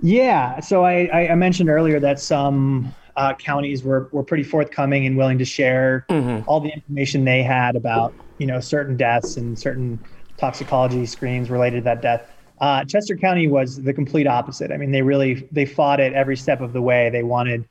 Yeah, 0.00 0.60
so 0.60 0.84
I, 0.84 1.30
I 1.30 1.34
mentioned 1.34 1.70
earlier 1.70 1.98
that 1.98 2.20
some 2.20 2.94
uh, 3.18 3.34
counties 3.34 3.82
were 3.82 4.08
were 4.12 4.22
pretty 4.22 4.44
forthcoming 4.44 5.04
and 5.04 5.16
willing 5.16 5.38
to 5.38 5.44
share 5.44 6.06
mm-hmm. 6.08 6.48
all 6.48 6.60
the 6.60 6.70
information 6.70 7.24
they 7.24 7.42
had 7.42 7.74
about 7.74 8.14
you 8.38 8.46
know 8.46 8.60
certain 8.60 8.96
deaths 8.96 9.36
and 9.36 9.58
certain 9.58 9.98
toxicology 10.36 11.04
screens 11.04 11.50
related 11.50 11.78
to 11.78 11.82
that 11.82 12.00
death. 12.00 12.30
Uh, 12.60 12.84
Chester 12.84 13.16
County 13.16 13.48
was 13.48 13.82
the 13.82 13.92
complete 13.92 14.28
opposite. 14.28 14.70
I 14.70 14.76
mean, 14.76 14.92
they 14.92 15.02
really 15.02 15.48
they 15.50 15.66
fought 15.66 15.98
it 15.98 16.12
every 16.12 16.36
step 16.36 16.60
of 16.60 16.72
the 16.72 16.80
way. 16.80 17.10
They 17.10 17.24
wanted 17.24 17.68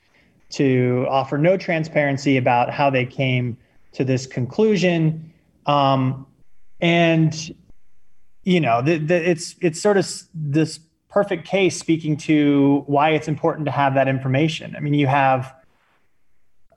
to 0.52 1.06
offer 1.10 1.38
no 1.38 1.56
transparency 1.56 2.36
about 2.36 2.70
how 2.70 2.90
they 2.90 3.06
came 3.06 3.58
to 3.94 4.04
this 4.04 4.28
conclusion, 4.28 5.34
um, 5.66 6.28
and 6.82 7.56
you 8.44 8.60
know, 8.60 8.82
the, 8.82 8.98
the, 8.98 9.30
it's 9.30 9.56
it's 9.62 9.82
sort 9.82 9.96
of 9.96 10.06
this 10.34 10.80
perfect 11.18 11.48
case 11.48 11.76
speaking 11.80 12.16
to 12.16 12.84
why 12.86 13.10
it's 13.10 13.28
important 13.28 13.66
to 13.66 13.72
have 13.72 13.96
that 13.96 14.08
information. 14.08 14.76
I 14.76 14.82
mean, 14.82 14.94
you 14.94 15.08
have 15.08 15.52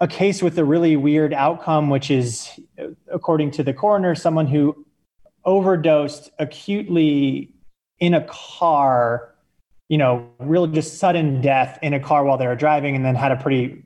a 0.00 0.08
case 0.08 0.42
with 0.42 0.58
a 0.58 0.64
really 0.64 0.96
weird 0.96 1.34
outcome, 1.34 1.90
which 1.90 2.10
is, 2.10 2.58
according 3.12 3.50
to 3.50 3.62
the 3.62 3.74
coroner, 3.74 4.14
someone 4.14 4.46
who 4.46 4.86
overdosed 5.44 6.30
acutely 6.38 7.52
in 7.98 8.14
a 8.14 8.26
car, 8.30 9.34
you 9.90 9.98
know, 9.98 10.26
really 10.38 10.70
just 10.70 10.98
sudden 10.98 11.42
death 11.42 11.78
in 11.82 11.92
a 11.92 12.00
car 12.00 12.24
while 12.24 12.38
they 12.38 12.46
were 12.46 12.56
driving 12.56 12.96
and 12.96 13.04
then 13.04 13.14
had 13.14 13.32
a 13.32 13.36
pretty 13.36 13.82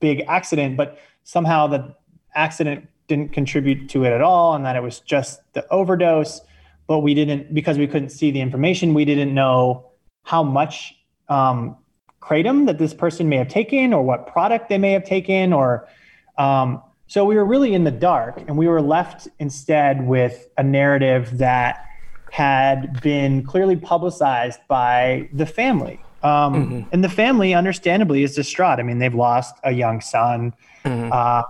big 0.00 0.24
accident, 0.26 0.74
but 0.78 0.98
somehow 1.24 1.66
the 1.66 1.94
accident 2.34 2.88
didn't 3.08 3.34
contribute 3.34 3.90
to 3.90 4.04
it 4.04 4.12
at 4.14 4.22
all 4.22 4.54
and 4.54 4.64
that 4.64 4.74
it 4.74 4.82
was 4.82 5.00
just 5.00 5.42
the 5.52 5.68
overdose. 5.68 6.40
But 6.86 7.00
we 7.00 7.12
didn't, 7.12 7.52
because 7.52 7.76
we 7.76 7.86
couldn't 7.86 8.08
see 8.08 8.30
the 8.30 8.40
information, 8.40 8.94
we 8.94 9.04
didn't 9.04 9.34
know 9.34 9.84
how 10.28 10.42
much 10.42 10.94
um, 11.30 11.74
kratom 12.20 12.66
that 12.66 12.76
this 12.76 12.92
person 12.92 13.30
may 13.30 13.38
have 13.38 13.48
taken 13.48 13.94
or 13.94 14.02
what 14.02 14.26
product 14.26 14.68
they 14.68 14.76
may 14.76 14.92
have 14.92 15.02
taken 15.02 15.54
or 15.54 15.88
um, 16.36 16.82
so 17.06 17.24
we 17.24 17.34
were 17.34 17.46
really 17.46 17.72
in 17.72 17.84
the 17.84 17.90
dark 17.90 18.36
and 18.46 18.58
we 18.58 18.68
were 18.68 18.82
left 18.82 19.26
instead 19.38 20.06
with 20.06 20.46
a 20.58 20.62
narrative 20.62 21.38
that 21.38 21.82
had 22.30 23.00
been 23.00 23.42
clearly 23.42 23.74
publicized 23.74 24.60
by 24.68 25.26
the 25.32 25.46
family. 25.46 25.98
Um, 26.22 26.54
mm-hmm. 26.54 26.88
and 26.92 27.02
the 27.02 27.08
family 27.08 27.54
understandably 27.54 28.22
is 28.22 28.34
distraught. 28.34 28.80
I 28.80 28.82
mean 28.82 28.98
they've 28.98 29.14
lost 29.14 29.54
a 29.64 29.72
young 29.72 30.02
son. 30.02 30.52
Mm-hmm. 30.84 31.10
uh, 31.10 31.42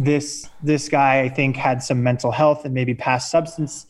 this 0.00 0.48
this 0.62 0.88
guy 0.88 1.22
i 1.22 1.28
think 1.28 1.56
had 1.56 1.82
some 1.82 2.04
mental 2.04 2.30
health 2.30 2.64
and 2.64 2.72
maybe 2.72 2.94
past 2.94 3.32
substance 3.32 3.86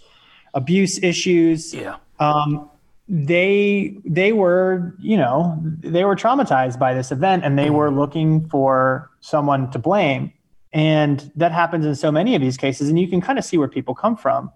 abuse 0.54 1.02
issues. 1.02 1.74
Yeah. 1.74 1.96
Um, 2.18 2.70
they 3.08 3.96
they 4.04 4.32
were 4.32 4.94
you 5.00 5.16
know 5.16 5.58
they 5.62 6.04
were 6.04 6.14
traumatized 6.14 6.78
by 6.78 6.92
this 6.92 7.10
event 7.10 7.44
and 7.44 7.58
they 7.58 7.70
were 7.70 7.90
looking 7.90 8.46
for 8.48 9.10
someone 9.20 9.70
to 9.70 9.78
blame. 9.78 10.32
And 10.72 11.32
that 11.34 11.50
happens 11.50 11.86
in 11.86 11.94
so 11.94 12.12
many 12.12 12.34
of 12.34 12.42
these 12.42 12.58
cases 12.58 12.88
and 12.90 13.00
you 13.00 13.08
can 13.08 13.22
kind 13.22 13.38
of 13.38 13.44
see 13.44 13.56
where 13.56 13.68
people 13.68 13.94
come 13.94 14.16
from. 14.16 14.50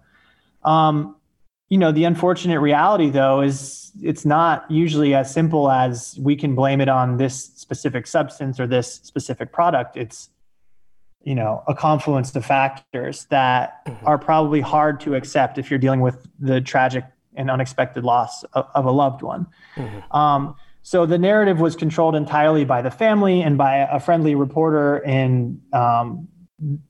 Um, 0.63 1.15
you 1.69 1.79
know 1.79 1.91
the 1.91 2.03
unfortunate 2.03 2.59
reality 2.59 3.09
though 3.09 3.41
is 3.41 3.91
it's 4.01 4.25
not 4.25 4.69
usually 4.69 5.15
as 5.15 5.33
simple 5.33 5.71
as 5.71 6.17
we 6.21 6.35
can 6.35 6.53
blame 6.53 6.81
it 6.81 6.89
on 6.89 7.17
this 7.17 7.45
specific 7.55 8.05
substance 8.05 8.59
or 8.59 8.67
this 8.67 8.93
specific 8.93 9.51
product. 9.51 9.97
It's 9.97 10.29
you 11.23 11.33
know 11.33 11.63
a 11.67 11.73
confluence 11.73 12.35
of 12.35 12.45
factors 12.45 13.25
that 13.31 13.83
mm-hmm. 13.87 14.05
are 14.05 14.19
probably 14.19 14.61
hard 14.61 14.99
to 15.01 15.15
accept 15.15 15.57
if 15.57 15.71
you're 15.71 15.79
dealing 15.79 16.01
with 16.01 16.27
the 16.39 16.61
tragic 16.61 17.05
and 17.35 17.49
unexpected 17.49 18.03
loss 18.03 18.43
of, 18.53 18.67
of 18.75 18.85
a 18.85 18.91
loved 18.91 19.21
one. 19.21 19.47
Mm-hmm. 19.75 20.15
Um, 20.15 20.55
so 20.81 21.05
the 21.05 21.17
narrative 21.17 21.59
was 21.59 21.75
controlled 21.75 22.15
entirely 22.15 22.65
by 22.65 22.81
the 22.81 22.91
family 22.91 23.41
and 23.41 23.57
by 23.57 23.77
a 23.77 23.99
friendly 23.99 24.35
reporter 24.35 24.97
in 24.97 25.61
um, 25.71 26.27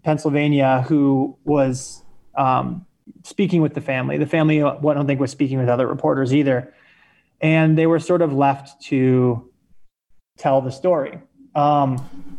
Pennsylvania 0.03 0.83
who 0.87 1.37
was 1.43 2.03
um, 2.35 2.85
speaking 3.23 3.61
with 3.61 3.75
the 3.75 3.81
family. 3.81 4.17
The 4.17 4.25
family, 4.25 4.63
I 4.63 4.79
don't 4.79 5.05
think, 5.05 5.19
was 5.19 5.31
speaking 5.31 5.59
with 5.59 5.69
other 5.69 5.87
reporters 5.87 6.33
either. 6.33 6.73
And 7.39 7.77
they 7.77 7.85
were 7.85 7.99
sort 7.99 8.21
of 8.21 8.33
left 8.33 8.81
to 8.85 9.51
tell 10.37 10.61
the 10.61 10.71
story. 10.71 11.19
Um, 11.53 12.33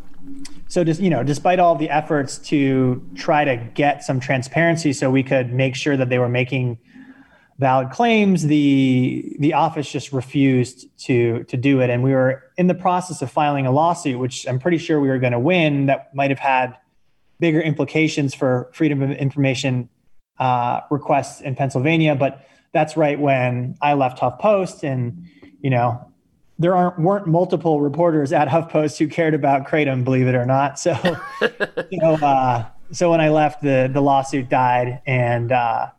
so 0.69 0.83
just 0.83 1.01
you 1.01 1.11
know 1.11 1.23
despite 1.23 1.59
all 1.59 1.77
the 1.77 1.90
efforts 1.90 2.38
to 2.38 3.07
try 3.14 3.45
to 3.45 3.57
get 3.75 4.03
some 4.03 4.21
transparency 4.21 4.93
so 4.93 5.11
we 5.11 5.23
could 5.23 5.53
make 5.53 5.77
sure 5.77 5.97
that 5.97 6.09
they 6.09 6.19
were 6.19 6.29
making 6.29 6.79
valid 7.59 7.90
claims, 7.90 8.47
the 8.47 9.37
the 9.38 9.55
office 9.55 9.90
just 9.90 10.12
refused 10.12 10.87
to 11.07 11.45
to 11.45 11.57
do 11.57 11.81
it, 11.81 11.90
and 11.90 12.03
we 12.03 12.12
were 12.12 12.43
in 12.57 12.67
the 12.67 12.75
process 12.75 13.23
of 13.23 13.31
filing 13.31 13.67
a 13.67 13.73
lawsuit, 13.73 14.19
which 14.19 14.47
I'm 14.47 14.59
pretty 14.59 14.79
sure 14.79 15.01
we 15.01 15.09
were 15.09 15.19
going 15.19 15.33
to 15.33 15.38
win. 15.38 15.87
That 15.87 16.14
might 16.14 16.31
have 16.31 16.38
had 16.38 16.77
bigger 17.40 17.61
implications 17.61 18.35
for 18.35 18.70
freedom 18.72 19.03
of 19.03 19.11
information 19.11 19.89
uh, 20.39 20.81
requests 20.91 21.41
in 21.41 21.55
Pennsylvania, 21.55 22.14
but 22.14 22.47
that's 22.72 22.97
right 22.97 23.18
when 23.18 23.76
I 23.81 23.95
left 23.95 24.18
HuffPost, 24.18 24.83
and 24.83 25.26
you 25.61 25.70
know 25.70 26.11
there 26.59 26.74
aren't 26.74 26.99
weren't 26.99 27.26
multiple 27.26 27.81
reporters 27.81 28.33
at 28.33 28.49
HuffPost 28.49 28.99
who 28.99 29.09
cared 29.09 29.35
about 29.35 29.66
kratom, 29.66 30.05
believe 30.05 30.26
it 30.26 30.35
or 30.35 30.47
not. 30.47 30.78
So 30.78 30.97
you 31.91 31.99
know, 31.99 32.14
uh, 32.14 32.66
so 32.91 33.11
when 33.11 33.20
I 33.20 33.28
left, 33.28 33.62
the 33.62 33.89
the 33.93 34.01
lawsuit 34.01 34.49
died, 34.49 35.01
and 35.07 35.53
uh, 35.53 35.91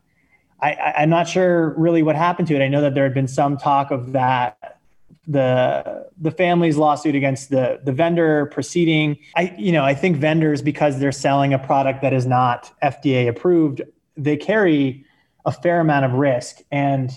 I, 0.69 1.03
am 1.03 1.09
not 1.09 1.27
sure 1.27 1.73
really 1.77 2.03
what 2.03 2.15
happened 2.15 2.47
to 2.49 2.55
it. 2.55 2.63
I 2.63 2.67
know 2.67 2.81
that 2.81 2.93
there 2.93 3.03
had 3.03 3.13
been 3.13 3.27
some 3.27 3.57
talk 3.57 3.91
of 3.91 4.13
that 4.13 4.79
the 5.27 6.07
the 6.19 6.29
family's 6.29 6.77
lawsuit 6.77 7.15
against 7.15 7.49
the 7.49 7.79
the 7.83 7.91
vendor 7.91 8.47
proceeding. 8.47 9.17
I 9.35 9.53
you 9.57 9.71
know 9.71 9.83
I 9.83 9.95
think 9.95 10.17
vendors 10.17 10.61
because 10.61 10.99
they're 10.99 11.11
selling 11.11 11.53
a 11.53 11.59
product 11.59 12.01
that 12.01 12.13
is 12.13 12.25
not 12.25 12.71
FDA 12.83 13.27
approved, 13.27 13.81
they 14.15 14.37
carry 14.37 15.05
a 15.45 15.51
fair 15.51 15.79
amount 15.79 16.05
of 16.05 16.13
risk, 16.13 16.57
and 16.71 17.11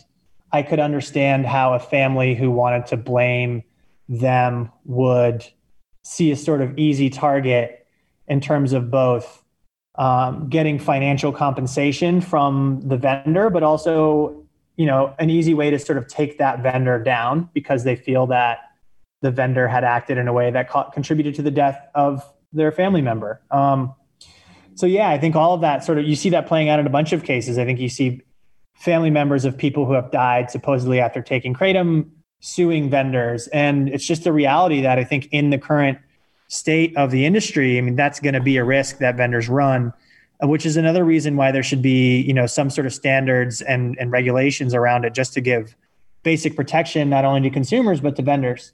I 0.53 0.63
could 0.63 0.81
understand 0.81 1.47
how 1.47 1.75
a 1.75 1.79
family 1.79 2.35
who 2.35 2.51
wanted 2.51 2.87
to 2.87 2.97
blame 2.97 3.63
them 4.09 4.71
would 4.85 5.47
see 6.03 6.31
a 6.31 6.37
sort 6.37 6.63
of 6.63 6.79
easy 6.79 7.11
target 7.11 7.87
in 8.27 8.41
terms 8.41 8.73
of 8.73 8.91
both 8.91 9.45
um, 9.99 10.49
getting 10.49 10.79
financial 10.79 11.33
compensation 11.33 12.21
from 12.21 12.81
the 12.85 12.97
vendor, 12.97 13.51
but 13.51 13.65
also, 13.65 14.45
you 14.77 14.87
know, 14.87 15.13
an 15.19 15.29
easy 15.29 15.55
way 15.55 15.71
to 15.71 15.79
sort 15.79 15.99
of 15.99 16.07
take 16.07 16.39
that 16.39 16.63
vendor 16.63 17.03
down 17.03 17.51
because 17.53 17.83
they 17.83 17.97
feel 17.97 18.29
that 18.29 18.61
the 19.23 19.33
vendor 19.33 19.67
had 19.67 19.83
acted 19.83 20.17
in 20.17 20.29
a 20.29 20.33
way 20.33 20.53
that 20.53 20.71
co- 20.71 20.89
contributed 20.95 21.35
to 21.35 21.43
the 21.43 21.51
death 21.51 21.81
of 21.97 22.23
their 22.53 22.71
family 22.71 23.03
member. 23.03 23.43
Um, 23.51 23.93
so 24.77 24.87
yeah, 24.87 25.09
I 25.09 25.19
think 25.19 25.35
all 25.35 25.55
of 25.55 25.61
that 25.63 25.83
sort 25.83 25.99
of 25.99 26.07
you 26.07 26.15
see 26.15 26.31
that 26.31 26.47
playing 26.47 26.69
out 26.69 26.79
in 26.79 26.87
a 26.87 26.91
bunch 26.91 27.13
of 27.13 27.25
cases. 27.25 27.59
I 27.59 27.65
think 27.65 27.81
you 27.81 27.89
see 27.89 28.23
family 28.77 29.11
members 29.11 29.45
of 29.45 29.59
people 29.59 29.85
who 29.85 29.95
have 29.95 30.13
died 30.13 30.53
supposedly 30.53 31.01
after 31.01 31.21
taking 31.21 31.53
kratom 31.53 32.11
suing 32.39 32.89
vendors, 32.89 33.49
and 33.49 33.89
it's 33.89 34.07
just 34.07 34.25
a 34.25 34.33
reality 34.33 34.81
that 34.83 34.97
I 34.97 35.03
think 35.03 35.29
in 35.33 35.51
the 35.51 35.59
current 35.59 35.99
state 36.49 36.97
of 36.97 37.11
the 37.11 37.25
industry, 37.25 37.79
I 37.79 37.81
mean, 37.83 37.97
that's 37.97 38.21
going 38.21 38.35
to 38.35 38.41
be 38.41 38.57
a 38.57 38.65
risk 38.65 38.99
that 38.99 39.17
vendors 39.17 39.49
run, 39.49 39.93
uh, 40.43 40.49
which 40.49 40.67
is 40.67 40.77
another 40.77 41.05
reason 41.05 41.37
why 41.37 41.53
there 41.53 41.63
should 41.63 41.83
be, 41.83 42.21
you 42.23 42.35
know, 42.35 42.47
some 42.47 42.71
sort 42.71 42.87
of 42.87 42.93
standards 42.93 43.63
and, 43.63 43.97
and 43.99 44.11
regulations 44.11 44.75
around 44.75 45.05
it 45.05 45.15
just 45.15 45.35
to 45.35 45.41
give 45.41 45.77
basic 46.23 46.57
protection 46.57 47.09
not 47.09 47.25
only 47.25 47.43
to 47.43 47.51
consumers 47.51 48.01
but 48.01 48.17
to 48.17 48.23
vendors. 48.23 48.73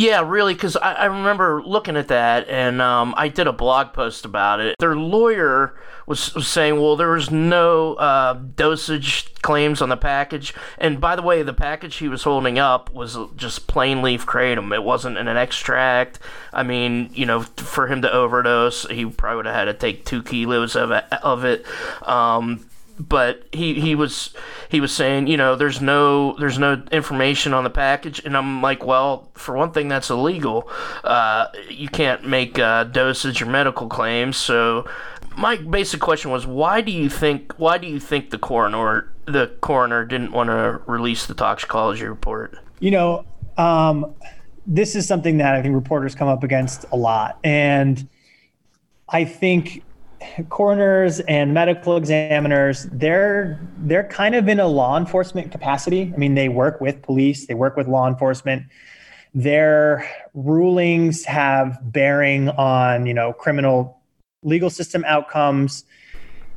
Yeah, 0.00 0.26
really, 0.26 0.54
because 0.54 0.76
I, 0.76 0.94
I, 0.94 1.04
remember 1.04 1.62
looking 1.62 1.98
at 1.98 2.08
that 2.08 2.48
and 2.48 2.80
um, 2.80 3.12
I 3.18 3.28
did 3.28 3.46
a 3.46 3.52
blog 3.52 3.92
post 3.92 4.24
about 4.24 4.58
it. 4.58 4.76
Their 4.78 4.96
lawyer 4.96 5.78
was, 6.06 6.34
was 6.34 6.48
saying, 6.48 6.80
well, 6.80 6.96
there 6.96 7.10
was 7.10 7.30
no 7.30 7.96
uh, 7.96 8.32
dosage 8.32 9.34
claims 9.42 9.82
on 9.82 9.90
the 9.90 9.98
package. 9.98 10.54
And 10.78 11.02
by 11.02 11.16
the 11.16 11.22
way, 11.22 11.42
the 11.42 11.52
package 11.52 11.96
he 11.96 12.08
was 12.08 12.22
holding 12.22 12.58
up 12.58 12.90
was 12.94 13.18
just 13.36 13.66
plain 13.66 14.00
leaf 14.00 14.24
kratom. 14.24 14.74
It 14.74 14.84
wasn't 14.84 15.18
an 15.18 15.28
extract. 15.28 16.18
I 16.50 16.62
mean, 16.62 17.10
you 17.12 17.26
know, 17.26 17.42
for 17.42 17.86
him 17.86 18.00
to 18.00 18.10
overdose, 18.10 18.86
he 18.88 19.04
probably 19.04 19.36
would 19.36 19.46
have 19.46 19.54
had 19.54 19.64
to 19.66 19.74
take 19.74 20.06
two 20.06 20.22
kilos 20.22 20.76
of. 20.76 20.92
Of 20.92 21.44
it. 21.44 21.66
Um, 22.08 22.69
but 23.00 23.48
he, 23.52 23.80
he 23.80 23.94
was 23.94 24.34
he 24.68 24.80
was 24.80 24.92
saying 24.92 25.26
you 25.26 25.36
know 25.36 25.56
there's 25.56 25.80
no 25.80 26.36
there's 26.38 26.58
no 26.58 26.82
information 26.92 27.54
on 27.54 27.64
the 27.64 27.70
package. 27.70 28.24
And 28.24 28.36
I'm 28.36 28.62
like 28.62 28.84
well 28.84 29.30
for 29.34 29.56
one 29.56 29.72
thing 29.72 29.88
that's 29.88 30.10
illegal. 30.10 30.68
Uh, 31.02 31.46
you 31.68 31.88
can't 31.88 32.26
make 32.26 32.58
uh, 32.58 32.84
dosage 32.84 33.40
or 33.42 33.46
medical 33.46 33.88
claims. 33.88 34.36
So 34.36 34.88
my 35.36 35.56
basic 35.56 36.00
question 36.00 36.30
was 36.30 36.46
why 36.46 36.80
do 36.80 36.92
you 36.92 37.08
think 37.08 37.52
why 37.56 37.78
do 37.78 37.86
you 37.86 37.98
think 37.98 38.30
the 38.30 38.38
coroner 38.38 39.12
the 39.26 39.48
coroner 39.60 40.04
didn't 40.04 40.32
want 40.32 40.48
to 40.48 40.80
release 40.86 41.26
the 41.26 41.34
toxicology 41.34 42.04
report? 42.04 42.58
You 42.80 42.90
know 42.90 43.24
um, 43.56 44.14
this 44.66 44.94
is 44.94 45.06
something 45.06 45.38
that 45.38 45.54
I 45.54 45.62
think 45.62 45.74
reporters 45.74 46.14
come 46.14 46.28
up 46.28 46.42
against 46.42 46.84
a 46.92 46.96
lot. 46.96 47.38
And 47.44 48.08
I 49.08 49.24
think 49.24 49.82
coroners 50.48 51.20
and 51.20 51.54
medical 51.54 51.96
examiners 51.96 52.86
they're 52.92 53.60
they're 53.78 54.04
kind 54.04 54.34
of 54.34 54.48
in 54.48 54.60
a 54.60 54.66
law 54.66 54.98
enforcement 54.98 55.50
capacity. 55.50 56.12
I 56.14 56.16
mean 56.16 56.34
they 56.34 56.48
work 56.48 56.80
with 56.80 57.02
police 57.02 57.46
they 57.46 57.54
work 57.54 57.76
with 57.76 57.88
law 57.88 58.06
enforcement. 58.06 58.64
Their 59.32 60.08
rulings 60.34 61.24
have 61.24 61.78
bearing 61.82 62.48
on 62.50 63.06
you 63.06 63.14
know 63.14 63.32
criminal 63.32 64.00
legal 64.42 64.70
system 64.70 65.04
outcomes. 65.06 65.84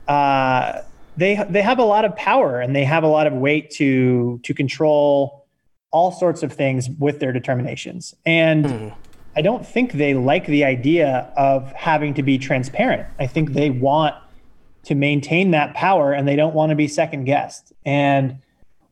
Uh, 0.07 0.82
they 1.16 1.43
they 1.49 1.61
have 1.61 1.80
a 1.80 1.84
lot 1.84 2.05
of 2.05 2.16
power 2.16 2.59
and 2.59 2.76
they 2.76 2.84
have 2.84 3.03
a 3.03 3.07
lot 3.07 3.28
of 3.28 3.34
weight 3.34 3.72
to 3.72 4.39
to 4.43 4.53
control 4.53 5.45
all 5.91 6.11
sorts 6.11 6.41
of 6.43 6.51
things 6.51 6.89
with 6.99 7.20
their 7.20 7.32
determinations. 7.32 8.16
And 8.26 8.66
mm 8.66 8.95
I 9.36 9.42
don't 9.42 9.66
think 9.66 9.94
they 9.94 10.14
like 10.14 10.46
the 10.46 10.64
idea 10.64 11.32
of 11.36 11.72
having 11.74 12.14
to 12.16 12.24
be 12.24 12.38
transparent. 12.38 13.08
I 13.20 13.28
think 13.28 13.54
they 13.54 13.70
want 13.70 14.16
to 14.84 14.96
maintain 14.96 15.52
that 15.52 15.74
power 15.74 16.14
and 16.14 16.28
they 16.28 16.36
don't 16.36 16.54
want 16.54 16.70
to 16.70 16.76
be 16.76 16.88
second 16.88 17.24
guessed. 17.24 17.74
And 17.86 18.40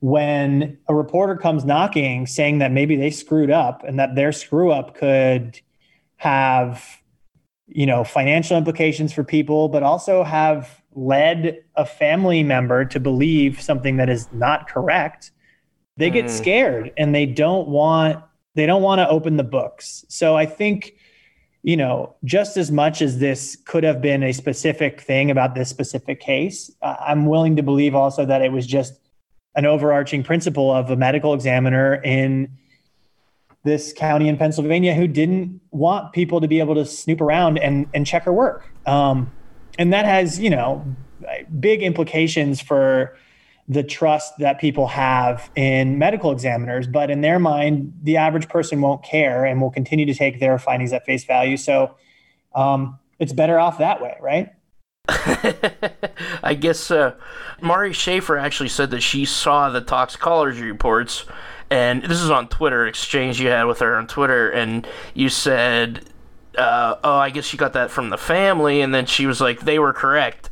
when 0.01 0.77
a 0.87 0.95
reporter 0.95 1.35
comes 1.35 1.63
knocking 1.63 2.25
saying 2.25 2.57
that 2.57 2.71
maybe 2.71 2.95
they 2.95 3.11
screwed 3.11 3.51
up 3.51 3.83
and 3.83 3.99
that 3.99 4.15
their 4.15 4.31
screw 4.31 4.71
up 4.71 4.95
could 4.95 5.59
have 6.17 7.01
you 7.67 7.85
know 7.85 8.03
financial 8.03 8.57
implications 8.57 9.13
for 9.13 9.23
people 9.23 9.69
but 9.69 9.83
also 9.83 10.23
have 10.23 10.81
led 10.93 11.63
a 11.75 11.85
family 11.85 12.43
member 12.43 12.83
to 12.83 12.99
believe 12.99 13.61
something 13.61 13.97
that 13.97 14.09
is 14.09 14.27
not 14.33 14.67
correct 14.67 15.31
they 15.97 16.09
get 16.09 16.25
mm. 16.25 16.29
scared 16.29 16.91
and 16.97 17.13
they 17.13 17.25
don't 17.25 17.67
want 17.67 18.23
they 18.55 18.65
don't 18.65 18.81
want 18.81 18.99
to 18.99 19.07
open 19.07 19.37
the 19.37 19.43
books. 19.43 20.05
So 20.09 20.35
I 20.35 20.45
think, 20.45 20.95
you 21.63 21.77
know, 21.77 22.15
just 22.23 22.57
as 22.57 22.71
much 22.71 23.01
as 23.01 23.19
this 23.19 23.55
could 23.65 23.83
have 23.83 24.01
been 24.01 24.23
a 24.23 24.33
specific 24.33 25.01
thing 25.01 25.31
about 25.31 25.55
this 25.55 25.69
specific 25.69 26.19
case, 26.19 26.71
I'm 26.81 27.25
willing 27.25 27.55
to 27.55 27.63
believe 27.63 27.95
also 27.95 28.25
that 28.25 28.41
it 28.41 28.51
was 28.51 28.67
just 28.67 28.99
an 29.55 29.65
overarching 29.65 30.23
principle 30.23 30.71
of 30.71 30.89
a 30.89 30.95
medical 30.95 31.33
examiner 31.33 31.95
in 31.95 32.57
this 33.63 33.93
county 33.93 34.27
in 34.27 34.37
Pennsylvania 34.37 34.93
who 34.95 35.07
didn't 35.07 35.61
want 35.71 36.13
people 36.13 36.41
to 36.41 36.47
be 36.47 36.59
able 36.59 36.75
to 36.75 36.85
snoop 36.85 37.21
around 37.21 37.59
and, 37.59 37.87
and 37.93 38.07
check 38.07 38.23
her 38.23 38.33
work. 38.33 38.65
Um, 38.85 39.31
and 39.77 39.93
that 39.93 40.05
has, 40.05 40.39
you 40.39 40.49
know, 40.49 40.83
big 41.59 41.83
implications 41.83 42.59
for 42.59 43.15
the 43.67 43.83
trust 43.83 44.37
that 44.39 44.59
people 44.59 44.87
have 44.87 45.49
in 45.55 45.97
medical 45.97 46.31
examiners. 46.31 46.87
But 46.87 47.09
in 47.09 47.21
their 47.21 47.39
mind, 47.39 47.93
the 48.03 48.17
average 48.17 48.49
person 48.49 48.81
won't 48.81 49.03
care 49.03 49.45
and 49.45 49.61
will 49.61 49.71
continue 49.71 50.05
to 50.05 50.13
take 50.13 50.39
their 50.39 50.57
findings 50.59 50.93
at 50.93 51.05
face 51.05 51.23
value. 51.23 51.57
So 51.57 51.95
um, 52.55 52.99
it's 53.19 53.33
better 53.33 53.59
off 53.59 53.77
that 53.77 54.01
way, 54.01 54.17
right? 54.19 54.49
I 56.43 56.55
guess 56.59 56.91
uh, 56.91 57.15
Mari 57.61 57.93
Schaefer 57.93 58.37
actually 58.37 58.69
said 58.69 58.91
that 58.91 59.01
she 59.01 59.25
saw 59.25 59.69
the 59.69 59.81
toxicology 59.81 60.63
reports, 60.63 61.25
and 61.69 62.03
this 62.03 62.21
is 62.21 62.29
on 62.29 62.47
Twitter 62.49 62.85
exchange 62.85 63.41
you 63.41 63.49
had 63.49 63.63
with 63.63 63.79
her 63.79 63.95
on 63.95 64.07
Twitter, 64.07 64.49
and 64.49 64.87
you 65.13 65.29
said, 65.29 66.05
uh, 66.57 66.95
"Oh, 67.03 67.15
I 67.15 67.29
guess 67.31 67.51
you 67.51 67.57
got 67.57 67.73
that 67.73 67.89
from 67.89 68.09
the 68.09 68.17
family," 68.17 68.81
and 68.81 68.93
then 68.93 69.05
she 69.05 69.25
was 69.25 69.41
like, 69.41 69.61
"They 69.61 69.79
were 69.79 69.93
correct," 69.93 70.49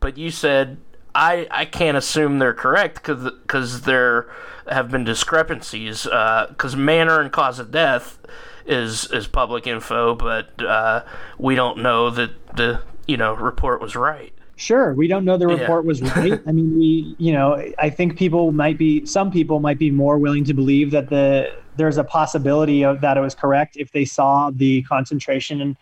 but 0.00 0.18
you 0.18 0.30
said 0.30 0.78
I, 1.14 1.46
I 1.50 1.64
can't 1.64 1.96
assume 1.96 2.38
they're 2.38 2.54
correct 2.54 3.02
because 3.04 3.82
there 3.82 4.28
have 4.68 4.90
been 4.90 5.04
discrepancies 5.04 6.04
because 6.04 6.74
uh, 6.74 6.78
manner 6.78 7.20
and 7.20 7.30
cause 7.30 7.58
of 7.58 7.70
death 7.70 8.18
is 8.66 9.10
is 9.12 9.26
public 9.26 9.66
info, 9.66 10.14
but 10.14 10.48
uh, 10.62 11.04
we 11.38 11.54
don't 11.54 11.78
know 11.78 12.10
that 12.10 12.30
the 12.56 12.80
you 13.06 13.16
know 13.16 13.34
report 13.34 13.80
was 13.80 13.94
right. 13.94 14.32
Sure, 14.56 14.94
we 14.94 15.08
don't 15.08 15.24
know 15.24 15.36
the 15.36 15.46
report 15.46 15.84
yeah. 15.84 15.88
was 15.88 16.02
right. 16.02 16.40
I 16.46 16.52
mean, 16.52 16.78
we 16.78 17.14
you 17.18 17.32
know 17.32 17.62
I 17.78 17.90
think 17.90 18.16
people 18.16 18.52
might 18.52 18.78
be 18.78 19.04
some 19.06 19.30
people 19.30 19.60
might 19.60 19.78
be 19.78 19.90
more 19.90 20.18
willing 20.18 20.44
to 20.44 20.54
believe 20.54 20.90
that 20.92 21.10
the 21.10 21.54
there's 21.76 21.98
a 21.98 22.04
possibility 22.04 22.84
of 22.84 23.00
that 23.00 23.16
it 23.16 23.20
was 23.20 23.34
correct 23.34 23.76
if 23.76 23.92
they 23.92 24.04
saw 24.04 24.50
the 24.50 24.82
concentration 24.82 25.60
and 25.60 25.76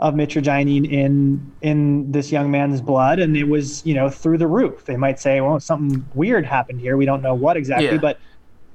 of 0.00 0.14
mitragynine 0.14 0.90
in 0.90 1.52
in 1.60 2.10
this 2.10 2.32
young 2.32 2.50
man's 2.50 2.80
blood 2.80 3.18
and 3.18 3.36
it 3.36 3.44
was 3.44 3.84
you 3.84 3.94
know 3.94 4.08
through 4.08 4.38
the 4.38 4.46
roof. 4.46 4.86
They 4.86 4.96
might 4.96 5.20
say 5.20 5.40
well 5.40 5.60
something 5.60 6.04
weird 6.14 6.46
happened 6.46 6.80
here. 6.80 6.96
We 6.96 7.04
don't 7.04 7.22
know 7.22 7.34
what 7.34 7.56
exactly 7.56 7.86
yeah. 7.86 7.98
but 7.98 8.18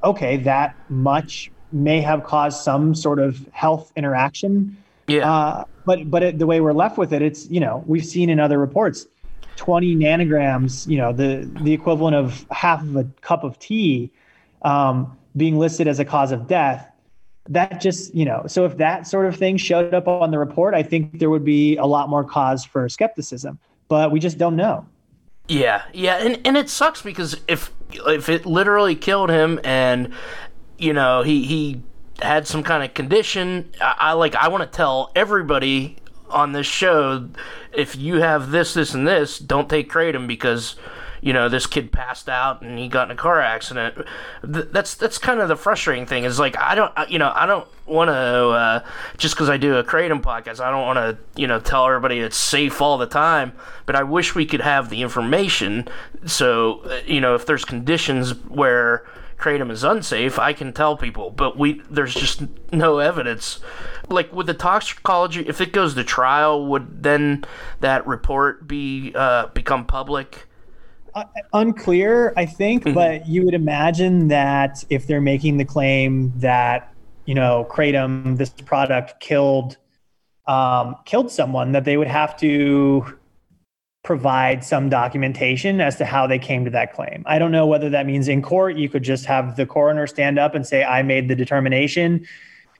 okay 0.03 0.37
that 0.37 0.75
much 0.89 1.51
may 1.71 1.99
have 1.99 2.23
caused 2.23 2.61
some 2.61 2.93
sort 2.93 3.19
of 3.19 3.47
health 3.51 3.91
interaction. 3.95 4.77
Yeah. 5.07 5.31
Uh, 5.31 5.63
but 5.85 6.09
but 6.09 6.23
it, 6.23 6.39
the 6.39 6.45
way 6.45 6.61
we're 6.61 6.73
left 6.73 6.97
with 6.97 7.11
it 7.11 7.21
it's 7.21 7.49
you 7.49 7.59
know 7.59 7.83
we've 7.87 8.05
seen 8.05 8.29
in 8.29 8.39
other 8.39 8.59
reports 8.59 9.07
20 9.55 9.95
nanograms 9.95 10.87
you 10.87 10.97
know 10.97 11.11
the 11.11 11.49
the 11.61 11.73
equivalent 11.73 12.15
of 12.15 12.45
half 12.51 12.81
of 12.81 12.95
a 12.95 13.03
cup 13.21 13.43
of 13.43 13.57
tea 13.57 14.11
um, 14.61 15.17
being 15.35 15.57
listed 15.57 15.87
as 15.87 15.99
a 15.99 16.05
cause 16.05 16.31
of 16.31 16.47
death 16.47 16.91
that 17.47 17.79
just 17.79 18.13
you 18.15 18.25
know 18.25 18.43
so 18.47 18.65
if 18.65 18.77
that 18.77 19.05
sort 19.05 19.25
of 19.25 19.35
thing 19.35 19.55
showed 19.55 19.93
up 19.93 20.07
on 20.07 20.31
the 20.31 20.39
report 20.39 20.73
i 20.73 20.81
think 20.81 21.19
there 21.19 21.29
would 21.29 21.45
be 21.45 21.77
a 21.77 21.85
lot 21.85 22.09
more 22.09 22.23
cause 22.23 22.65
for 22.65 22.89
skepticism 22.89 23.59
but 23.87 24.11
we 24.11 24.19
just 24.19 24.37
don't 24.37 24.55
know. 24.55 24.85
Yeah 25.47 25.83
yeah 25.93 26.15
and, 26.15 26.39
and 26.43 26.57
it 26.57 26.69
sucks 26.69 27.03
because 27.03 27.39
if 27.47 27.71
if 28.07 28.29
it 28.29 28.47
literally 28.47 28.95
killed 28.95 29.29
him 29.29 29.59
and 29.63 30.11
you 30.79 30.91
know 30.91 31.21
he 31.21 31.45
he 31.45 31.81
had 32.19 32.47
some 32.47 32.63
kind 32.63 32.83
of 32.83 32.95
condition 32.95 33.71
i, 33.79 33.95
I 33.99 34.11
like 34.13 34.35
i 34.35 34.47
want 34.47 34.63
to 34.63 34.75
tell 34.75 35.11
everybody 35.15 35.97
on 36.29 36.53
this 36.53 36.65
show 36.65 37.29
if 37.73 37.95
you 37.95 38.21
have 38.21 38.49
this 38.49 38.73
this 38.73 38.95
and 38.95 39.07
this 39.07 39.37
don't 39.37 39.69
take 39.69 39.87
kratom 39.91 40.25
because 40.25 40.75
you 41.25 41.33
know 41.33 41.49
this 41.49 41.65
kid 41.65 41.91
passed 41.91 42.29
out 42.29 42.61
and 42.61 42.77
he 42.77 42.87
got 42.87 43.09
in 43.09 43.11
a 43.11 43.19
car 43.19 43.41
accident. 43.41 43.97
That's 44.43 44.93
that's 44.93 45.17
kind 45.17 45.39
of 45.39 45.47
the 45.47 45.55
frustrating 45.55 46.05
thing 46.05 46.23
is 46.23 46.37
like 46.39 46.55
I 46.59 46.75
don't 46.75 46.93
you 47.09 47.17
know 47.17 47.31
I 47.33 47.47
don't 47.47 47.67
want 47.87 48.09
to 48.09 48.13
uh, 48.13 48.85
just 49.17 49.33
because 49.33 49.49
I 49.49 49.57
do 49.57 49.75
a 49.77 49.83
kratom 49.83 50.21
podcast 50.21 50.59
I 50.59 50.69
don't 50.69 50.85
want 50.85 50.97
to 50.97 51.41
you 51.41 51.47
know 51.47 51.59
tell 51.59 51.87
everybody 51.87 52.19
it's 52.19 52.37
safe 52.37 52.79
all 52.79 52.99
the 52.99 53.07
time. 53.07 53.53
But 53.87 53.95
I 53.95 54.03
wish 54.03 54.35
we 54.35 54.45
could 54.45 54.61
have 54.61 54.91
the 54.91 55.01
information 55.01 55.87
so 56.27 56.81
uh, 56.81 56.99
you 57.07 57.19
know 57.19 57.33
if 57.33 57.47
there's 57.47 57.65
conditions 57.65 58.35
where 58.45 59.03
kratom 59.39 59.71
is 59.71 59.83
unsafe, 59.83 60.37
I 60.37 60.53
can 60.53 60.73
tell 60.73 60.95
people, 60.95 61.31
but 61.31 61.57
we 61.57 61.81
there's 61.89 62.13
just 62.13 62.43
no 62.71 62.99
evidence 62.99 63.59
Like 64.09 64.31
with 64.31 64.45
the 64.45 64.53
toxicology, 64.53 65.41
if 65.47 65.59
it 65.59 65.73
goes 65.73 65.95
to 65.95 66.03
trial, 66.03 66.67
would 66.67 67.01
then 67.01 67.45
that 67.79 68.05
report 68.05 68.67
be 68.67 69.11
uh, 69.15 69.47
become 69.47 69.85
public? 69.87 70.47
Uh, 71.15 71.23
unclear, 71.53 72.33
I 72.35 72.45
think, 72.45 72.83
mm-hmm. 72.83 72.93
but 72.93 73.25
you 73.25 73.45
would 73.45 73.53
imagine 73.53 74.27
that 74.27 74.83
if 74.89 75.07
they're 75.07 75.21
making 75.21 75.55
the 75.55 75.63
claim 75.63 76.33
that 76.39 76.93
you 77.25 77.33
know 77.33 77.65
kratom, 77.71 78.37
this 78.37 78.49
product 78.49 79.21
killed 79.21 79.77
um, 80.45 80.97
killed 81.05 81.31
someone, 81.31 81.71
that 81.71 81.85
they 81.85 81.95
would 81.95 82.09
have 82.09 82.35
to 82.39 83.17
provide 84.03 84.63
some 84.63 84.89
documentation 84.89 85.79
as 85.79 85.95
to 85.95 86.05
how 86.05 86.27
they 86.27 86.37
came 86.37 86.65
to 86.65 86.71
that 86.71 86.93
claim. 86.93 87.23
I 87.25 87.39
don't 87.39 87.51
know 87.51 87.65
whether 87.65 87.89
that 87.89 88.05
means 88.05 88.27
in 88.27 88.41
court 88.41 88.75
you 88.75 88.89
could 88.89 89.01
just 89.01 89.25
have 89.25 89.55
the 89.55 89.65
coroner 89.65 90.05
stand 90.07 90.37
up 90.37 90.53
and 90.53 90.67
say, 90.67 90.83
I 90.83 91.01
made 91.01 91.27
the 91.27 91.35
determination, 91.35 92.27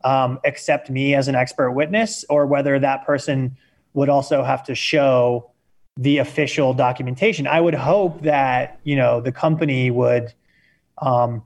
um, 0.03 0.39
accept 0.45 0.89
me 0.89 1.15
as 1.15 1.27
an 1.27 1.35
expert 1.35 1.71
witness, 1.71 2.25
or 2.29 2.45
whether 2.45 2.77
that 2.77 3.05
person 3.05 3.57
would 3.93 4.09
also 4.09 4.43
have 4.43 4.61
to 4.65 4.75
show 4.75 5.49
the 5.97 6.17
official 6.17 6.73
documentation. 6.73 7.47
I 7.47 7.61
would 7.61 7.73
hope 7.73 8.21
that, 8.23 8.79
you 8.83 8.95
know, 8.95 9.21
the 9.21 9.31
company 9.31 9.89
would 9.89 10.33
um, 10.97 11.43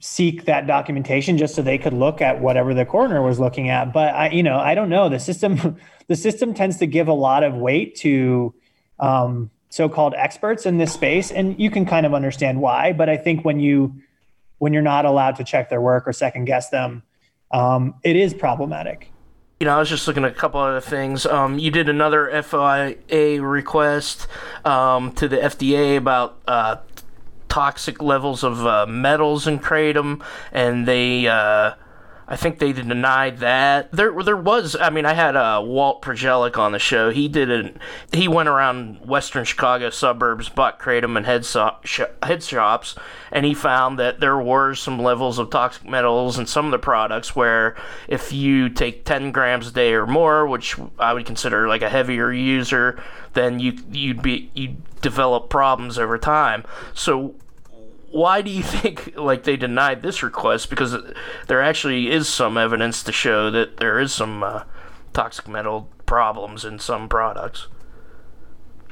seek 0.00 0.44
that 0.46 0.66
documentation 0.66 1.36
just 1.36 1.54
so 1.54 1.62
they 1.62 1.78
could 1.78 1.92
look 1.92 2.22
at 2.22 2.40
whatever 2.40 2.72
the 2.74 2.86
coroner 2.86 3.22
was 3.22 3.38
looking 3.38 3.68
at. 3.68 3.92
But 3.92 4.14
I, 4.14 4.30
you 4.30 4.42
know, 4.42 4.58
I 4.58 4.74
don't 4.74 4.88
know. 4.88 5.08
The 5.08 5.20
system, 5.20 5.78
the 6.08 6.16
system 6.16 6.54
tends 6.54 6.78
to 6.78 6.86
give 6.86 7.08
a 7.08 7.12
lot 7.12 7.42
of 7.42 7.54
weight 7.54 7.96
to 7.96 8.54
um, 8.98 9.50
so-called 9.68 10.14
experts 10.16 10.66
in 10.66 10.78
this 10.78 10.92
space, 10.92 11.30
and 11.30 11.58
you 11.58 11.70
can 11.70 11.84
kind 11.84 12.06
of 12.06 12.14
understand 12.14 12.60
why. 12.60 12.92
But 12.92 13.08
I 13.08 13.16
think 13.16 13.44
when 13.44 13.60
you 13.60 13.94
when 14.58 14.72
you're 14.72 14.82
not 14.82 15.04
allowed 15.04 15.36
to 15.36 15.44
check 15.44 15.68
their 15.68 15.80
work 15.80 16.06
or 16.06 16.12
second 16.12 16.44
guess 16.44 16.70
them, 16.70 17.02
um, 17.50 17.94
it 18.04 18.16
is 18.16 18.32
problematic. 18.32 19.10
You 19.60 19.66
know, 19.66 19.76
I 19.76 19.78
was 19.78 19.88
just 19.88 20.06
looking 20.08 20.24
at 20.24 20.32
a 20.32 20.34
couple 20.34 20.60
other 20.60 20.80
things. 20.80 21.26
Um, 21.26 21.58
you 21.58 21.70
did 21.70 21.88
another 21.88 22.28
FOIA 22.32 23.40
request 23.40 24.26
um, 24.64 25.12
to 25.12 25.28
the 25.28 25.36
FDA 25.36 25.96
about 25.96 26.38
uh, 26.46 26.76
toxic 27.48 28.02
levels 28.02 28.42
of 28.42 28.66
uh, 28.66 28.84
metals 28.86 29.46
in 29.46 29.60
kratom, 29.60 30.22
and 30.52 30.88
they 30.88 31.28
uh, 31.28 31.74
I 32.26 32.36
think 32.36 32.58
they 32.58 32.72
denied 32.72 33.38
that. 33.38 33.92
There, 33.92 34.22
there 34.22 34.36
was. 34.36 34.76
I 34.76 34.88
mean, 34.88 35.04
I 35.04 35.12
had 35.12 35.36
uh, 35.36 35.62
Walt 35.64 36.00
Prozialeck 36.00 36.56
on 36.56 36.72
the 36.72 36.78
show. 36.78 37.10
He 37.10 37.28
did 37.28 37.50
it. 37.50 37.76
He 38.12 38.28
went 38.28 38.48
around 38.48 39.06
Western 39.06 39.44
Chicago 39.44 39.90
suburbs, 39.90 40.48
bought 40.48 40.80
kratom 40.80 41.16
and 41.18 41.26
head, 41.26 41.44
so, 41.44 41.76
sh- 41.84 42.00
head 42.22 42.42
shops, 42.42 42.94
and 43.30 43.44
he 43.44 43.52
found 43.52 43.98
that 43.98 44.20
there 44.20 44.38
were 44.38 44.74
some 44.74 44.98
levels 44.98 45.38
of 45.38 45.50
toxic 45.50 45.86
metals 45.86 46.38
in 46.38 46.46
some 46.46 46.64
of 46.64 46.70
the 46.70 46.78
products. 46.78 47.36
Where 47.36 47.76
if 48.08 48.32
you 48.32 48.70
take 48.70 49.04
10 49.04 49.30
grams 49.30 49.68
a 49.68 49.72
day 49.72 49.92
or 49.92 50.06
more, 50.06 50.46
which 50.46 50.76
I 50.98 51.12
would 51.12 51.26
consider 51.26 51.68
like 51.68 51.82
a 51.82 51.90
heavier 51.90 52.32
user, 52.32 53.02
then 53.34 53.60
you 53.60 53.76
you'd 53.90 54.22
be 54.22 54.50
you 54.54 54.76
develop 55.02 55.50
problems 55.50 55.98
over 55.98 56.16
time. 56.16 56.64
So 56.94 57.34
why 58.14 58.42
do 58.42 58.50
you 58.50 58.62
think 58.62 59.16
like 59.16 59.42
they 59.42 59.56
denied 59.56 60.02
this 60.02 60.22
request? 60.22 60.70
Because 60.70 60.96
there 61.48 61.60
actually 61.60 62.12
is 62.12 62.28
some 62.28 62.56
evidence 62.56 63.02
to 63.02 63.12
show 63.12 63.50
that 63.50 63.78
there 63.78 63.98
is 63.98 64.14
some 64.14 64.44
uh, 64.44 64.62
toxic 65.12 65.48
metal 65.48 65.90
problems 66.06 66.64
in 66.64 66.78
some 66.78 67.08
products. 67.08 67.66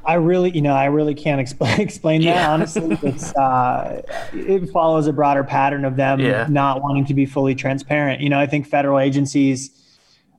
I 0.04 0.14
really, 0.14 0.50
you 0.50 0.60
know, 0.60 0.74
I 0.74 0.86
really 0.86 1.14
can't 1.14 1.40
explain 1.46 1.80
explain 1.80 2.22
that. 2.22 2.34
Yeah. 2.34 2.52
Honestly, 2.52 2.98
it's 3.02 3.32
uh, 3.36 4.02
it 4.32 4.68
follows 4.70 5.06
a 5.06 5.12
broader 5.12 5.44
pattern 5.44 5.84
of 5.84 5.94
them 5.94 6.18
yeah. 6.18 6.48
not 6.50 6.82
wanting 6.82 7.04
to 7.04 7.14
be 7.14 7.24
fully 7.24 7.54
transparent. 7.54 8.22
You 8.22 8.28
know, 8.28 8.40
I 8.40 8.46
think 8.46 8.66
federal 8.66 8.98
agencies, 8.98 9.70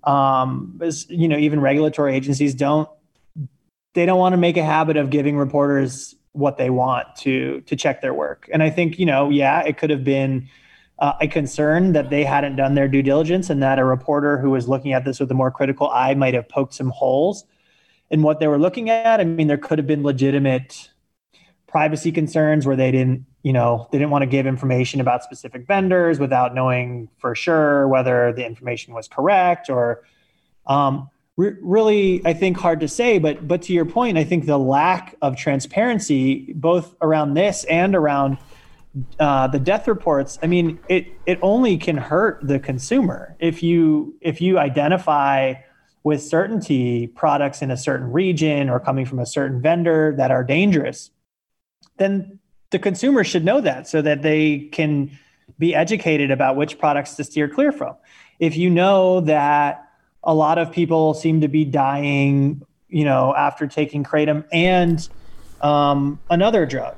um, 0.04 0.78
you 1.08 1.30
know, 1.30 1.38
even 1.38 1.62
regulatory 1.62 2.16
agencies 2.16 2.54
don't 2.54 2.90
they 3.94 4.06
don't 4.06 4.20
want 4.20 4.34
to 4.34 4.38
make 4.38 4.58
a 4.58 4.64
habit 4.64 4.98
of 4.98 5.10
giving 5.10 5.38
reporters 5.38 6.16
what 6.34 6.58
they 6.58 6.70
want 6.70 7.16
to 7.16 7.62
to 7.62 7.76
check 7.76 8.02
their 8.02 8.14
work. 8.14 8.50
And 8.52 8.62
I 8.62 8.70
think 8.70 9.00
you 9.00 9.06
know, 9.06 9.30
yeah, 9.30 9.62
it 9.62 9.78
could 9.78 9.90
have 9.90 10.04
been 10.04 10.50
uh, 11.00 11.14
a 11.22 11.28
concern 11.28 11.94
that 11.94 12.10
they 12.10 12.24
hadn't 12.24 12.56
done 12.56 12.76
their 12.76 12.88
due 12.88 13.02
diligence, 13.02 13.50
and 13.50 13.64
that 13.64 13.80
a 13.80 13.86
reporter 13.86 14.38
who 14.38 14.50
was 14.50 14.68
looking 14.68 14.94
at 14.94 15.06
this 15.06 15.20
with 15.20 15.32
a 15.32 15.36
more 15.36 15.52
critical 15.52 15.90
eye 15.90 16.14
might 16.14 16.34
have 16.34 16.50
poked 16.50 16.74
some 16.74 16.90
holes 16.90 17.46
in 18.10 18.22
what 18.22 18.40
they 18.40 18.48
were 18.48 18.60
looking 18.60 18.90
at. 18.90 19.20
I 19.20 19.24
mean, 19.24 19.48
there 19.48 19.58
could 19.58 19.80
have 19.80 19.88
been 19.88 20.04
legitimate 20.04 20.90
privacy 21.68 22.12
concerns 22.12 22.68
where 22.68 22.76
they 22.76 22.92
didn't 22.92 23.26
you 23.42 23.52
know 23.52 23.88
they 23.92 23.98
didn't 23.98 24.12
want 24.12 24.22
to 24.22 24.28
give 24.28 24.46
information 24.46 25.02
about 25.02 25.24
specific 25.24 25.66
vendors 25.66 26.20
without 26.20 26.54
knowing 26.54 27.10
for 27.18 27.34
sure 27.36 27.88
whether 27.88 28.32
the 28.32 28.46
information 28.46 28.94
was 28.94 29.08
correct 29.08 29.70
or 29.70 30.04
um, 30.68 31.10
re- 31.38 31.56
really 31.62 32.22
i 32.26 32.34
think 32.34 32.58
hard 32.58 32.80
to 32.80 32.88
say 32.88 33.20
but 33.20 33.48
but 33.48 33.62
to 33.62 33.74
your 33.74 33.86
point 33.86 34.18
i 34.18 34.24
think 34.24 34.46
the 34.46 34.58
lack 34.58 35.16
of 35.22 35.36
transparency 35.36 36.54
both 36.54 36.96
around 37.02 37.34
this 37.34 37.64
and 37.66 37.96
around 37.96 38.38
uh, 39.20 39.48
the 39.48 39.60
death 39.60 39.88
reports 39.88 40.38
i 40.44 40.48
mean 40.48 40.80
it 40.88 41.08
it 41.26 41.40
only 41.42 41.78
can 41.78 41.98
hurt 41.98 42.40
the 42.44 42.60
consumer. 42.60 43.36
If 43.40 43.64
you 43.64 44.16
if 44.22 44.42
you 44.42 44.60
identify 44.60 45.56
with 46.04 46.22
certainty 46.22 47.08
products 47.08 47.62
in 47.62 47.72
a 47.72 47.78
certain 47.78 48.12
region 48.12 48.70
or 48.70 48.80
coming 48.80 49.06
from 49.06 49.20
a 49.20 49.26
certain 49.26 49.62
vendor 49.62 50.14
that 50.18 50.32
are 50.32 50.44
dangerous 50.44 51.12
then 51.98 52.40
the 52.72 52.80
consumer 52.80 53.24
should 53.24 53.46
know 53.46 53.62
that 53.62 53.88
so 53.88 54.02
that 54.02 54.22
they 54.22 54.60
can 54.72 55.18
be 55.60 55.76
educated 55.76 56.32
about 56.32 56.56
which 56.56 56.80
products 56.80 57.16
to 57.16 57.24
steer 57.24 57.48
clear 57.48 57.72
from. 57.72 57.96
If 58.40 58.58
you 58.58 58.70
know 58.70 59.22
that 59.22 59.88
a 60.24 60.34
lot 60.34 60.58
of 60.58 60.72
people 60.72 61.14
seem 61.14 61.42
to 61.42 61.48
be 61.48 61.66
dying, 61.66 62.66
you 62.90 63.04
know, 63.04 63.36
after 63.36 63.68
taking 63.68 64.04
kratom 64.04 64.46
and 64.52 65.08
um, 65.62 66.20
another 66.30 66.66
drug. 66.66 66.96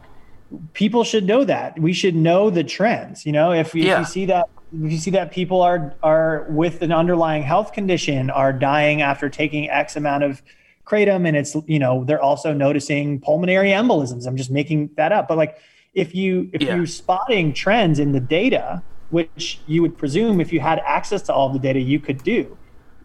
People 0.74 1.04
should 1.04 1.26
know 1.26 1.44
that. 1.44 1.78
We 1.80 1.94
should 1.94 2.16
know 2.16 2.50
the 2.50 2.64
trends. 2.64 3.26
You 3.26 3.32
know, 3.32 3.52
if, 3.52 3.76
if 3.76 3.84
yeah. 3.84 4.00
you 4.00 4.06
see 4.06 4.26
that 4.26 4.48
if 4.84 4.92
you 4.92 4.98
see 4.98 5.12
that 5.12 5.32
people 5.32 5.62
are 5.62 5.94
are 6.04 6.46
with 6.50 6.82
an 6.82 6.92
underlying 6.92 7.44
health 7.44 7.72
condition 7.74 8.30
are 8.30 8.52
dying 8.52 9.02
after 9.02 9.30
taking 9.30 9.70
X 9.70 9.96
amount 9.96 10.24
of 10.24 10.42
kratom, 10.86 11.28
and 11.28 11.36
it's 11.36 11.56
you 11.68 11.80
know 11.80 12.04
they're 12.04 12.22
also 12.22 12.54
noticing 12.54 13.20
pulmonary 13.20 13.70
embolisms. 13.70 14.28
I'm 14.28 14.38
just 14.38 14.52
making 14.52 14.92
that 14.96 15.12
up, 15.12 15.28
but 15.28 15.38
like 15.38 15.58
if 15.94 16.14
you 16.14 16.50
if 16.54 16.62
yeah. 16.62 16.76
you're 16.76 16.88
spotting 16.88 17.54
trends 17.54 18.00
in 18.00 18.12
the 18.12 18.20
data, 18.20 18.84
which 19.10 19.60
you 19.66 19.82
would 19.82 19.98
presume 19.98 20.42
if 20.42 20.52
you 20.52 20.60
had 20.60 20.80
access 20.86 21.22
to 21.24 21.34
all 21.34 21.50
the 21.50 21.60
data 21.60 21.80
you 21.80 22.00
could 22.00 22.24
do, 22.24 22.58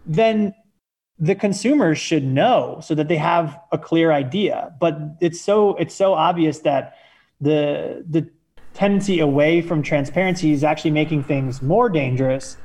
then 0.05 0.53
the 1.19 1.35
consumers 1.35 1.97
should 1.97 2.23
know 2.23 2.79
so 2.81 2.95
that 2.95 3.07
they 3.07 3.17
have 3.17 3.59
a 3.71 3.77
clear 3.77 4.11
idea. 4.11 4.73
But 4.79 4.97
it's 5.21 5.39
so 5.39 5.75
it's 5.75 5.95
so 5.95 6.13
obvious 6.13 6.59
that 6.59 6.95
the 7.39 8.03
the 8.09 8.29
tendency 8.73 9.19
away 9.19 9.61
from 9.61 9.83
transparency 9.83 10.51
is 10.51 10.63
actually 10.63 10.91
making 10.91 11.23
things 11.23 11.61
more 11.61 11.89
dangerous 11.89 12.57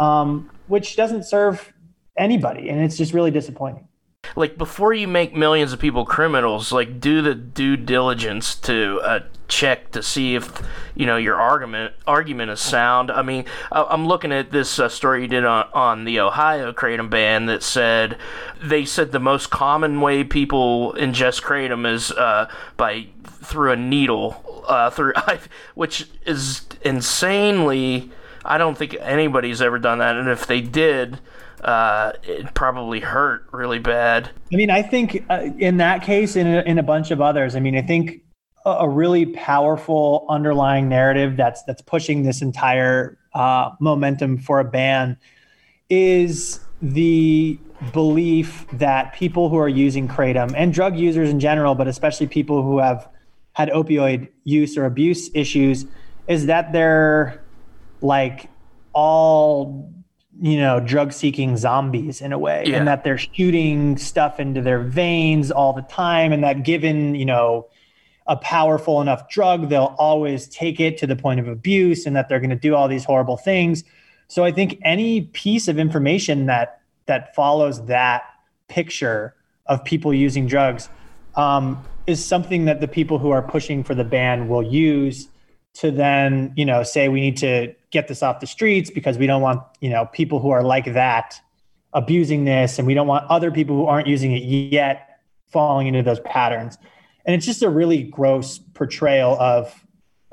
um, 0.00 0.50
which 0.66 0.96
doesn't 0.96 1.24
serve 1.24 1.72
anybody. 2.16 2.68
And 2.68 2.80
it's 2.80 2.96
just 2.96 3.12
really 3.12 3.30
disappointing. 3.30 3.86
Like 4.34 4.58
before 4.58 4.92
you 4.92 5.06
make 5.06 5.34
millions 5.34 5.72
of 5.72 5.78
people 5.78 6.04
criminals 6.04 6.72
like 6.72 7.00
do 7.00 7.22
the 7.22 7.34
due 7.34 7.76
diligence 7.76 8.54
to 8.56 9.00
uh, 9.02 9.20
check 9.50 9.90
to 9.90 10.02
see 10.02 10.36
if 10.36 10.62
you 10.94 11.04
know 11.04 11.16
your 11.16 11.34
argument 11.34 11.92
argument 12.06 12.50
is 12.50 12.60
sound 12.60 13.10
i 13.10 13.20
mean 13.20 13.44
i'm 13.72 14.06
looking 14.06 14.32
at 14.32 14.50
this 14.50 14.78
uh, 14.78 14.88
story 14.88 15.22
you 15.22 15.28
did 15.28 15.44
on, 15.44 15.68
on 15.74 16.04
the 16.04 16.20
ohio 16.20 16.72
kratom 16.72 17.10
ban 17.10 17.46
that 17.46 17.62
said 17.62 18.16
they 18.62 18.84
said 18.84 19.12
the 19.12 19.20
most 19.20 19.50
common 19.50 20.00
way 20.00 20.22
people 20.22 20.94
ingest 20.94 21.42
kratom 21.42 21.90
is 21.90 22.12
uh, 22.12 22.48
by 22.76 23.06
through 23.24 23.72
a 23.72 23.76
needle 23.76 24.64
uh, 24.68 24.88
through 24.88 25.12
which 25.74 26.08
is 26.24 26.62
insanely 26.82 28.10
i 28.44 28.56
don't 28.56 28.78
think 28.78 28.96
anybody's 29.00 29.60
ever 29.60 29.78
done 29.78 29.98
that 29.98 30.16
and 30.16 30.28
if 30.28 30.46
they 30.46 30.60
did 30.60 31.18
uh, 31.62 32.12
it 32.22 32.54
probably 32.54 33.00
hurt 33.00 33.46
really 33.52 33.78
bad. 33.78 34.30
I 34.50 34.56
mean, 34.56 34.70
I 34.70 34.80
think 34.80 35.26
uh, 35.28 35.50
in 35.58 35.76
that 35.76 36.02
case, 36.02 36.34
in 36.34 36.46
a, 36.46 36.62
in 36.62 36.78
a 36.78 36.82
bunch 36.82 37.10
of 37.10 37.20
others, 37.20 37.54
I 37.54 37.60
mean, 37.60 37.76
I 37.76 37.82
think 37.82 38.22
a, 38.64 38.88
really 38.88 39.26
powerful 39.26 40.26
underlying 40.28 40.88
narrative 40.88 41.36
that's 41.36 41.62
that's 41.64 41.82
pushing 41.82 42.22
this 42.22 42.42
entire 42.42 43.18
uh, 43.34 43.70
momentum 43.80 44.38
for 44.38 44.60
a 44.60 44.64
ban 44.64 45.16
is 45.88 46.60
the 46.82 47.58
belief 47.92 48.66
that 48.72 49.14
people 49.14 49.48
who 49.48 49.56
are 49.56 49.68
using 49.68 50.08
kratom 50.08 50.52
and 50.56 50.72
drug 50.72 50.96
users 50.96 51.30
in 51.30 51.40
general, 51.40 51.74
but 51.74 51.88
especially 51.88 52.26
people 52.26 52.62
who 52.62 52.78
have 52.78 53.08
had 53.52 53.68
opioid 53.70 54.28
use 54.44 54.76
or 54.76 54.84
abuse 54.84 55.30
issues, 55.34 55.86
is 56.28 56.46
that 56.46 56.72
they're 56.72 57.42
like 58.00 58.48
all 58.92 59.90
you 60.42 60.58
know, 60.58 60.80
drug 60.80 61.12
seeking 61.12 61.56
zombies 61.58 62.22
in 62.22 62.32
a 62.32 62.38
way, 62.38 62.64
yeah. 62.66 62.78
and 62.78 62.88
that 62.88 63.04
they're 63.04 63.18
shooting 63.18 63.98
stuff 63.98 64.40
into 64.40 64.62
their 64.62 64.80
veins 64.80 65.50
all 65.50 65.74
the 65.74 65.82
time, 65.82 66.32
and 66.32 66.42
that 66.42 66.64
given, 66.64 67.14
you 67.14 67.26
know, 67.26 67.66
a 68.30 68.36
powerful 68.36 69.00
enough 69.00 69.28
drug, 69.28 69.68
they'll 69.68 69.96
always 69.98 70.46
take 70.48 70.78
it 70.78 70.96
to 70.98 71.06
the 71.06 71.16
point 71.16 71.40
of 71.40 71.48
abuse, 71.48 72.06
and 72.06 72.14
that 72.14 72.28
they're 72.28 72.38
going 72.38 72.48
to 72.48 72.56
do 72.56 72.76
all 72.76 72.86
these 72.86 73.04
horrible 73.04 73.36
things. 73.36 73.82
So 74.28 74.44
I 74.44 74.52
think 74.52 74.78
any 74.82 75.22
piece 75.22 75.66
of 75.66 75.78
information 75.78 76.46
that 76.46 76.80
that 77.06 77.34
follows 77.34 77.84
that 77.86 78.22
picture 78.68 79.34
of 79.66 79.84
people 79.84 80.14
using 80.14 80.46
drugs 80.46 80.88
um, 81.34 81.84
is 82.06 82.24
something 82.24 82.66
that 82.66 82.80
the 82.80 82.86
people 82.86 83.18
who 83.18 83.30
are 83.30 83.42
pushing 83.42 83.82
for 83.82 83.96
the 83.96 84.04
ban 84.04 84.46
will 84.46 84.62
use 84.62 85.28
to 85.74 85.90
then 85.90 86.52
you 86.56 86.64
know 86.64 86.84
say 86.84 87.08
we 87.08 87.20
need 87.20 87.36
to 87.36 87.74
get 87.90 88.06
this 88.06 88.22
off 88.22 88.38
the 88.38 88.46
streets 88.46 88.90
because 88.90 89.18
we 89.18 89.26
don't 89.26 89.42
want 89.42 89.60
you 89.80 89.90
know 89.90 90.06
people 90.06 90.38
who 90.38 90.50
are 90.50 90.62
like 90.62 90.92
that 90.94 91.40
abusing 91.92 92.44
this 92.44 92.78
and 92.78 92.86
we 92.86 92.94
don't 92.94 93.08
want 93.08 93.28
other 93.28 93.50
people 93.50 93.74
who 93.74 93.86
aren't 93.86 94.06
using 94.06 94.30
it 94.32 94.44
yet 94.44 95.20
falling 95.48 95.88
into 95.88 96.02
those 96.02 96.20
patterns 96.20 96.78
and 97.24 97.34
it's 97.34 97.46
just 97.46 97.62
a 97.62 97.70
really 97.70 98.02
gross 98.02 98.58
portrayal 98.58 99.38
of 99.40 99.84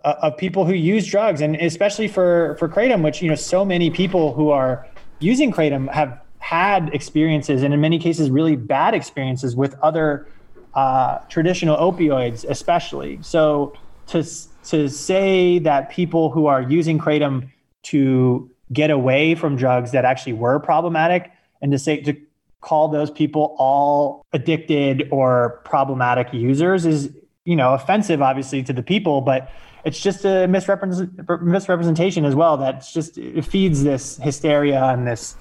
uh, 0.03 0.15
of 0.21 0.37
people 0.37 0.65
who 0.65 0.73
use 0.73 1.07
drugs. 1.07 1.41
And 1.41 1.55
especially 1.55 2.07
for 2.07 2.55
for 2.59 2.69
kratom 2.69 3.03
which 3.03 3.21
you 3.21 3.29
know 3.29 3.35
so 3.35 3.65
many 3.65 3.89
people 3.89 4.33
who 4.33 4.49
are 4.49 4.87
using 5.19 5.51
kratom 5.51 5.91
have 5.91 6.19
had 6.39 6.89
experiences 6.93 7.63
and 7.63 7.73
in 7.73 7.81
many 7.81 7.99
cases 7.99 8.29
really 8.29 8.55
bad 8.55 8.93
experiences 8.93 9.55
with 9.55 9.75
other 9.81 10.27
uh, 10.75 11.17
traditional 11.29 11.75
opioids 11.77 12.45
especially. 12.47 13.19
So 13.21 13.73
to 14.07 14.23
to 14.65 14.89
say 14.89 15.59
that 15.59 15.89
people 15.89 16.29
who 16.29 16.45
are 16.47 16.61
using 16.61 16.99
kratom 16.99 17.49
to 17.83 18.49
get 18.73 18.91
away 18.91 19.33
from 19.33 19.55
drugs 19.55 19.91
that 19.91 20.05
actually 20.05 20.33
were 20.33 20.59
problematic 20.59 21.31
and 21.61 21.71
to 21.71 21.79
say 21.79 22.01
to 22.01 22.13
call 22.61 22.87
those 22.87 23.11
people 23.11 23.55
all 23.57 24.25
addicted 24.33 25.07
or 25.11 25.61
problematic 25.63 26.33
users 26.33 26.85
is 26.85 27.11
you 27.45 27.55
know 27.55 27.73
offensive 27.73 28.21
obviously 28.21 28.63
to 28.63 28.73
the 28.73 28.83
people 28.83 29.21
but 29.21 29.51
it's 29.85 30.01
just 30.01 30.25
a 30.25 30.47
misrepresent, 30.47 31.11
misrepresentation 31.41 32.25
as 32.25 32.35
well 32.35 32.57
that's 32.57 32.91
just 32.91 33.17
it 33.17 33.45
feeds 33.45 33.83
this 33.83 34.17
hysteria 34.17 34.83
and 34.85 35.07
this 35.07 35.35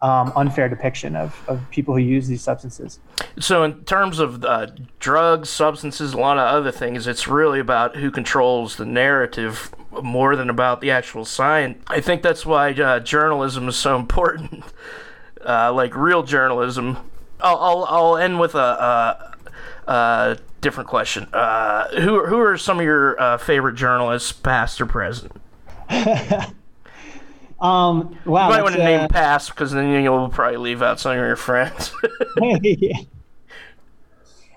um, 0.00 0.32
unfair 0.36 0.68
depiction 0.68 1.16
of, 1.16 1.42
of 1.48 1.60
people 1.70 1.94
who 1.94 2.00
use 2.00 2.28
these 2.28 2.42
substances. 2.42 3.00
So, 3.40 3.64
in 3.64 3.84
terms 3.84 4.18
of 4.18 4.44
uh, 4.44 4.68
drugs, 5.00 5.48
substances, 5.48 6.12
a 6.12 6.18
lot 6.18 6.38
of 6.38 6.46
other 6.46 6.70
things, 6.70 7.06
it's 7.06 7.26
really 7.26 7.58
about 7.58 7.96
who 7.96 8.10
controls 8.10 8.76
the 8.76 8.86
narrative 8.86 9.74
more 10.02 10.36
than 10.36 10.50
about 10.50 10.80
the 10.80 10.90
actual 10.90 11.24
science. 11.24 11.82
I 11.88 12.00
think 12.00 12.22
that's 12.22 12.46
why 12.46 12.72
uh, 12.72 13.00
journalism 13.00 13.68
is 13.68 13.76
so 13.76 13.96
important, 13.96 14.64
uh, 15.48 15.72
like 15.72 15.96
real 15.96 16.22
journalism. 16.22 16.98
I'll, 17.40 17.56
I'll, 17.56 17.84
I'll 17.84 18.16
end 18.16 18.38
with 18.38 18.54
a, 18.54 19.34
a, 19.86 19.90
a 19.90 20.38
different 20.60 20.88
question. 20.88 21.28
Uh, 21.32 21.88
who, 22.00 22.26
who 22.26 22.38
are 22.38 22.58
some 22.58 22.78
of 22.78 22.84
your 22.84 23.20
uh, 23.20 23.38
favorite 23.38 23.74
journalists, 23.74 24.30
past 24.32 24.80
or 24.80 24.86
present? 24.86 25.32
Um, 27.60 28.16
wow. 28.24 28.48
You 28.48 28.54
might 28.54 28.62
want 28.62 28.76
to 28.76 28.82
uh, 28.82 28.84
name 28.84 29.08
pass 29.08 29.48
because 29.48 29.72
then 29.72 29.90
you'll 30.02 30.28
probably 30.28 30.58
leave 30.58 30.82
out 30.82 31.00
some 31.00 31.12
of 31.12 31.18
your 31.18 31.36
friends. 31.36 31.92
yeah. 32.62 32.98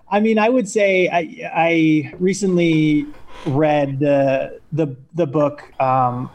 I 0.09 0.19
mean, 0.19 0.37
I 0.37 0.49
would 0.49 0.67
say 0.67 1.07
I, 1.07 1.49
I 1.53 2.13
recently 2.19 3.07
read 3.45 3.99
the 3.99 4.59
the 4.71 4.95
the 5.15 5.25
book 5.25 5.63
um, 5.81 6.29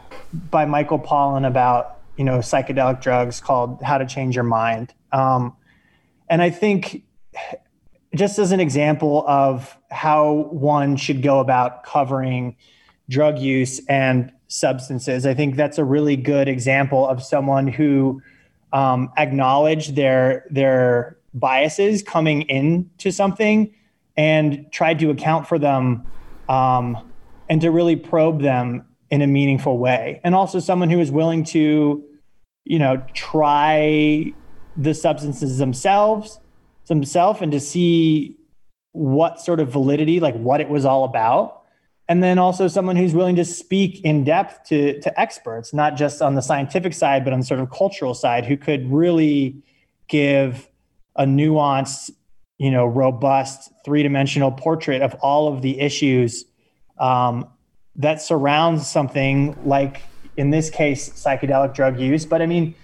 by 0.51 0.65
Michael 0.65 0.99
Pollan 0.99 1.47
about 1.47 1.96
you 2.17 2.23
know 2.23 2.39
psychedelic 2.39 3.01
drugs 3.01 3.39
called 3.39 3.81
How 3.81 3.97
to 3.97 4.05
Change 4.05 4.35
Your 4.35 4.43
Mind, 4.43 4.93
um, 5.11 5.55
and 6.29 6.41
I 6.41 6.49
think 6.49 7.03
just 8.15 8.39
as 8.39 8.51
an 8.51 8.59
example 8.59 9.23
of 9.27 9.77
how 9.91 10.47
one 10.51 10.95
should 10.97 11.21
go 11.21 11.39
about 11.39 11.83
covering 11.83 12.55
drug 13.09 13.39
use 13.39 13.79
and 13.87 14.31
substances. 14.47 15.25
I 15.25 15.33
think 15.33 15.55
that's 15.55 15.77
a 15.77 15.83
really 15.83 16.15
good 16.15 16.47
example 16.47 17.07
of 17.07 17.23
someone 17.23 17.67
who 17.67 18.21
um, 18.73 19.11
acknowledged 19.17 19.95
their 19.95 20.45
their 20.49 21.17
biases 21.33 22.01
coming 22.01 22.43
into 22.43 23.11
something 23.11 23.73
and 24.15 24.65
tried 24.71 24.99
to 24.99 25.09
account 25.09 25.47
for 25.47 25.59
them 25.59 26.05
um, 26.49 26.97
and 27.49 27.61
to 27.61 27.69
really 27.71 27.95
probe 27.95 28.41
them 28.41 28.85
in 29.09 29.21
a 29.21 29.27
meaningful 29.27 29.77
way. 29.77 30.21
And 30.23 30.35
also 30.35 30.59
someone 30.59 30.89
who 30.89 30.99
is 30.99 31.11
willing 31.11 31.43
to, 31.45 32.03
you 32.65 32.79
know, 32.79 33.03
try 33.13 34.33
the 34.75 34.93
substances 34.93 35.57
themselves 35.57 36.39
themselves 36.87 37.41
and 37.41 37.51
to 37.51 37.59
see 37.59 38.37
what 38.93 39.41
sort 39.41 39.59
of 39.59 39.69
validity, 39.69 40.21
like 40.21 40.35
what 40.35 40.61
it 40.61 40.69
was 40.69 40.85
all 40.85 41.03
about 41.03 41.57
and 42.09 42.23
then 42.23 42.39
also 42.39 42.67
someone 42.67 42.95
who's 42.95 43.13
willing 43.13 43.35
to 43.35 43.45
speak 43.45 44.01
in 44.03 44.23
depth 44.23 44.63
to, 44.69 44.99
to 45.01 45.19
experts, 45.19 45.73
not 45.73 45.95
just 45.95 46.21
on 46.21 46.35
the 46.35 46.41
scientific 46.41 46.93
side, 46.93 47.23
but 47.23 47.33
on 47.33 47.39
the 47.39 47.45
sort 47.45 47.59
of 47.59 47.69
cultural 47.69 48.13
side, 48.13 48.45
who 48.45 48.55
could 48.55 48.89
really 48.91 49.61
give 50.07 50.69
a 51.17 51.25
nuanced, 51.25 52.11
you 52.57 52.71
know, 52.71 52.85
robust 52.85 53.71
three-dimensional 53.83 54.51
portrait 54.51 55.01
of 55.01 55.15
all 55.15 55.53
of 55.53 55.61
the 55.61 55.79
issues 55.81 56.45
um, 56.97 57.45
that 57.97 58.21
surrounds 58.21 58.87
something 58.87 59.57
like, 59.65 60.03
in 60.37 60.51
this 60.51 60.69
case, 60.69 61.09
psychedelic 61.09 61.73
drug 61.73 61.99
use. 61.99 62.25
But 62.25 62.41
I 62.41 62.45
mean, 62.45 62.75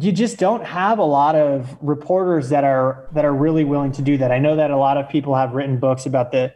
you 0.00 0.10
just 0.12 0.38
don't 0.38 0.64
have 0.64 0.98
a 0.98 1.04
lot 1.04 1.36
of 1.36 1.76
reporters 1.80 2.48
that 2.48 2.64
are 2.64 3.06
that 3.12 3.24
are 3.24 3.34
really 3.34 3.64
willing 3.64 3.92
to 3.92 4.02
do 4.02 4.16
that. 4.18 4.32
I 4.32 4.38
know 4.38 4.56
that 4.56 4.70
a 4.70 4.76
lot 4.76 4.96
of 4.96 5.08
people 5.08 5.34
have 5.34 5.52
written 5.52 5.78
books 5.78 6.06
about 6.06 6.32
the 6.32 6.52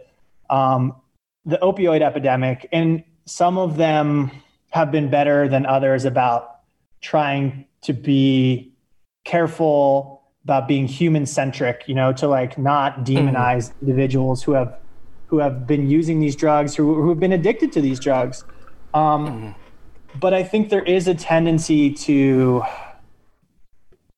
um, 0.51 0.95
the 1.45 1.59
opioid 1.59 2.03
epidemic, 2.03 2.69
and 2.73 3.05
some 3.27 3.59
of 3.59 3.77
them 3.77 4.31
have 4.71 4.91
been 4.91 5.09
better 5.09 5.49
than 5.49 5.67
others 5.67 6.05
about 6.05 6.61
trying 7.01 7.65
to 7.83 7.93
be 7.93 8.73
careful 9.25 10.23
about 10.45 10.67
being 10.67 10.87
human 10.87 11.27
centric, 11.27 11.85
you 11.87 11.95
know, 11.95 12.13
to 12.13 12.27
like 12.27 12.59
not 12.59 13.05
demonize 13.05 13.69
mm-hmm. 13.69 13.87
individuals 13.87 14.43
who 14.43 14.53
have 14.53 14.75
who 15.29 15.39
have 15.39 15.67
been 15.67 15.89
using 15.89 16.21
these 16.21 16.35
drugs, 16.35 16.75
who 16.75 17.01
who 17.01 17.09
have 17.11 17.21
been 17.21 17.33
addicted 17.33 17.71
to 17.73 17.81
these 17.81 18.01
drugs. 18.01 18.45
Um, 18.95 19.27
mm-hmm. 19.27 19.51
But 20.19 20.35
I 20.35 20.43
think 20.43 20.71
there 20.71 20.83
is 20.83 21.07
a 21.07 21.15
tendency 21.15 21.93
to 21.93 22.63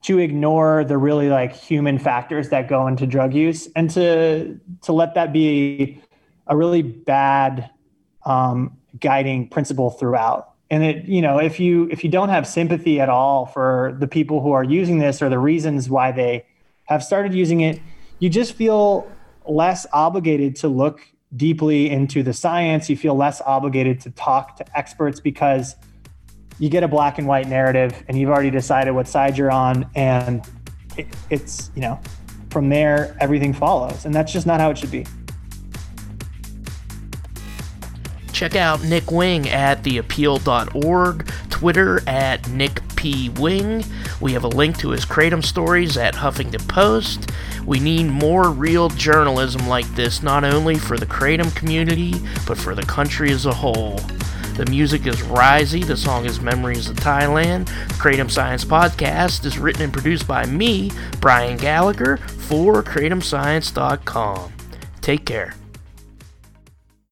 to 0.02 0.18
ignore 0.18 0.84
the 0.84 0.96
really 0.96 1.28
like 1.28 1.54
human 1.54 1.98
factors 1.98 2.48
that 2.48 2.68
go 2.68 2.86
into 2.86 3.06
drug 3.06 3.34
use 3.34 3.68
and 3.76 3.90
to 3.90 4.58
to 4.82 4.92
let 4.92 5.14
that 5.14 5.32
be 5.32 6.00
a 6.46 6.56
really 6.56 6.82
bad 6.82 7.70
um, 8.24 8.76
guiding 8.98 9.48
principle 9.48 9.90
throughout. 9.90 10.54
And 10.70 10.84
it, 10.84 11.04
you 11.06 11.20
know, 11.20 11.38
if 11.38 11.58
you 11.58 11.88
if 11.90 12.04
you 12.04 12.10
don't 12.10 12.28
have 12.28 12.46
sympathy 12.46 13.00
at 13.00 13.08
all 13.08 13.46
for 13.46 13.96
the 13.98 14.06
people 14.06 14.40
who 14.40 14.52
are 14.52 14.64
using 14.64 14.98
this 14.98 15.20
or 15.20 15.28
the 15.28 15.38
reasons 15.38 15.90
why 15.90 16.12
they 16.12 16.46
have 16.84 17.02
started 17.02 17.34
using 17.34 17.60
it, 17.60 17.80
you 18.20 18.30
just 18.30 18.52
feel 18.52 19.10
less 19.46 19.86
obligated 19.92 20.56
to 20.56 20.68
look 20.68 21.00
deeply 21.36 21.90
into 21.90 22.22
the 22.22 22.32
science. 22.32 22.90
You 22.90 22.96
feel 22.96 23.14
less 23.14 23.40
obligated 23.40 24.00
to 24.00 24.10
talk 24.10 24.56
to 24.56 24.78
experts 24.78 25.20
because 25.20 25.76
you 26.58 26.68
get 26.68 26.82
a 26.82 26.88
black 26.88 27.18
and 27.18 27.26
white 27.26 27.48
narrative 27.48 28.04
and 28.06 28.18
you've 28.18 28.30
already 28.30 28.50
decided 28.50 28.92
what 28.92 29.08
side 29.08 29.38
you're 29.38 29.50
on 29.50 29.90
and 29.94 30.46
it, 30.96 31.06
it's 31.30 31.70
you 31.74 31.80
know 31.80 31.98
from 32.50 32.68
there 32.68 33.16
everything 33.18 33.54
follows 33.54 34.04
and 34.04 34.14
that's 34.14 34.32
just 34.32 34.46
not 34.46 34.60
how 34.60 34.70
it 34.70 34.76
should 34.76 34.90
be 34.90 35.06
Check 38.40 38.56
out 38.56 38.82
Nick 38.84 39.10
Wing 39.10 39.50
at 39.50 39.82
theappeal.org, 39.82 41.30
Twitter 41.50 42.00
at 42.08 42.48
Nick 42.48 42.80
P. 42.96 43.28
Wing. 43.28 43.84
We 44.22 44.32
have 44.32 44.44
a 44.44 44.48
link 44.48 44.78
to 44.78 44.88
his 44.92 45.04
Kratom 45.04 45.44
stories 45.44 45.98
at 45.98 46.14
Huffington 46.14 46.66
Post. 46.66 47.28
We 47.70 47.78
need 47.78 48.08
more 48.08 48.50
real 48.50 48.88
journalism 48.88 49.68
like 49.68 49.86
this, 49.94 50.24
not 50.24 50.42
only 50.42 50.76
for 50.76 50.98
the 50.98 51.06
Kratom 51.06 51.54
community, 51.54 52.14
but 52.44 52.58
for 52.58 52.74
the 52.74 52.82
country 52.82 53.30
as 53.30 53.46
a 53.46 53.54
whole. 53.54 54.00
The 54.56 54.66
music 54.68 55.06
is 55.06 55.18
Risey. 55.22 55.86
The 55.86 55.96
song 55.96 56.24
is 56.24 56.40
Memories 56.40 56.88
of 56.88 56.96
Thailand. 56.96 57.66
The 57.66 57.94
Kratom 57.94 58.28
Science 58.28 58.64
Podcast 58.64 59.44
is 59.44 59.56
written 59.56 59.82
and 59.82 59.92
produced 59.92 60.26
by 60.26 60.46
me, 60.46 60.90
Brian 61.20 61.56
Gallagher, 61.58 62.16
for 62.16 62.82
KratomScience.com. 62.82 64.52
Take 65.00 65.24
care. 65.24 65.54